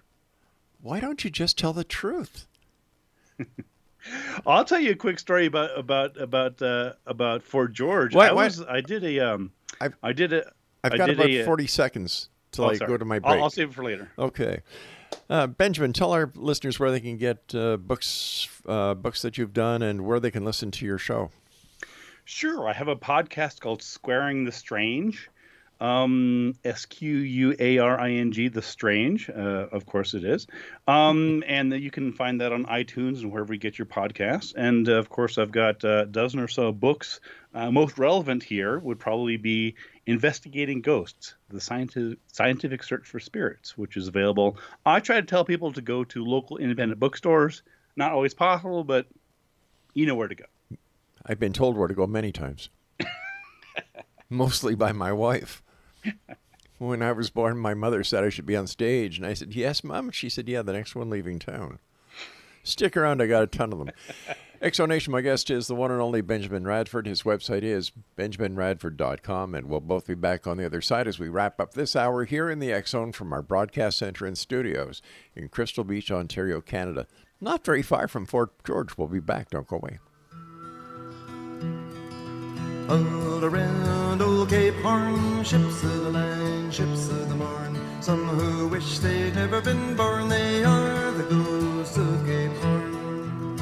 why 0.82 1.00
don't 1.00 1.24
you 1.24 1.30
just 1.30 1.57
tell 1.57 1.72
the 1.72 1.84
truth? 1.84 2.46
I'll 4.46 4.64
tell 4.64 4.80
you 4.80 4.92
a 4.92 4.96
quick 4.96 5.18
story 5.18 5.46
about 5.46 5.78
about 5.78 6.20
about 6.20 6.61
uh, 6.62 6.92
about 7.07 7.42
Fort 7.42 7.72
George. 7.72 8.14
Why- 8.14 8.28
I 8.28 8.32
was 8.32 8.62
I 8.62 8.80
did 8.80 9.05
a 9.05 9.20
um 9.20 9.52
I've- 9.80 9.94
I 10.02 10.12
did 10.12 10.32
a 10.32 10.50
I've 10.82 10.92
I 10.92 10.96
got 10.96 11.11
about 11.11 11.26
a, 11.30 11.42
uh, 11.42 11.44
40 11.46 11.66
seconds 11.66 12.28
till 12.52 12.64
oh, 12.66 12.70
I 12.70 12.74
sorry. 12.74 12.88
go 12.88 12.96
to 12.98 13.05
my 13.05 13.16
I'll- 13.16 13.20
break. 13.20 13.42
I'll 13.42 13.50
save 13.50 13.70
it 13.70 13.74
for 13.74 13.84
later. 13.84 14.11
Okay. 14.18 14.61
Uh, 15.30 15.46
Benjamin, 15.46 15.92
tell 15.92 16.12
our 16.12 16.30
listeners 16.34 16.78
where 16.78 16.90
they 16.90 17.00
can 17.00 17.16
get 17.16 17.55
uh, 17.55 17.76
books 17.78 18.48
uh, 18.66 18.94
books 18.94 19.22
that 19.22 19.38
you've 19.38 19.52
done 19.55 19.80
and 19.82 20.05
where 20.05 20.20
they 20.20 20.30
can 20.30 20.44
listen 20.44 20.70
to 20.72 20.84
your 20.84 20.98
show. 20.98 21.30
Sure, 22.26 22.68
I 22.68 22.72
have 22.72 22.88
a 22.88 22.96
podcast 22.96 23.61
called 23.61 23.82
Squaring 23.82 24.44
the 24.44 24.52
Strange. 24.52 25.28
Um, 25.85 26.55
S 26.64 26.87
Q 26.87 27.14
U 27.18 27.57
A 27.59 27.76
R 27.76 28.01
I 28.01 28.12
N 28.12 28.32
G, 28.32 28.49
The 28.49 28.62
Strange. 28.62 29.28
Uh, 29.28 29.66
of 29.70 29.85
course 29.85 30.14
it 30.14 30.24
is. 30.24 30.47
Um, 30.89 31.45
and 31.47 31.72
you 31.74 31.91
can 31.91 32.14
find 32.14 32.41
that 32.41 32.53
on 32.53 32.64
iTunes 32.64 33.20
and 33.20 33.30
wherever 33.30 33.53
you 33.53 33.61
get 33.61 33.78
your 33.78 33.85
podcasts. 33.85 34.55
And 34.57 34.89
uh, 34.89 34.93
of 34.93 35.11
course, 35.11 35.37
I've 35.37 35.53
got 35.53 35.85
a 35.85 36.07
dozen 36.07 36.41
or 36.41 36.49
so 36.49 36.72
books. 36.72 37.20
Uh, 37.55 37.70
most 37.70 37.99
relevant 37.99 38.43
here 38.43 38.78
would 38.78 38.99
probably 38.99 39.37
be 39.37 39.74
Investigating 40.07 40.80
Ghosts, 40.80 41.35
the 41.51 41.61
scientific, 41.61 42.18
scientific 42.32 42.82
search 42.82 43.07
for 43.07 43.20
spirits, 43.20 43.76
which 43.76 43.99
is 43.99 44.09
available. 44.09 44.57
I 44.87 45.01
try 45.01 45.16
to 45.16 45.26
tell 45.26 45.45
people 45.45 45.72
to 45.74 45.82
go 45.82 46.05
to 46.05 46.24
local 46.24 46.57
independent 46.57 46.99
bookstores. 46.99 47.62
Not 47.95 48.12
always 48.12 48.32
possible, 48.32 48.85
but 48.85 49.07
you 49.93 50.07
know 50.07 50.14
where 50.14 50.28
to 50.28 50.35
go. 50.35 50.47
I've 51.26 51.39
been 51.39 51.53
told 51.53 51.76
where 51.76 51.89
to 51.89 51.95
go 51.95 52.07
many 52.07 52.32
times, 52.32 52.70
mostly 54.30 54.74
by 54.74 54.93
my 54.93 55.12
wife. 55.12 55.62
When 56.78 57.02
I 57.02 57.12
was 57.12 57.30
born, 57.30 57.57
my 57.59 57.72
mother 57.72 58.02
said 58.02 58.24
I 58.24 58.28
should 58.30 58.46
be 58.46 58.57
on 58.57 58.66
stage, 58.66 59.16
and 59.16 59.26
I 59.26 59.34
said, 59.34 59.55
"Yes, 59.55 59.84
Mom." 59.84 60.11
She 60.11 60.28
said, 60.28 60.48
"Yeah, 60.48 60.62
the 60.62 60.72
next 60.72 60.94
one 60.94 61.09
leaving 61.09 61.38
town." 61.38 61.78
Stick 62.62 62.96
around; 62.96 63.22
I 63.22 63.26
got 63.26 63.42
a 63.44 63.46
ton 63.46 63.72
of 63.72 63.78
them. 63.78 63.90
Exonation, 64.62 65.09
my 65.09 65.20
guest 65.20 65.50
is 65.50 65.66
the 65.66 65.74
one 65.74 65.90
and 65.90 66.00
only 66.00 66.22
Benjamin 66.22 66.66
Radford. 66.66 67.07
His 67.07 67.22
website 67.22 67.62
is 67.62 67.92
benjaminradford.com, 68.16 69.55
and 69.55 69.68
we'll 69.68 69.80
both 69.80 70.07
be 70.07 70.14
back 70.14 70.46
on 70.46 70.57
the 70.57 70.64
other 70.64 70.80
side 70.80 71.07
as 71.07 71.18
we 71.18 71.28
wrap 71.28 71.61
up 71.61 71.74
this 71.74 71.94
hour 71.94 72.24
here 72.24 72.48
in 72.48 72.61
the 72.61 72.72
X 72.72 72.92
Zone 72.92 73.12
from 73.12 73.32
our 73.34 73.42
broadcast 73.42 73.98
center 73.98 74.24
and 74.24 74.38
studios 74.38 75.02
in 75.36 75.48
Crystal 75.48 75.84
Beach, 75.84 76.11
Ontario, 76.11 76.62
Canada. 76.62 77.07
Not 77.42 77.62
very 77.64 77.82
far 77.82 78.09
from 78.09 78.24
Fort 78.24 78.52
George. 78.64 78.96
We'll 78.96 79.09
be 79.09 79.20
back. 79.20 79.50
Don't 79.50 79.66
go 79.66 79.76
away. 79.76 79.98
All 82.88 83.44
around 83.44 84.22
old 84.22 84.48
Cape 84.48 84.74
Horn, 84.76 85.34
ships 85.45 85.82
of 85.84 86.05
the 86.05 86.11
line, 86.11 86.70
ships 86.70 87.09
of 87.11 87.28
the 87.28 87.34
morn. 87.34 87.78
Some 88.01 88.24
who 88.24 88.68
wish 88.68 88.99
they'd 89.01 89.34
never 89.34 89.61
been 89.61 89.95
born, 89.95 90.28
they 90.28 90.64
are 90.64 91.11
the 91.11 91.24
ghosts 91.24 91.99
of 91.99 92.24
Cape 92.24 92.57
Horn. 92.62 93.61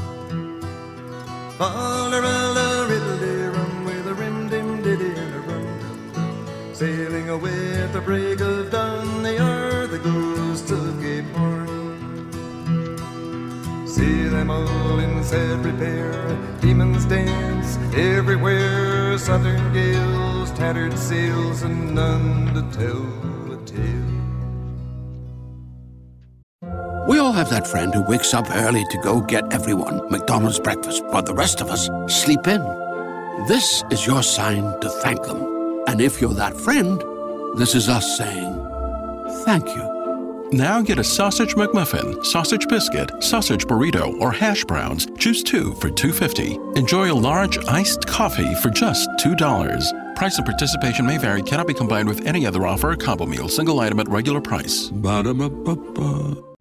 All 1.59 2.15
around 2.15 2.57
a 2.57 2.87
riddle 2.89 3.51
rum 3.51 3.85
with 3.85 4.07
a 4.07 4.15
rim 4.15 4.49
dim 4.49 4.83
diddy 4.83 5.13
and 5.23 5.35
a 5.35 5.41
rum 5.41 5.67
dum 5.81 6.13
dum. 6.15 6.75
Sailing 6.75 7.31
away 7.31 7.73
at 7.83 7.93
the 7.93 8.01
break 8.01 8.41
of 8.41 8.71
dawn, 8.71 9.25
they 9.25 9.39
are 9.39 9.89
the 9.89 9.99
ghosts 9.99 10.71
of 10.71 11.01
Cape 11.01 11.31
Horn. 11.35 11.67
See 13.89 14.29
them 14.29 14.51
all 14.51 15.01
in 15.01 15.25
sad 15.25 15.65
repair. 15.65 16.13
Demons 16.61 17.07
dance 17.07 17.77
everywhere. 17.97 19.19
Southern 19.19 19.73
gales, 19.73 20.32
tattered 20.57 20.99
sails, 20.99 21.63
and 21.63 21.95
none 21.95 22.55
to 22.55 22.63
tell 22.77 23.03
the 23.49 23.57
tale. 23.65 24.13
We 27.09 27.19
all 27.19 27.33
have 27.33 27.51
that 27.51 27.67
friend 27.67 27.93
who 27.93 28.03
wakes 28.03 28.33
up 28.33 28.47
early 28.51 28.85
to 28.91 28.99
go 28.99 29.21
get 29.21 29.53
everyone 29.53 30.09
McDonald's 30.11 30.61
breakfast, 30.61 31.05
while 31.07 31.23
the 31.23 31.35
rest 31.35 31.61
of 31.61 31.69
us 31.69 31.89
sleep 32.07 32.47
in. 32.47 32.63
This 33.49 33.83
is 33.91 34.07
your 34.07 34.23
sign 34.23 34.79
to 34.81 34.89
thank 34.89 35.23
them. 35.25 35.85
And 35.89 36.01
if 36.01 36.21
you're 36.21 36.35
that 36.35 36.57
friend, 36.57 37.03
this 37.59 37.75
is 37.75 37.89
us 37.89 38.17
saying 38.17 38.55
thank 39.45 39.67
you. 39.75 40.49
Now 40.53 40.83
get 40.83 40.99
a 40.99 41.05
sausage 41.05 41.55
McMuffin, 41.55 42.25
sausage 42.25 42.69
biscuit, 42.69 43.11
sausage 43.23 43.67
burrito, 43.67 44.21
or 44.21 44.31
hash 44.31 44.65
browns. 44.65 45.07
Choose 45.17 45.43
two 45.43 45.73
for 45.75 45.89
$2.50. 45.89 46.77
Enjoy 46.77 47.11
a 47.11 47.15
large 47.15 47.59
iced 47.67 48.07
coffee 48.07 48.55
for 48.57 48.69
just 48.69 49.09
$2. 49.19 50.02
Price 50.23 50.39
and 50.39 50.47
participation 50.47 51.05
may 51.05 51.19
vary, 51.19 51.43
cannot 51.43 51.67
be 51.67 51.75
combined 51.75 52.07
with 52.09 52.25
any 52.25 52.47
other 52.47 52.65
offer 52.65 52.93
or 52.93 52.97
combo 52.97 53.27
meal, 53.27 53.49
single 53.49 53.81
item 53.81 53.99
at 53.99 54.09
regular 54.09 54.41
price. 54.41 54.89
Ba-da-ba-ba-ba. 54.89 56.52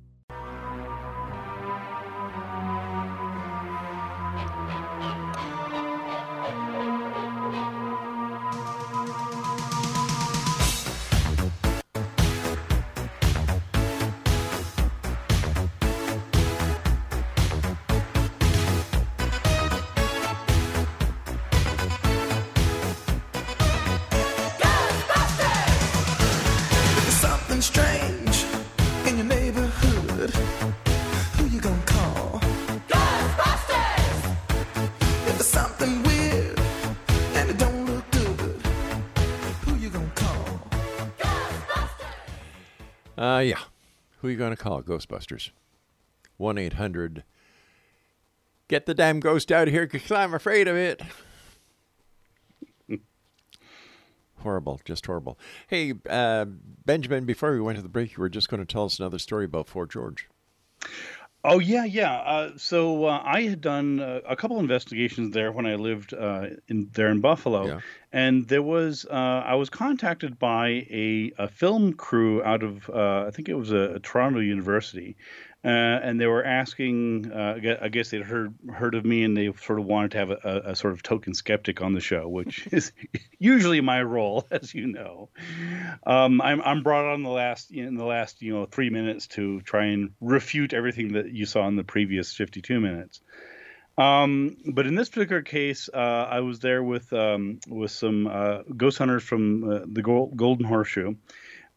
Going 44.42 44.56
to 44.56 44.62
call? 44.62 44.82
Ghostbusters. 44.82 45.52
1 46.38 46.58
800. 46.58 47.24
Get 48.68 48.88
the 48.88 48.96
damn 48.96 49.20
ghost 49.20 49.52
out 49.52 49.68
of 49.68 49.74
here 49.74 49.86
because 49.86 50.12
I'm 50.12 50.34
afraid 50.34 50.68
of 50.68 50.76
it. 50.76 51.02
horrible. 54.40 54.82
Just 54.84 55.06
horrible. 55.06 55.38
Hey, 55.68 55.94
uh, 56.10 56.46
Benjamin, 56.86 57.26
before 57.26 57.52
we 57.52 57.62
went 57.62 57.76
to 57.76 57.84
the 57.84 57.90
break, 57.90 58.18
you 58.18 58.22
were 58.22 58.30
just 58.30 58.50
going 58.50 58.66
to 58.66 58.66
tell 58.66 58.86
us 58.86 58.98
another 58.98 59.20
story 59.20 59.46
about 59.46 59.68
Fort 59.68 59.92
George. 59.92 60.28
Oh 61.44 61.58
yeah, 61.60 61.86
yeah. 61.86 62.14
Uh, 62.20 62.52
so 62.58 63.06
uh, 63.06 63.22
I 63.24 63.42
had 63.44 63.62
done 63.62 64.00
uh, 64.00 64.22
a 64.28 64.36
couple 64.36 64.60
investigations 64.60 65.34
there 65.34 65.52
when 65.52 65.66
I 65.66 65.76
lived 65.76 66.14
uh, 66.14 66.48
in 66.68 66.90
there 66.94 67.10
in 67.10 67.20
Buffalo, 67.20 67.66
Yeah. 67.66 67.80
and 68.14 68.48
there 68.48 68.62
was 68.62 69.06
uh, 69.10 69.44
I 69.46 69.56
was 69.56 69.70
contacted 69.70 70.38
by 70.38 70.86
a, 70.92 71.32
a 71.40 71.48
film 71.48 71.94
crew 71.94 72.44
out 72.44 72.62
of 72.62 72.88
uh, 72.90 73.26
I 73.28 73.32
think 73.32 73.50
it 73.50 73.56
was 73.56 73.72
a, 73.72 74.00
Toronto 74.00 74.40
University, 74.40 75.16
uh, 75.64 75.68
and 75.68 76.20
they 76.20 76.26
were 76.26 76.44
asking. 76.44 77.32
Uh, 77.32 77.78
I 77.82 77.90
guess 77.90 78.10
they'd 78.10 78.24
heard 78.24 78.56
heard 78.74 78.96
of 78.96 79.06
me, 79.06 79.24
and 79.24 79.38
they 79.38 79.54
sort 79.54 79.80
of 79.80 79.86
wanted 79.86 80.12
to 80.12 80.18
have 80.18 80.32
a, 80.32 80.62
a, 80.66 80.76
sort 80.76 80.94
of 80.94 81.04
token 81.04 81.36
skeptic 81.36 81.82
on 81.82 81.94
the 81.94 82.02
show, 82.02 82.28
which 82.28 82.68
is 82.72 82.92
usually 83.38 83.80
my 83.80 84.02
role, 84.02 84.48
as 84.52 84.74
you 84.74 84.88
know. 84.88 85.30
Um, 86.06 86.42
I'm 86.42 86.62
I'm 86.62 86.82
brought 86.82 87.14
on 87.14 87.22
the 87.22 87.30
last 87.30 87.72
in 87.72 87.96
the 87.96 88.06
last 88.06 88.42
you 88.42 88.54
know 88.54 88.66
three 88.66 88.90
minutes 88.90 89.28
to 89.28 89.62
try 89.62 89.86
and 89.86 90.12
refute 90.20 90.74
everything 90.74 91.14
that 91.14 91.32
you 91.32 91.46
saw 91.46 91.68
in 91.68 91.76
the 91.76 91.84
previous 91.84 92.34
52 92.34 92.80
minutes. 92.80 93.22
Um, 93.98 94.58
but 94.66 94.88
in 94.88 94.96
this 94.96 95.10
particular 95.10 95.44
case, 95.44 95.90
uh, 95.94 95.98
I 95.98 96.40
was 96.40 96.60
there 96.60 96.82
with 96.82 97.14
um, 97.14 97.60
with 97.68 97.92
some 97.92 98.26
uh, 98.26 98.64
ghost 98.76 98.98
hunters 98.98 99.22
from 99.22 99.64
uh, 99.64 99.80
the 99.86 100.02
Golden 100.02 100.66
Horseshoe, 100.66 101.16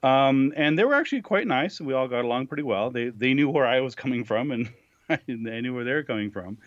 um, 0.05 0.52
and 0.55 0.78
they 0.78 0.84
were 0.84 0.94
actually 0.94 1.22
quite 1.22 1.46
nice. 1.46 1.80
We 1.80 1.94
all 1.94 2.09
got 2.09 2.26
along 2.26 2.48
pretty 2.48 2.62
well. 2.62 2.90
They 2.90 3.09
they 3.09 3.32
knew 3.32 3.48
where 3.48 3.66
I 3.66 3.80
was 3.80 3.94
coming 3.94 4.24
from, 4.24 4.50
and 4.50 4.68
they 5.26 5.62
knew 5.62 5.74
where 5.74 5.84
they 5.84 5.92
were 5.92 6.02
coming 6.02 6.30
from. 6.30 6.59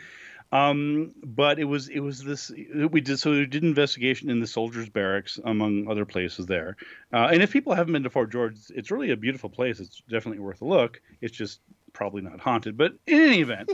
Um, 0.52 1.14
but 1.24 1.60
it 1.60 1.66
was 1.66 1.88
it 1.90 2.00
was 2.00 2.24
this 2.24 2.52
we 2.90 3.02
did 3.02 3.20
so 3.20 3.32
we 3.32 3.46
did 3.46 3.64
investigation 3.64 4.32
in 4.32 4.40
the 4.40 4.48
soldiers' 4.48 4.90
barracks 4.90 5.40
among 5.44 5.88
other 5.88 6.06
places 6.06 6.48
there. 6.48 6.78
Uh, 7.14 7.28
and 7.32 7.44
if 7.44 7.52
people 7.52 7.76
haven't 7.76 7.94
been 7.94 8.04
to 8.04 8.10
Fort 8.10 8.32
George, 8.32 8.58
it's 8.70 8.90
really 8.90 9.12
a 9.12 9.18
beautiful 9.18 9.50
place. 9.52 9.80
It's 9.80 10.02
definitely 10.10 10.40
worth 10.40 10.62
a 10.62 10.66
look. 10.66 11.00
It's 11.22 11.36
just 11.36 11.60
probably 11.98 12.22
not 12.22 12.40
haunted, 12.40 12.78
but 12.78 12.94
in 13.08 13.20
any 13.20 13.42
event. 13.42 13.72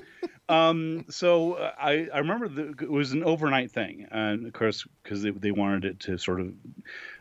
um, 0.50 1.04
so 1.10 1.56
uh, 1.56 1.74
I, 1.78 2.08
I 2.12 2.20
remember 2.20 2.48
the, 2.48 2.70
it 2.82 2.90
was 2.90 3.12
an 3.12 3.22
overnight 3.26 3.70
thing, 3.70 4.08
and 4.10 4.48
of 4.48 4.54
course 4.54 4.88
because 5.04 5.22
they, 5.22 5.32
they 5.32 5.52
wanted 5.52 5.84
it 5.84 6.00
to 6.02 6.18
sort 6.18 6.40
of 6.40 6.54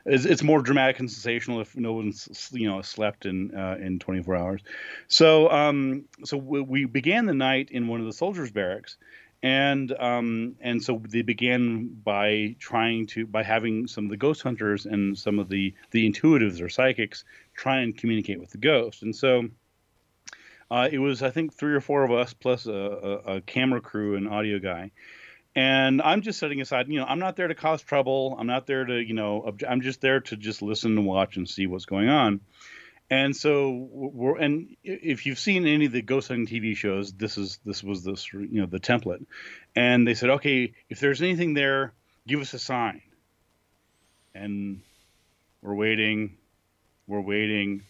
it's, 0.06 0.24
it's 0.24 0.44
more 0.44 0.62
dramatic 0.62 1.00
and 1.00 1.10
sensational 1.10 1.60
if 1.60 1.76
no 1.76 1.92
one's 1.92 2.50
you 2.52 2.70
know 2.70 2.80
slept 2.82 3.26
in 3.26 3.52
uh, 3.54 3.76
in 3.80 3.98
24 3.98 4.36
hours. 4.36 4.62
So 5.08 5.50
um, 5.50 6.04
so 6.24 6.36
we, 6.36 6.60
we 6.60 6.84
began 6.84 7.26
the 7.26 7.34
night 7.34 7.72
in 7.72 7.88
one 7.88 7.98
of 7.98 8.06
the 8.06 8.12
soldiers' 8.12 8.52
barracks. 8.52 8.96
And 9.44 9.92
um, 9.98 10.54
and 10.60 10.80
so 10.80 11.02
they 11.08 11.22
began 11.22 11.88
by 12.04 12.54
trying 12.60 13.08
to 13.08 13.26
by 13.26 13.42
having 13.42 13.88
some 13.88 14.04
of 14.04 14.10
the 14.12 14.16
ghost 14.16 14.40
hunters 14.40 14.86
and 14.86 15.18
some 15.18 15.40
of 15.40 15.48
the 15.48 15.74
the 15.90 16.08
intuitives 16.08 16.62
or 16.62 16.68
psychics 16.68 17.24
try 17.52 17.78
and 17.78 17.98
communicate 17.98 18.38
with 18.38 18.50
the 18.50 18.58
ghost. 18.58 19.02
And 19.02 19.16
so 19.16 19.48
uh, 20.72 20.88
it 20.90 20.98
was, 20.98 21.22
I 21.22 21.28
think, 21.28 21.52
three 21.52 21.74
or 21.74 21.82
four 21.82 22.02
of 22.02 22.10
us 22.10 22.32
plus 22.32 22.64
a, 22.64 22.72
a, 22.72 23.14
a, 23.36 23.40
camera 23.42 23.82
crew 23.82 24.16
and 24.16 24.26
audio 24.26 24.58
guy. 24.58 24.90
And 25.54 26.00
I'm 26.00 26.22
just 26.22 26.38
setting 26.38 26.62
aside, 26.62 26.88
you 26.88 26.98
know, 26.98 27.04
I'm 27.04 27.18
not 27.18 27.36
there 27.36 27.48
to 27.48 27.54
cause 27.54 27.82
trouble. 27.82 28.34
I'm 28.38 28.46
not 28.46 28.66
there 28.66 28.82
to, 28.82 28.94
you 28.98 29.12
know, 29.12 29.44
obje- 29.46 29.68
I'm 29.68 29.82
just 29.82 30.00
there 30.00 30.20
to 30.20 30.36
just 30.38 30.62
listen 30.62 30.96
and 30.96 31.06
watch 31.06 31.36
and 31.36 31.46
see 31.46 31.66
what's 31.66 31.84
going 31.84 32.08
on. 32.08 32.40
And 33.10 33.36
so 33.36 33.86
we're, 33.92 34.38
and 34.38 34.74
if 34.82 35.26
you've 35.26 35.38
seen 35.38 35.66
any 35.66 35.84
of 35.84 35.92
the 35.92 36.00
ghost 36.00 36.28
hunting 36.28 36.46
TV 36.46 36.74
shows, 36.74 37.12
this 37.12 37.36
is 37.36 37.58
this 37.66 37.84
was 37.84 38.02
this, 38.02 38.32
you 38.32 38.62
know, 38.62 38.66
the 38.66 38.80
template. 38.80 39.26
And 39.76 40.08
they 40.08 40.14
said, 40.14 40.30
okay, 40.30 40.72
if 40.88 41.00
there's 41.00 41.20
anything 41.20 41.52
there, 41.52 41.92
give 42.26 42.40
us 42.40 42.54
a 42.54 42.58
sign. 42.58 43.02
And 44.34 44.80
we're 45.60 45.74
waiting, 45.74 46.38
we're 47.06 47.20
waiting, 47.20 47.82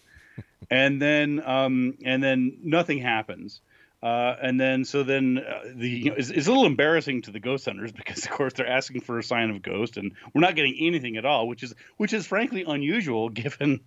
and 0.70 1.00
then 1.00 1.42
um, 1.44 1.94
and 2.04 2.22
then 2.22 2.58
nothing 2.62 2.98
happens. 2.98 3.60
Uh, 4.02 4.34
and 4.42 4.60
then 4.60 4.84
so 4.84 5.04
then 5.04 5.38
uh, 5.38 5.60
the 5.76 5.88
you 5.88 6.10
know, 6.10 6.16
it's, 6.16 6.30
it's, 6.30 6.48
a 6.48 6.50
little 6.50 6.66
embarrassing 6.66 7.22
to 7.22 7.30
the 7.30 7.38
ghost 7.38 7.66
hunters 7.66 7.92
because 7.96 8.24
of 8.24 8.32
course 8.32 8.52
they're 8.54 8.66
asking 8.66 9.00
for 9.00 9.16
a 9.16 9.22
sign 9.22 9.48
of 9.48 9.62
ghost 9.62 9.96
and 9.96 10.12
we're 10.34 10.40
not 10.40 10.56
getting 10.56 10.76
anything 10.80 11.16
at 11.16 11.24
all, 11.24 11.46
which 11.46 11.62
is 11.62 11.72
which 11.98 12.12
is 12.12 12.26
frankly 12.26 12.64
unusual 12.66 13.28
given 13.28 13.80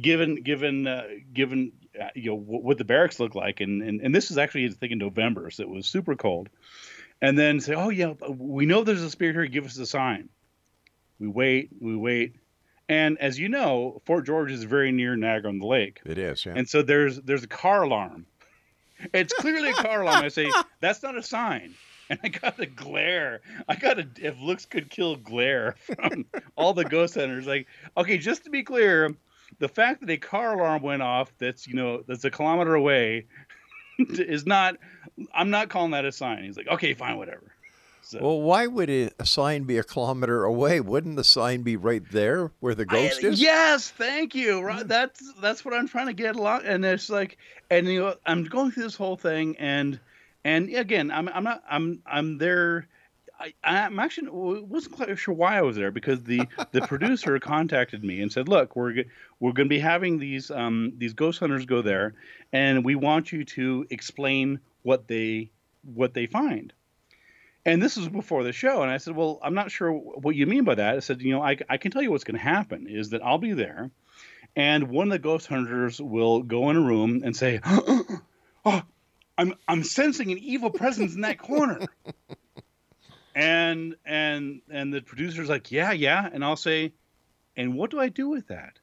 given 0.00 0.36
given 0.36 0.86
uh, 0.86 1.08
given 1.32 1.72
uh, 2.00 2.06
you 2.14 2.30
know 2.30 2.36
what 2.36 2.78
the 2.78 2.84
barracks 2.84 3.18
look 3.18 3.34
like. 3.34 3.60
And, 3.60 3.82
and 3.82 4.00
and 4.00 4.14
this 4.14 4.30
is 4.30 4.38
actually 4.38 4.66
I 4.66 4.68
think 4.68 4.92
in 4.92 4.98
November 4.98 5.50
so 5.50 5.64
it 5.64 5.68
was 5.68 5.86
super 5.86 6.14
cold, 6.14 6.48
and 7.20 7.36
then 7.36 7.58
say 7.58 7.74
oh 7.74 7.88
yeah 7.88 8.12
we 8.28 8.64
know 8.64 8.84
there's 8.84 9.02
a 9.02 9.10
spirit 9.10 9.34
here. 9.34 9.46
Give 9.46 9.66
us 9.66 9.76
a 9.76 9.86
sign, 9.86 10.28
we 11.18 11.26
wait 11.26 11.70
we 11.80 11.96
wait 11.96 12.36
and 12.88 13.18
as 13.18 13.38
you 13.38 13.48
know, 13.48 14.00
Fort 14.06 14.24
George 14.26 14.50
is 14.50 14.64
very 14.64 14.92
near 14.92 15.16
Niagara 15.16 15.50
on 15.50 15.58
the 15.58 15.66
Lake. 15.66 16.00
It 16.04 16.18
is, 16.18 16.44
yeah. 16.46 16.54
And 16.56 16.68
so 16.68 16.82
there's 16.82 17.20
there's 17.20 17.44
a 17.44 17.48
car 17.48 17.82
alarm. 17.82 18.26
It's 19.12 19.32
clearly 19.32 19.70
a 19.70 19.74
car 19.74 20.02
alarm. 20.02 20.24
I 20.24 20.28
say 20.28 20.50
that's 20.80 21.02
not 21.02 21.16
a 21.16 21.22
sign. 21.22 21.74
And 22.10 22.18
I 22.24 22.28
got 22.28 22.58
a 22.58 22.64
glare. 22.64 23.42
I 23.68 23.76
got 23.76 23.98
a 23.98 24.08
if 24.16 24.40
looks 24.40 24.64
could 24.64 24.88
kill 24.88 25.16
glare 25.16 25.76
from 25.80 26.24
all 26.56 26.72
the 26.72 26.84
ghost 26.84 27.14
hunters. 27.14 27.46
Like, 27.46 27.66
okay, 27.96 28.16
just 28.16 28.44
to 28.44 28.50
be 28.50 28.62
clear, 28.62 29.14
the 29.58 29.68
fact 29.68 30.00
that 30.00 30.10
a 30.10 30.16
car 30.16 30.58
alarm 30.58 30.82
went 30.82 31.02
off 31.02 31.30
that's 31.38 31.66
you 31.66 31.74
know 31.74 32.02
that's 32.06 32.24
a 32.24 32.30
kilometer 32.30 32.74
away 32.74 33.26
is 33.98 34.46
not. 34.46 34.76
I'm 35.34 35.50
not 35.50 35.68
calling 35.68 35.90
that 35.90 36.06
a 36.06 36.12
sign. 36.12 36.44
He's 36.44 36.56
like, 36.56 36.68
okay, 36.68 36.94
fine, 36.94 37.18
whatever. 37.18 37.52
So. 38.08 38.20
Well, 38.22 38.40
why 38.40 38.66
would 38.66 38.88
a 38.88 39.26
sign 39.26 39.64
be 39.64 39.76
a 39.76 39.84
kilometer 39.84 40.42
away? 40.44 40.80
Wouldn't 40.80 41.16
the 41.16 41.24
sign 41.24 41.60
be 41.60 41.76
right 41.76 42.02
there 42.10 42.50
where 42.60 42.74
the 42.74 42.86
ghost 42.86 43.22
I, 43.22 43.26
is? 43.26 43.38
Yes, 43.38 43.90
thank 43.90 44.34
you. 44.34 44.62
Right, 44.62 44.88
that's 44.88 45.34
that's 45.42 45.62
what 45.62 45.74
I'm 45.74 45.86
trying 45.86 46.06
to 46.06 46.14
get 46.14 46.34
along. 46.34 46.62
And 46.64 46.86
it's 46.86 47.10
like, 47.10 47.36
and 47.68 47.86
you 47.86 48.00
know, 48.00 48.14
I'm 48.24 48.44
going 48.44 48.70
through 48.70 48.84
this 48.84 48.96
whole 48.96 49.18
thing, 49.18 49.56
and 49.58 50.00
and 50.42 50.74
again, 50.74 51.10
I'm 51.10 51.28
I'm 51.28 51.44
not 51.44 51.62
I'm 51.68 52.00
I'm 52.06 52.38
there. 52.38 52.88
I, 53.38 53.52
I'm 53.62 53.98
actually 53.98 54.30
wasn't 54.30 54.96
quite 54.96 55.14
sure 55.18 55.34
why 55.34 55.58
I 55.58 55.62
was 55.62 55.76
there 55.76 55.90
because 55.90 56.24
the 56.24 56.48
the 56.72 56.80
producer 56.80 57.38
contacted 57.40 58.02
me 58.02 58.22
and 58.22 58.32
said, 58.32 58.48
"Look, 58.48 58.74
we're 58.74 59.04
we're 59.38 59.52
going 59.52 59.68
to 59.68 59.74
be 59.74 59.80
having 59.80 60.18
these 60.18 60.50
um 60.50 60.94
these 60.96 61.12
ghost 61.12 61.40
hunters 61.40 61.66
go 61.66 61.82
there, 61.82 62.14
and 62.54 62.86
we 62.86 62.94
want 62.94 63.32
you 63.32 63.44
to 63.44 63.86
explain 63.90 64.60
what 64.82 65.08
they 65.08 65.50
what 65.82 66.14
they 66.14 66.24
find." 66.24 66.72
And 67.68 67.82
this 67.82 67.98
was 67.98 68.08
before 68.08 68.44
the 68.44 68.52
show. 68.52 68.80
And 68.80 68.90
I 68.90 68.96
said, 68.96 69.14
Well, 69.14 69.38
I'm 69.42 69.52
not 69.52 69.70
sure 69.70 69.92
what 69.92 70.34
you 70.34 70.46
mean 70.46 70.64
by 70.64 70.74
that. 70.76 70.96
I 70.96 71.00
said, 71.00 71.20
You 71.20 71.32
know, 71.32 71.42
I, 71.42 71.58
I 71.68 71.76
can 71.76 71.90
tell 71.90 72.00
you 72.00 72.10
what's 72.10 72.24
going 72.24 72.38
to 72.38 72.42
happen 72.42 72.86
is 72.88 73.10
that 73.10 73.22
I'll 73.22 73.38
be 73.38 73.52
there, 73.52 73.90
and 74.56 74.88
one 74.88 75.08
of 75.08 75.12
the 75.12 75.18
ghost 75.18 75.46
hunters 75.48 76.00
will 76.00 76.42
go 76.42 76.70
in 76.70 76.76
a 76.76 76.80
room 76.80 77.20
and 77.24 77.36
say, 77.36 77.60
Oh, 78.64 78.82
I'm, 79.36 79.54
I'm 79.68 79.84
sensing 79.84 80.32
an 80.32 80.38
evil 80.38 80.70
presence 80.70 81.14
in 81.14 81.20
that 81.20 81.38
corner. 81.38 81.80
and 83.34 83.96
and 84.04 84.62
and 84.70 84.92
the 84.92 85.02
producer's 85.02 85.50
like, 85.50 85.70
Yeah, 85.70 85.92
yeah. 85.92 86.26
And 86.32 86.42
I'll 86.42 86.56
say, 86.56 86.94
And 87.54 87.76
what 87.76 87.90
do 87.90 88.00
I 88.00 88.08
do 88.08 88.30
with 88.30 88.48
that? 88.48 88.78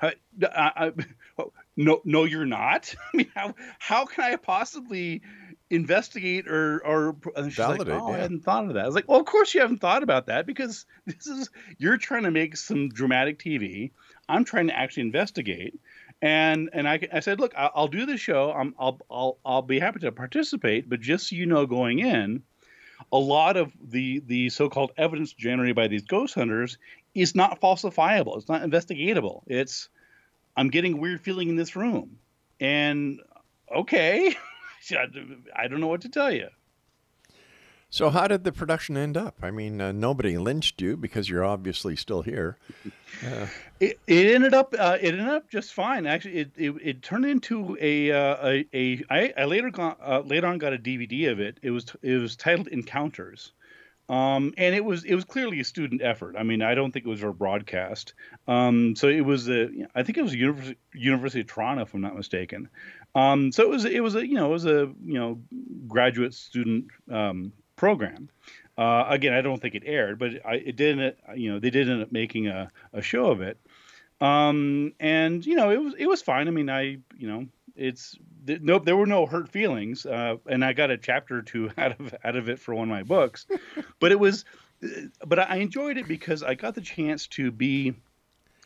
I, 0.00 0.14
I, 0.42 0.72
I, 0.76 0.92
oh, 1.38 1.52
no, 1.76 2.00
no, 2.04 2.24
you're 2.24 2.46
not. 2.46 2.92
I 3.14 3.16
mean, 3.16 3.30
how 3.32 3.54
how 3.78 4.06
can 4.06 4.24
I 4.24 4.36
possibly 4.36 5.22
investigate 5.70 6.48
or 6.48 6.84
or 6.84 7.16
and 7.36 7.46
she's 7.46 7.56
Validate, 7.56 7.88
like, 7.88 8.02
oh, 8.02 8.10
yeah. 8.10 8.16
I 8.16 8.18
hadn't 8.20 8.44
thought 8.44 8.64
of 8.64 8.74
that. 8.74 8.84
I 8.84 8.86
was 8.86 8.94
like, 8.94 9.08
well, 9.08 9.20
of 9.20 9.26
course 9.26 9.54
you 9.54 9.60
haven't 9.60 9.80
thought 9.80 10.02
about 10.02 10.26
that 10.26 10.46
because 10.46 10.86
this 11.06 11.26
is 11.26 11.50
you're 11.78 11.98
trying 11.98 12.24
to 12.24 12.30
make 12.30 12.56
some 12.56 12.88
dramatic 12.88 13.38
TV. 13.38 13.90
I'm 14.28 14.44
trying 14.44 14.68
to 14.68 14.76
actually 14.76 15.02
investigate. 15.04 15.78
And 16.20 16.70
and 16.72 16.88
I, 16.88 17.00
I 17.12 17.20
said, 17.20 17.38
look, 17.38 17.54
I'll, 17.56 17.70
I'll 17.74 17.88
do 17.88 18.06
the 18.06 18.16
show. 18.16 18.52
I'm, 18.52 18.74
I'll 18.78 18.98
I'll 19.10 19.38
I'll 19.44 19.62
be 19.62 19.78
happy 19.78 20.00
to 20.00 20.12
participate, 20.12 20.88
but 20.88 21.00
just 21.00 21.28
so 21.28 21.36
you 21.36 21.46
know, 21.46 21.66
going 21.66 22.00
in, 22.00 22.42
a 23.12 23.18
lot 23.18 23.56
of 23.56 23.72
the 23.80 24.20
the 24.26 24.50
so-called 24.50 24.92
evidence 24.96 25.32
generated 25.32 25.76
by 25.76 25.88
these 25.88 26.02
ghost 26.02 26.34
hunters 26.34 26.78
is 27.14 27.34
not 27.34 27.60
falsifiable. 27.60 28.36
It's 28.36 28.48
not 28.48 28.62
investigatable. 28.62 29.42
It's 29.46 29.88
I'm 30.56 30.70
getting 30.70 30.94
a 30.94 30.96
weird 30.96 31.20
feeling 31.20 31.48
in 31.50 31.56
this 31.56 31.76
room, 31.76 32.18
and 32.58 33.20
okay. 33.74 34.36
I 35.56 35.68
don't 35.68 35.80
know 35.80 35.86
what 35.86 36.02
to 36.02 36.08
tell 36.08 36.32
you. 36.32 36.48
So, 37.90 38.10
how 38.10 38.28
did 38.28 38.44
the 38.44 38.52
production 38.52 38.98
end 38.98 39.16
up? 39.16 39.36
I 39.40 39.50
mean, 39.50 39.80
uh, 39.80 39.92
nobody 39.92 40.36
lynched 40.36 40.82
you 40.82 40.94
because 40.94 41.30
you're 41.30 41.44
obviously 41.44 41.96
still 41.96 42.20
here. 42.20 42.58
Uh, 43.26 43.46
it, 43.80 43.98
it 44.06 44.34
ended 44.34 44.52
up 44.52 44.74
uh, 44.78 44.98
it 45.00 45.14
ended 45.14 45.28
up 45.28 45.48
just 45.48 45.72
fine. 45.72 46.06
Actually, 46.06 46.38
it 46.40 46.50
it, 46.56 46.74
it 46.82 47.02
turned 47.02 47.24
into 47.24 47.78
a 47.80 48.12
uh, 48.12 48.36
a, 48.46 48.66
a 48.74 49.04
I, 49.08 49.32
I 49.38 49.44
later 49.46 49.70
got 49.70 49.98
uh, 50.02 50.20
later 50.20 50.48
on 50.48 50.58
got 50.58 50.74
a 50.74 50.78
DVD 50.78 51.30
of 51.30 51.40
it. 51.40 51.58
It 51.62 51.70
was 51.70 51.86
it 52.02 52.16
was 52.16 52.36
titled 52.36 52.68
Encounters, 52.68 53.52
um, 54.10 54.52
and 54.58 54.74
it 54.74 54.84
was 54.84 55.04
it 55.04 55.14
was 55.14 55.24
clearly 55.24 55.60
a 55.60 55.64
student 55.64 56.02
effort. 56.02 56.36
I 56.38 56.42
mean, 56.42 56.60
I 56.60 56.74
don't 56.74 56.92
think 56.92 57.06
it 57.06 57.08
was 57.08 57.22
a 57.22 57.32
broadcast. 57.32 58.12
Um, 58.46 58.96
so 58.96 59.08
it 59.08 59.22
was 59.22 59.48
a 59.48 59.68
I 59.94 60.02
think 60.02 60.18
it 60.18 60.22
was 60.22 60.34
University 60.34 60.78
University 60.92 61.40
of 61.40 61.46
Toronto, 61.46 61.82
if 61.82 61.94
I'm 61.94 62.02
not 62.02 62.16
mistaken. 62.16 62.68
Um, 63.18 63.52
so 63.52 63.62
it 63.62 63.68
was 63.68 63.84
it 63.84 64.02
was 64.02 64.14
a 64.14 64.26
you 64.26 64.34
know 64.34 64.46
it 64.46 64.52
was 64.52 64.66
a 64.66 64.92
you 65.04 65.14
know 65.14 65.40
graduate 65.86 66.34
student 66.34 66.86
um, 67.10 67.52
program. 67.76 68.28
Uh, 68.76 69.06
again, 69.08 69.32
I 69.32 69.40
don't 69.40 69.60
think 69.60 69.74
it 69.74 69.82
aired, 69.86 70.18
but 70.18 70.46
I, 70.46 70.54
it 70.54 70.76
did. 70.76 71.16
You 71.34 71.52
know, 71.52 71.58
they 71.58 71.70
did 71.70 71.88
end 71.88 72.02
up 72.02 72.12
making 72.12 72.46
a, 72.46 72.70
a 72.92 73.02
show 73.02 73.26
of 73.26 73.40
it, 73.40 73.58
um, 74.20 74.92
and 75.00 75.44
you 75.44 75.56
know 75.56 75.70
it 75.70 75.82
was 75.82 75.94
it 75.98 76.06
was 76.06 76.22
fine. 76.22 76.46
I 76.46 76.52
mean, 76.52 76.70
I 76.70 76.98
you 77.16 77.28
know 77.28 77.46
it's 77.74 78.16
th- 78.46 78.60
no 78.60 78.78
there 78.78 78.96
were 78.96 79.06
no 79.06 79.26
hurt 79.26 79.48
feelings, 79.48 80.06
uh, 80.06 80.36
and 80.46 80.64
I 80.64 80.72
got 80.72 80.90
a 80.90 80.98
chapter 80.98 81.38
or 81.38 81.42
two 81.42 81.70
out 81.78 81.98
of 81.98 82.14
out 82.22 82.36
of 82.36 82.48
it 82.48 82.60
for 82.60 82.74
one 82.74 82.88
of 82.88 82.90
my 82.90 83.02
books, 83.02 83.46
but 83.98 84.12
it 84.12 84.20
was, 84.20 84.44
but 85.26 85.40
I 85.40 85.56
enjoyed 85.56 85.96
it 85.96 86.06
because 86.06 86.44
I 86.44 86.54
got 86.54 86.76
the 86.76 86.82
chance 86.82 87.26
to 87.28 87.50
be 87.50 87.94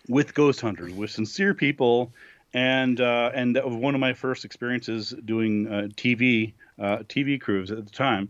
with 0.08 0.34
ghost 0.34 0.60
hunters, 0.60 0.92
with 0.92 1.10
sincere 1.10 1.54
people 1.54 2.12
and 2.54 3.00
uh, 3.00 3.30
and 3.34 3.56
that 3.56 3.64
was 3.66 3.74
one 3.74 3.94
of 3.94 4.00
my 4.00 4.12
first 4.12 4.44
experiences 4.44 5.14
doing 5.24 5.66
uh, 5.66 5.88
TV 5.96 6.54
uh, 6.78 6.98
TV 7.08 7.40
crews 7.40 7.70
at 7.70 7.84
the 7.84 7.90
time. 7.92 8.28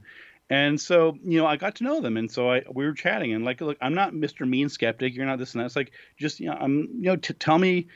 And 0.51 0.79
so, 0.79 1.17
you 1.25 1.39
know, 1.39 1.47
I 1.47 1.57
got 1.57 1.77
to 1.77 1.85
know 1.85 2.01
them, 2.01 2.17
and 2.19 2.31
so 2.31 2.51
I 2.51 2.63
we 2.71 2.85
were 2.85 2.93
chatting, 2.93 3.33
and 3.33 3.45
like, 3.45 3.61
look, 3.61 3.79
I'm 3.81 3.95
not 3.95 4.13
Mr. 4.13 4.47
Mean 4.47 4.69
Skeptic. 4.69 5.15
You're 5.15 5.27
not 5.27 5.39
this 5.39 5.55
and 5.55 5.61
that. 5.63 5.67
It's 5.67 5.77
like, 5.77 5.93
just 6.19 6.41
you 6.41 6.51
know, 6.51 6.57
I'm, 6.61 6.89
you 6.97 7.03
know, 7.05 7.17
t- 7.17 7.33
tell 7.35 7.59
me, 7.59 7.89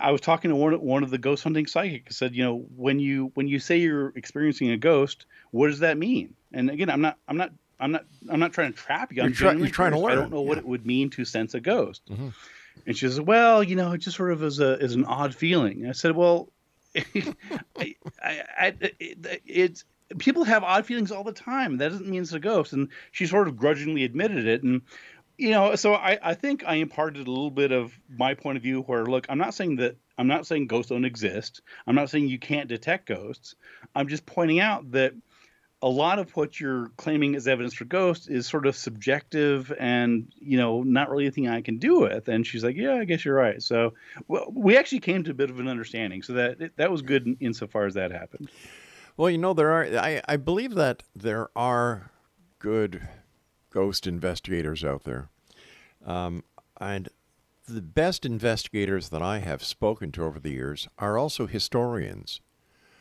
I 0.00 0.12
was 0.12 0.20
talking 0.20 0.50
to 0.50 0.56
one 0.56 0.74
one 0.80 1.02
of 1.02 1.10
the 1.10 1.18
ghost 1.18 1.42
hunting 1.42 1.66
psychics. 1.66 2.16
Said, 2.16 2.34
you 2.36 2.44
know, 2.44 2.66
when 2.76 3.00
you 3.00 3.32
when 3.34 3.48
you 3.48 3.58
say 3.58 3.78
you're 3.78 4.12
experiencing 4.14 4.70
a 4.70 4.76
ghost, 4.76 5.26
what 5.50 5.68
does 5.68 5.80
that 5.80 5.98
mean? 5.98 6.34
And 6.52 6.70
again, 6.70 6.88
I'm 6.88 7.00
not 7.00 7.18
I'm 7.26 7.36
not 7.36 7.50
I'm 7.80 7.90
not 7.90 8.04
I'm 8.30 8.38
not 8.38 8.52
trying 8.52 8.72
to 8.72 8.78
trap 8.78 9.12
you. 9.12 9.22
I'm 9.22 9.28
You're 9.28 9.34
try- 9.34 9.52
you're 9.54 9.68
trying 9.68 9.92
to 9.92 9.98
curious. 9.98 10.12
I 10.12 10.20
don't 10.20 10.30
know 10.30 10.42
what 10.42 10.58
it 10.58 10.66
would 10.66 10.86
mean 10.86 11.10
to 11.10 11.24
sense 11.24 11.54
a 11.54 11.60
ghost. 11.60 12.02
Mhm. 12.08 12.32
And 12.86 12.96
she 12.96 13.06
says, 13.06 13.20
well, 13.20 13.62
you 13.62 13.76
know, 13.76 13.92
it 13.92 13.98
just 13.98 14.16
sort 14.16 14.32
of 14.32 14.42
is 14.42 14.60
a 14.60 14.78
is 14.78 14.94
an 14.94 15.04
odd 15.04 15.34
feeling. 15.34 15.86
I 15.86 15.92
said, 15.92 16.14
well, 16.16 16.50
I, 16.96 17.94
I, 18.22 18.42
I, 18.58 18.74
it, 18.98 19.42
it's 19.46 19.84
people 20.16 20.44
have 20.44 20.64
odd 20.64 20.86
feelings 20.86 21.12
all 21.12 21.24
the 21.24 21.32
time. 21.32 21.76
That 21.78 21.90
doesn't 21.90 22.08
mean 22.08 22.22
it's 22.22 22.32
a 22.32 22.40
ghost. 22.40 22.72
And 22.72 22.88
she 23.12 23.26
sort 23.26 23.48
of 23.48 23.56
grudgingly 23.56 24.04
admitted 24.04 24.46
it. 24.46 24.62
And 24.62 24.82
you 25.36 25.50
know, 25.50 25.76
so 25.76 25.94
I, 25.94 26.18
I 26.20 26.34
think 26.34 26.64
I 26.66 26.76
imparted 26.76 27.26
a 27.26 27.30
little 27.30 27.50
bit 27.50 27.70
of 27.70 27.98
my 28.08 28.34
point 28.34 28.56
of 28.56 28.62
view. 28.62 28.80
Where 28.82 29.04
look, 29.04 29.26
I'm 29.28 29.38
not 29.38 29.54
saying 29.54 29.76
that 29.76 29.96
I'm 30.16 30.26
not 30.26 30.46
saying 30.46 30.66
ghosts 30.66 30.90
don't 30.90 31.04
exist. 31.04 31.62
I'm 31.86 31.94
not 31.94 32.10
saying 32.10 32.28
you 32.28 32.38
can't 32.38 32.68
detect 32.68 33.06
ghosts. 33.06 33.54
I'm 33.94 34.08
just 34.08 34.26
pointing 34.26 34.60
out 34.60 34.90
that 34.92 35.14
a 35.80 35.88
lot 35.88 36.18
of 36.18 36.34
what 36.36 36.58
you're 36.58 36.90
claiming 36.96 37.36
as 37.36 37.46
evidence 37.46 37.74
for 37.74 37.84
ghosts 37.84 38.26
is 38.26 38.46
sort 38.46 38.66
of 38.66 38.74
subjective 38.74 39.72
and 39.78 40.32
you 40.36 40.58
know 40.58 40.82
not 40.82 41.08
really 41.08 41.24
anything 41.24 41.48
I 41.48 41.60
can 41.60 41.78
do 41.78 42.00
with. 42.00 42.28
And 42.28 42.46
she's 42.46 42.64
like, 42.64 42.76
yeah, 42.76 42.94
I 42.94 43.04
guess 43.04 43.24
you're 43.24 43.34
right. 43.34 43.62
So 43.62 43.94
well, 44.26 44.52
we 44.52 44.76
actually 44.76 45.00
came 45.00 45.24
to 45.24 45.30
a 45.30 45.34
bit 45.34 45.50
of 45.50 45.60
an 45.60 45.68
understanding. 45.68 46.22
So 46.22 46.32
that 46.34 46.76
that 46.76 46.90
was 46.90 47.02
good 47.02 47.26
in, 47.26 47.36
insofar 47.40 47.86
as 47.86 47.94
that 47.94 48.10
happened. 48.10 48.50
Well, 49.18 49.30
you 49.30 49.38
know, 49.38 49.52
there 49.52 49.72
are, 49.72 49.84
I, 49.98 50.22
I 50.28 50.36
believe 50.36 50.76
that 50.76 51.02
there 51.14 51.48
are 51.56 52.12
good 52.60 53.08
ghost 53.70 54.06
investigators 54.06 54.84
out 54.84 55.02
there. 55.02 55.28
Um, 56.06 56.44
and 56.80 57.08
the 57.66 57.82
best 57.82 58.24
investigators 58.24 59.08
that 59.08 59.20
I 59.20 59.40
have 59.40 59.64
spoken 59.64 60.12
to 60.12 60.24
over 60.24 60.38
the 60.38 60.52
years 60.52 60.86
are 61.00 61.18
also 61.18 61.48
historians. 61.48 62.40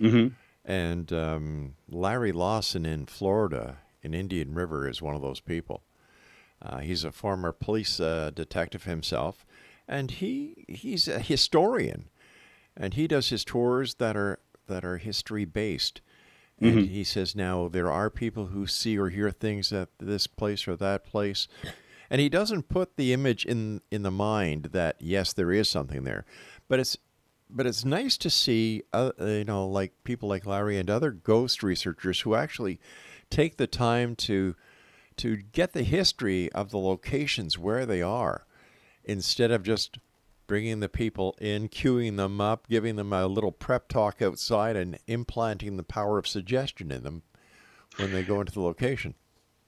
Mm-hmm. 0.02 0.34
And 0.68 1.14
um, 1.14 1.76
Larry 1.90 2.34
Lawson 2.34 2.86
in 2.86 3.06
Florida, 3.06 3.78
in 4.04 4.14
Indian 4.14 4.54
River, 4.54 4.88
is 4.88 5.02
one 5.02 5.16
of 5.16 5.22
those 5.22 5.40
people. 5.40 5.82
Uh, 6.62 6.80
he's 6.80 7.06
a 7.06 7.12
former 7.12 7.54
police 7.54 8.00
uh, 8.02 8.32
detective 8.36 8.84
himself, 8.84 9.46
and 9.88 10.12
he 10.12 10.66
he's 10.68 11.08
a 11.08 11.20
historian, 11.20 12.10
and 12.76 12.96
he 12.96 13.08
does 13.08 13.30
his 13.30 13.46
tours 13.46 13.96
that 13.96 14.18
are 14.18 14.40
that 14.68 14.84
are 14.84 14.98
history 14.98 15.46
based. 15.46 16.02
And 16.60 16.80
Mhm. 16.80 16.90
he 16.90 17.04
says 17.04 17.36
now 17.36 17.68
there 17.70 17.92
are 17.92 18.10
people 18.10 18.48
who 18.48 18.66
see 18.68 18.98
or 18.98 19.10
hear 19.10 19.30
things 19.32 19.72
at 19.72 19.90
this 20.00 20.26
place 20.28 20.68
or 20.68 20.76
that 20.76 21.06
place, 21.06 21.48
and 22.10 22.20
he 22.20 22.28
doesn't 22.30 22.68
put 22.68 22.98
the 22.98 23.14
image 23.14 23.46
in 23.46 23.82
in 23.92 24.02
the 24.02 24.12
mind 24.12 24.70
that 24.74 24.96
yes 25.00 25.32
there 25.32 25.52
is 25.52 25.70
something 25.70 26.04
there, 26.04 26.26
but 26.68 26.80
it's 26.80 26.98
but 27.50 27.66
it's 27.66 27.86
nice 27.86 28.18
to 28.18 28.30
see 28.30 28.84
uh, 28.94 29.12
you 29.20 29.46
know 29.46 29.68
like 29.68 29.94
people 30.04 30.30
like 30.30 30.46
Larry 30.46 30.78
and 30.78 30.90
other 30.90 31.12
ghost 31.12 31.64
researchers 31.64 32.22
who 32.22 32.36
actually 32.36 32.80
take 33.30 33.58
the 33.58 33.68
time 33.68 34.16
to 34.16 34.56
to 35.18 35.38
get 35.38 35.74
the 35.74 35.84
history 35.84 36.52
of 36.52 36.70
the 36.70 36.78
locations 36.78 37.58
where 37.58 37.86
they 37.86 38.02
are 38.02 38.46
instead 39.04 39.52
of 39.52 39.64
just 39.64 39.98
bringing 40.46 40.80
the 40.80 40.90
people 40.90 41.36
in, 41.42 41.68
queuing 41.68 42.16
them 42.16 42.40
up, 42.40 42.68
giving 42.68 42.96
them 42.96 43.12
a 43.12 43.28
little 43.28 43.52
prep 43.52 43.90
talk 43.90 44.22
outside, 44.22 44.76
and 44.76 44.98
implanting 45.08 45.76
the 45.76 45.84
power 45.84 46.18
of 46.18 46.28
suggestion 46.28 46.92
in 46.92 47.04
them 47.04 47.22
when 47.98 48.14
they 48.14 48.24
go 48.24 48.40
into 48.40 48.54
the 48.54 48.62
location. 48.62 49.14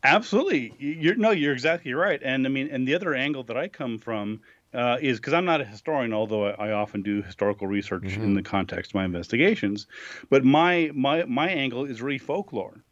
Absolutely, 0.03 0.73
you're 0.79 1.15
no, 1.15 1.31
you're 1.31 1.51
exactly 1.51 1.93
right. 1.93 2.21
And 2.23 2.45
I 2.45 2.49
mean, 2.49 2.69
and 2.71 2.87
the 2.87 2.95
other 2.95 3.13
angle 3.13 3.43
that 3.43 3.57
I 3.57 3.67
come 3.67 3.97
from 3.97 4.39
uh, 4.73 4.97
is 5.01 5.17
because 5.19 5.33
I'm 5.33 5.45
not 5.45 5.61
a 5.61 5.65
historian, 5.65 6.13
although 6.13 6.47
I, 6.47 6.69
I 6.69 6.71
often 6.71 7.01
do 7.01 7.21
historical 7.21 7.67
research 7.67 8.17
in 8.17 8.33
the 8.33 8.43
context 8.43 8.91
of 8.91 8.95
my 8.95 9.05
investigations. 9.05 9.87
But 10.29 10.43
my 10.45 10.91
my 10.93 11.25
my 11.25 11.49
angle 11.49 11.85
is 11.85 12.01
really 12.01 12.17
folklore. 12.19 12.83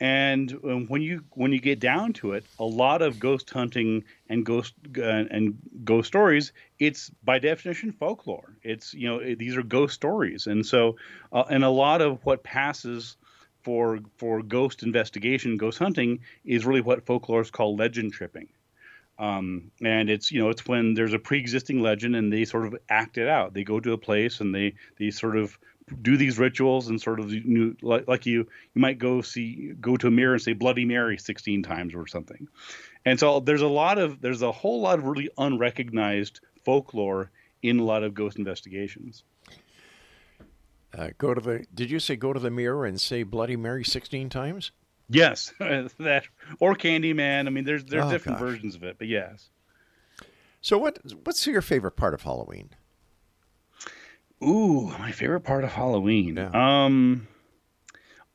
And 0.00 0.52
um, 0.64 0.86
when 0.88 1.02
you 1.02 1.24
when 1.32 1.52
you 1.52 1.60
get 1.60 1.78
down 1.80 2.12
to 2.14 2.32
it, 2.32 2.46
a 2.58 2.64
lot 2.64 3.00
of 3.02 3.18
ghost 3.18 3.48
hunting 3.50 4.04
and 4.28 4.44
ghost 4.44 4.74
uh, 4.98 5.02
and 5.02 5.56
ghost 5.84 6.08
stories, 6.08 6.52
it's 6.78 7.10
by 7.22 7.38
definition 7.38 7.92
folklore. 7.92 8.56
It's 8.62 8.92
you 8.94 9.08
know 9.08 9.18
it- 9.18 9.38
these 9.38 9.56
are 9.56 9.62
ghost 9.62 9.94
stories, 9.94 10.46
and 10.46 10.66
so 10.66 10.96
uh, 11.32 11.44
and 11.50 11.64
a 11.64 11.70
lot 11.70 12.00
of 12.02 12.24
what 12.26 12.42
passes 12.42 13.16
for 13.62 14.00
for 14.18 14.42
ghost 14.42 14.82
investigation, 14.82 15.56
ghost 15.56 15.78
hunting, 15.78 16.20
is 16.44 16.66
really 16.66 16.80
what 16.80 17.04
folklorists 17.06 17.52
call 17.52 17.76
legend 17.76 18.12
tripping. 18.12 18.48
Um, 19.18 19.70
and 19.84 20.10
it's 20.10 20.32
you 20.32 20.40
know 20.40 20.50
it's 20.50 20.66
when 20.66 20.94
there's 20.94 21.12
a 21.12 21.18
pre-existing 21.18 21.80
legend 21.80 22.16
and 22.16 22.32
they 22.32 22.44
sort 22.44 22.66
of 22.66 22.76
act 22.88 23.16
it 23.16 23.28
out. 23.28 23.54
They 23.54 23.62
go 23.64 23.78
to 23.80 23.92
a 23.92 23.98
place 23.98 24.40
and 24.40 24.54
they 24.54 24.74
they 24.98 25.10
sort 25.10 25.36
of 25.36 25.56
do 26.02 26.16
these 26.16 26.38
rituals 26.38 26.88
and 26.88 27.00
sort 27.00 27.20
of 27.20 27.30
know, 27.30 27.74
like, 27.82 28.26
you 28.26 28.38
you 28.74 28.80
might 28.80 28.98
go 28.98 29.20
see 29.20 29.72
go 29.80 29.96
to 29.96 30.08
a 30.08 30.10
mirror 30.10 30.34
and 30.34 30.42
say 30.42 30.52
Bloody 30.52 30.84
Mary 30.84 31.18
16 31.18 31.62
times 31.62 31.94
or 31.94 32.06
something. 32.06 32.48
And 33.04 33.20
so 33.20 33.40
there's 33.40 33.62
a 33.62 33.68
lot 33.68 33.98
of 33.98 34.20
there's 34.20 34.42
a 34.42 34.52
whole 34.52 34.80
lot 34.80 34.98
of 34.98 35.04
really 35.04 35.28
unrecognized 35.38 36.40
folklore 36.64 37.30
in 37.62 37.78
a 37.78 37.84
lot 37.84 38.02
of 38.02 38.14
ghost 38.14 38.38
investigations. 38.38 39.24
Uh, 40.96 41.10
go 41.18 41.34
to 41.34 41.40
the. 41.40 41.66
Did 41.74 41.90
you 41.90 41.98
say 41.98 42.16
go 42.16 42.32
to 42.32 42.40
the 42.40 42.50
mirror 42.50 42.86
and 42.86 43.00
say 43.00 43.22
Bloody 43.22 43.56
Mary 43.56 43.84
sixteen 43.84 44.28
times? 44.28 44.70
Yes, 45.08 45.52
that 45.58 46.24
or 46.60 46.74
Candyman. 46.74 47.46
I 47.46 47.50
mean, 47.50 47.64
there's 47.64 47.84
there's 47.84 48.04
Oh, 48.04 48.10
different 48.10 48.38
gosh. 48.38 48.48
versions 48.48 48.74
of 48.74 48.82
it, 48.84 48.96
but 48.98 49.06
yes. 49.08 49.50
So 50.60 50.78
what? 50.78 50.98
What's 51.24 51.46
your 51.46 51.60
favorite 51.62 51.92
part 51.96 52.14
of 52.14 52.22
Halloween? 52.22 52.70
Ooh, 54.42 54.88
my 54.98 55.12
favorite 55.12 55.40
part 55.40 55.64
of 55.64 55.72
Halloween. 55.72 56.38
Um, 56.38 57.28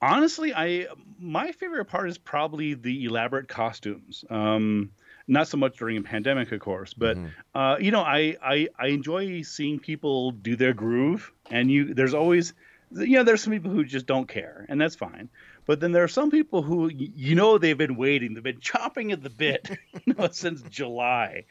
honestly, 0.02 0.54
I 0.54 0.88
my 1.20 1.52
favorite 1.52 1.86
part 1.86 2.10
is 2.10 2.18
probably 2.18 2.74
the 2.74 3.06
elaborate 3.06 3.48
costumes. 3.48 4.24
Um, 4.30 4.92
not 5.28 5.48
so 5.48 5.58
much 5.58 5.78
during 5.78 5.98
a 5.98 6.02
pandemic, 6.02 6.52
of 6.52 6.60
course, 6.60 6.94
but 6.94 7.18
uh, 7.54 7.78
you 7.80 7.92
know, 7.92 8.02
I, 8.02 8.36
I 8.44 8.68
I 8.80 8.88
enjoy 8.88 9.42
seeing 9.44 9.80
people 9.80 10.32
do 10.32 10.56
their 10.56 10.74
groove, 10.74 11.32
and 11.52 11.70
you 11.70 11.94
there's 11.94 12.14
always 12.16 12.54
you 12.92 13.18
know 13.18 13.24
there's 13.24 13.44
some 13.44 13.54
people 13.54 13.70
who 13.72 13.84
just 13.84 14.06
don't 14.08 14.28
care, 14.28 14.66
and 14.70 14.80
that's 14.82 14.96
fine. 14.96 15.30
But 15.70 15.82
then 15.82 15.92
there 15.92 16.04
are 16.04 16.08
some 16.08 16.32
people 16.32 16.64
who 16.64 16.90
you 16.90 17.36
know 17.36 17.60
they've 17.60 17.78
been 17.78 17.96
waiting, 17.96 18.34
they've 18.34 18.42
been 18.42 18.60
chopping 18.60 19.12
at 19.12 19.22
the 19.22 19.30
bit, 19.30 19.70
you 20.04 20.16
know, 20.16 20.28
since 20.32 20.64
July 20.64 21.46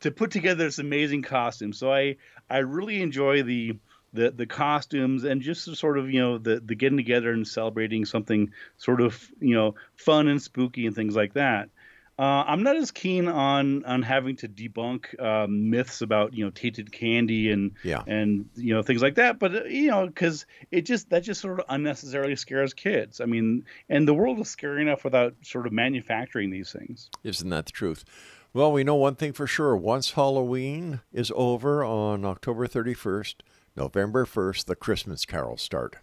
to 0.00 0.10
put 0.10 0.32
together 0.32 0.64
this 0.64 0.78
amazing 0.78 1.22
costume. 1.22 1.72
So 1.72 1.90
I 1.90 2.16
I 2.50 2.58
really 2.58 3.00
enjoy 3.00 3.42
the 3.42 3.78
the 4.12 4.32
the 4.32 4.44
costumes 4.44 5.24
and 5.24 5.40
just 5.40 5.64
the 5.64 5.74
sort 5.74 5.96
of 5.96 6.10
you 6.10 6.20
know 6.20 6.36
the 6.36 6.60
the 6.60 6.74
getting 6.74 6.98
together 6.98 7.32
and 7.32 7.48
celebrating 7.48 8.04
something 8.04 8.52
sort 8.76 9.00
of 9.00 9.18
you 9.40 9.54
know 9.54 9.76
fun 9.96 10.28
and 10.28 10.42
spooky 10.42 10.86
and 10.86 10.94
things 10.94 11.16
like 11.16 11.32
that. 11.32 11.70
Uh, 12.18 12.44
I'm 12.46 12.62
not 12.62 12.76
as 12.76 12.90
keen 12.92 13.26
on 13.26 13.84
on 13.84 14.02
having 14.02 14.36
to 14.36 14.48
debunk 14.48 15.20
um, 15.20 15.68
myths 15.70 16.00
about 16.00 16.32
you 16.32 16.44
know 16.44 16.50
tainted 16.50 16.92
candy 16.92 17.50
and 17.50 17.72
Yeah. 17.82 18.02
and 18.06 18.48
you 18.54 18.72
know 18.72 18.82
things 18.82 19.02
like 19.02 19.16
that. 19.16 19.38
But 19.40 19.54
uh, 19.54 19.64
you 19.64 19.88
know 19.88 20.06
because 20.06 20.46
it 20.70 20.82
just 20.82 21.10
that 21.10 21.24
just 21.24 21.40
sort 21.40 21.58
of 21.58 21.66
unnecessarily 21.68 22.36
scares 22.36 22.72
kids. 22.72 23.20
I 23.20 23.24
mean, 23.24 23.64
and 23.88 24.06
the 24.06 24.14
world 24.14 24.38
is 24.38 24.48
scary 24.48 24.82
enough 24.82 25.02
without 25.04 25.34
sort 25.42 25.66
of 25.66 25.72
manufacturing 25.72 26.50
these 26.50 26.70
things. 26.70 27.10
Isn't 27.24 27.50
that 27.50 27.66
the 27.66 27.72
truth? 27.72 28.04
Well, 28.52 28.70
we 28.70 28.84
know 28.84 28.94
one 28.94 29.16
thing 29.16 29.32
for 29.32 29.48
sure. 29.48 29.76
Once 29.76 30.12
Halloween 30.12 31.00
is 31.12 31.32
over 31.34 31.82
on 31.84 32.24
October 32.24 32.68
31st, 32.68 33.36
November 33.74 34.24
1st, 34.24 34.66
the 34.66 34.76
Christmas 34.76 35.24
carols 35.26 35.60
start. 35.62 35.96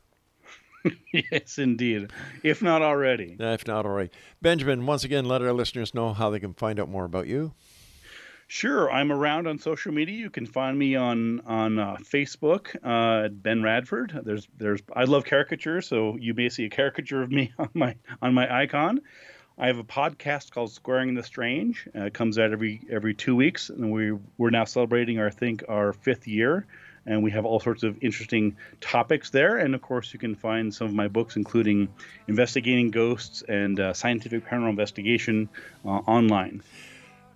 yes, 1.14 1.58
indeed. 1.58 2.12
If 2.44 2.62
not 2.62 2.82
already. 2.82 3.36
If 3.40 3.68
not 3.68 3.86
already. 3.86 4.10
Benjamin, 4.42 4.86
once 4.86 5.04
again, 5.04 5.26
let 5.26 5.42
our 5.42 5.54
listeners 5.54 5.94
know 5.94 6.14
how 6.14 6.30
they 6.30 6.40
can 6.40 6.54
find 6.54 6.80
out 6.80 6.90
more 6.90 7.06
about 7.06 7.28
you. 7.28 7.54
Sure, 8.48 8.92
I'm 8.92 9.14
around 9.14 9.48
on 9.48 9.60
social 9.60 9.94
media. 9.94 10.18
You 10.18 10.30
can 10.30 10.46
find 10.46 10.78
me 10.78 10.96
on 10.98 11.40
on 11.46 11.80
uh, 11.80 11.96
Facebook 12.04 12.76
uh, 12.84 13.30
Ben 13.30 13.64
Radford. 13.64 14.20
There's 14.26 14.46
there's 14.58 14.82
I 14.94 15.06
love 15.06 15.24
caricatures, 15.24 15.88
so 15.88 16.18
you 16.18 16.34
may 16.34 16.50
see 16.50 16.66
a 16.66 16.70
caricature 16.70 17.24
of 17.24 17.32
me 17.32 17.54
on 17.60 17.70
my 17.74 17.96
on 18.22 18.34
my 18.34 18.54
icon. 18.54 19.00
I 19.58 19.68
have 19.68 19.78
a 19.78 19.86
podcast 19.86 20.52
called 20.52 20.72
Squaring 20.72 21.14
the 21.14 21.24
Strange. 21.24 21.88
Uh, 21.96 22.08
it 22.08 22.14
comes 22.14 22.38
out 22.38 22.52
every 22.52 22.82
every 22.90 23.14
two 23.14 23.38
weeks, 23.38 23.70
and 23.70 23.90
we 23.90 24.12
we're 24.38 24.50
now 24.50 24.66
celebrating 24.66 25.18
our 25.18 25.28
I 25.28 25.30
think 25.30 25.64
our 25.70 25.94
fifth 25.94 26.28
year, 26.28 26.66
and 27.06 27.24
we 27.24 27.32
have 27.32 27.45
all 27.45 27.60
sorts 27.60 27.84
of 27.84 27.97
interesting 28.02 28.56
topics 28.80 29.30
there. 29.30 29.58
And 29.58 29.74
of 29.74 29.82
course, 29.82 30.14
you 30.14 30.20
can 30.20 30.36
find 30.36 30.74
some 30.74 30.88
of 30.88 30.93
my 30.93 31.08
books, 31.08 31.36
including 31.36 31.89
Investigating 32.28 32.91
Ghosts 32.91 33.43
and 33.47 33.80
uh, 33.80 33.93
Scientific 33.93 34.45
Paranormal 34.45 34.70
Investigation, 34.70 35.49
uh, 35.86 35.89
online. 35.89 36.62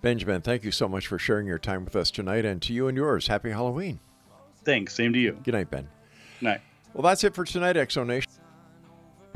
Benjamin, 0.02 0.40
thank 0.40 0.62
you 0.62 0.70
so 0.70 0.88
much 0.88 1.06
for 1.06 1.18
sharing 1.18 1.46
your 1.46 1.58
time 1.58 1.84
with 1.84 1.96
us 1.96 2.10
tonight. 2.10 2.44
And 2.44 2.62
to 2.62 2.72
you 2.72 2.86
and 2.88 2.96
yours, 2.96 3.26
happy 3.26 3.50
Halloween. 3.50 3.98
Thanks. 4.64 4.94
Same 4.94 5.12
to 5.12 5.18
you. 5.18 5.38
Good 5.42 5.54
night, 5.54 5.70
Ben. 5.70 5.88
Night. 6.40 6.60
Well, 6.92 7.02
that's 7.02 7.24
it 7.24 7.34
for 7.34 7.44
tonight, 7.44 7.76
Exonation. 7.76 8.26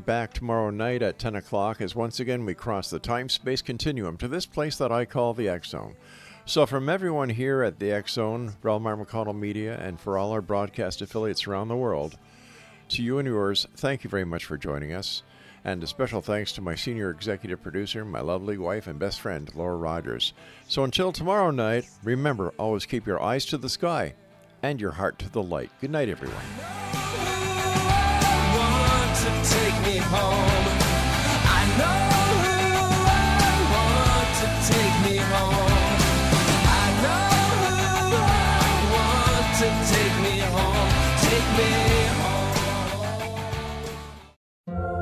Back 0.04 0.32
tomorrow 0.32 0.70
night 0.70 1.02
at 1.02 1.18
10 1.18 1.36
o'clock 1.36 1.80
as 1.80 1.94
once 1.94 2.20
again 2.20 2.46
we 2.46 2.54
cross 2.54 2.88
the 2.88 2.98
time 2.98 3.28
space 3.28 3.60
continuum 3.60 4.16
to 4.16 4.28
this 4.28 4.46
place 4.46 4.76
that 4.76 4.90
I 4.90 5.04
call 5.04 5.34
the 5.34 5.48
X 5.48 5.70
Zone. 5.70 5.94
So, 6.50 6.66
from 6.66 6.88
everyone 6.88 7.28
here 7.28 7.62
at 7.62 7.78
the 7.78 7.92
X 7.92 8.14
Zone, 8.14 8.54
Relmar 8.60 9.00
McConnell 9.00 9.38
Media, 9.38 9.78
and 9.80 10.00
for 10.00 10.18
all 10.18 10.32
our 10.32 10.42
broadcast 10.42 11.00
affiliates 11.00 11.46
around 11.46 11.68
the 11.68 11.76
world, 11.76 12.18
to 12.88 13.04
you 13.04 13.18
and 13.20 13.28
yours, 13.28 13.68
thank 13.76 14.02
you 14.02 14.10
very 14.10 14.24
much 14.24 14.46
for 14.46 14.58
joining 14.58 14.92
us. 14.92 15.22
And 15.64 15.80
a 15.80 15.86
special 15.86 16.20
thanks 16.20 16.50
to 16.54 16.60
my 16.60 16.74
senior 16.74 17.08
executive 17.08 17.62
producer, 17.62 18.04
my 18.04 18.20
lovely 18.20 18.58
wife 18.58 18.88
and 18.88 18.98
best 18.98 19.20
friend, 19.20 19.48
Laura 19.54 19.76
Rogers. 19.76 20.32
So, 20.66 20.82
until 20.82 21.12
tomorrow 21.12 21.52
night, 21.52 21.88
remember 22.02 22.52
always 22.58 22.84
keep 22.84 23.06
your 23.06 23.22
eyes 23.22 23.46
to 23.46 23.56
the 23.56 23.68
sky 23.68 24.14
and 24.60 24.80
your 24.80 24.90
heart 24.90 25.20
to 25.20 25.30
the 25.30 25.44
light. 25.44 25.70
Good 25.80 25.92
night, 25.92 26.08
everyone. 26.08 26.34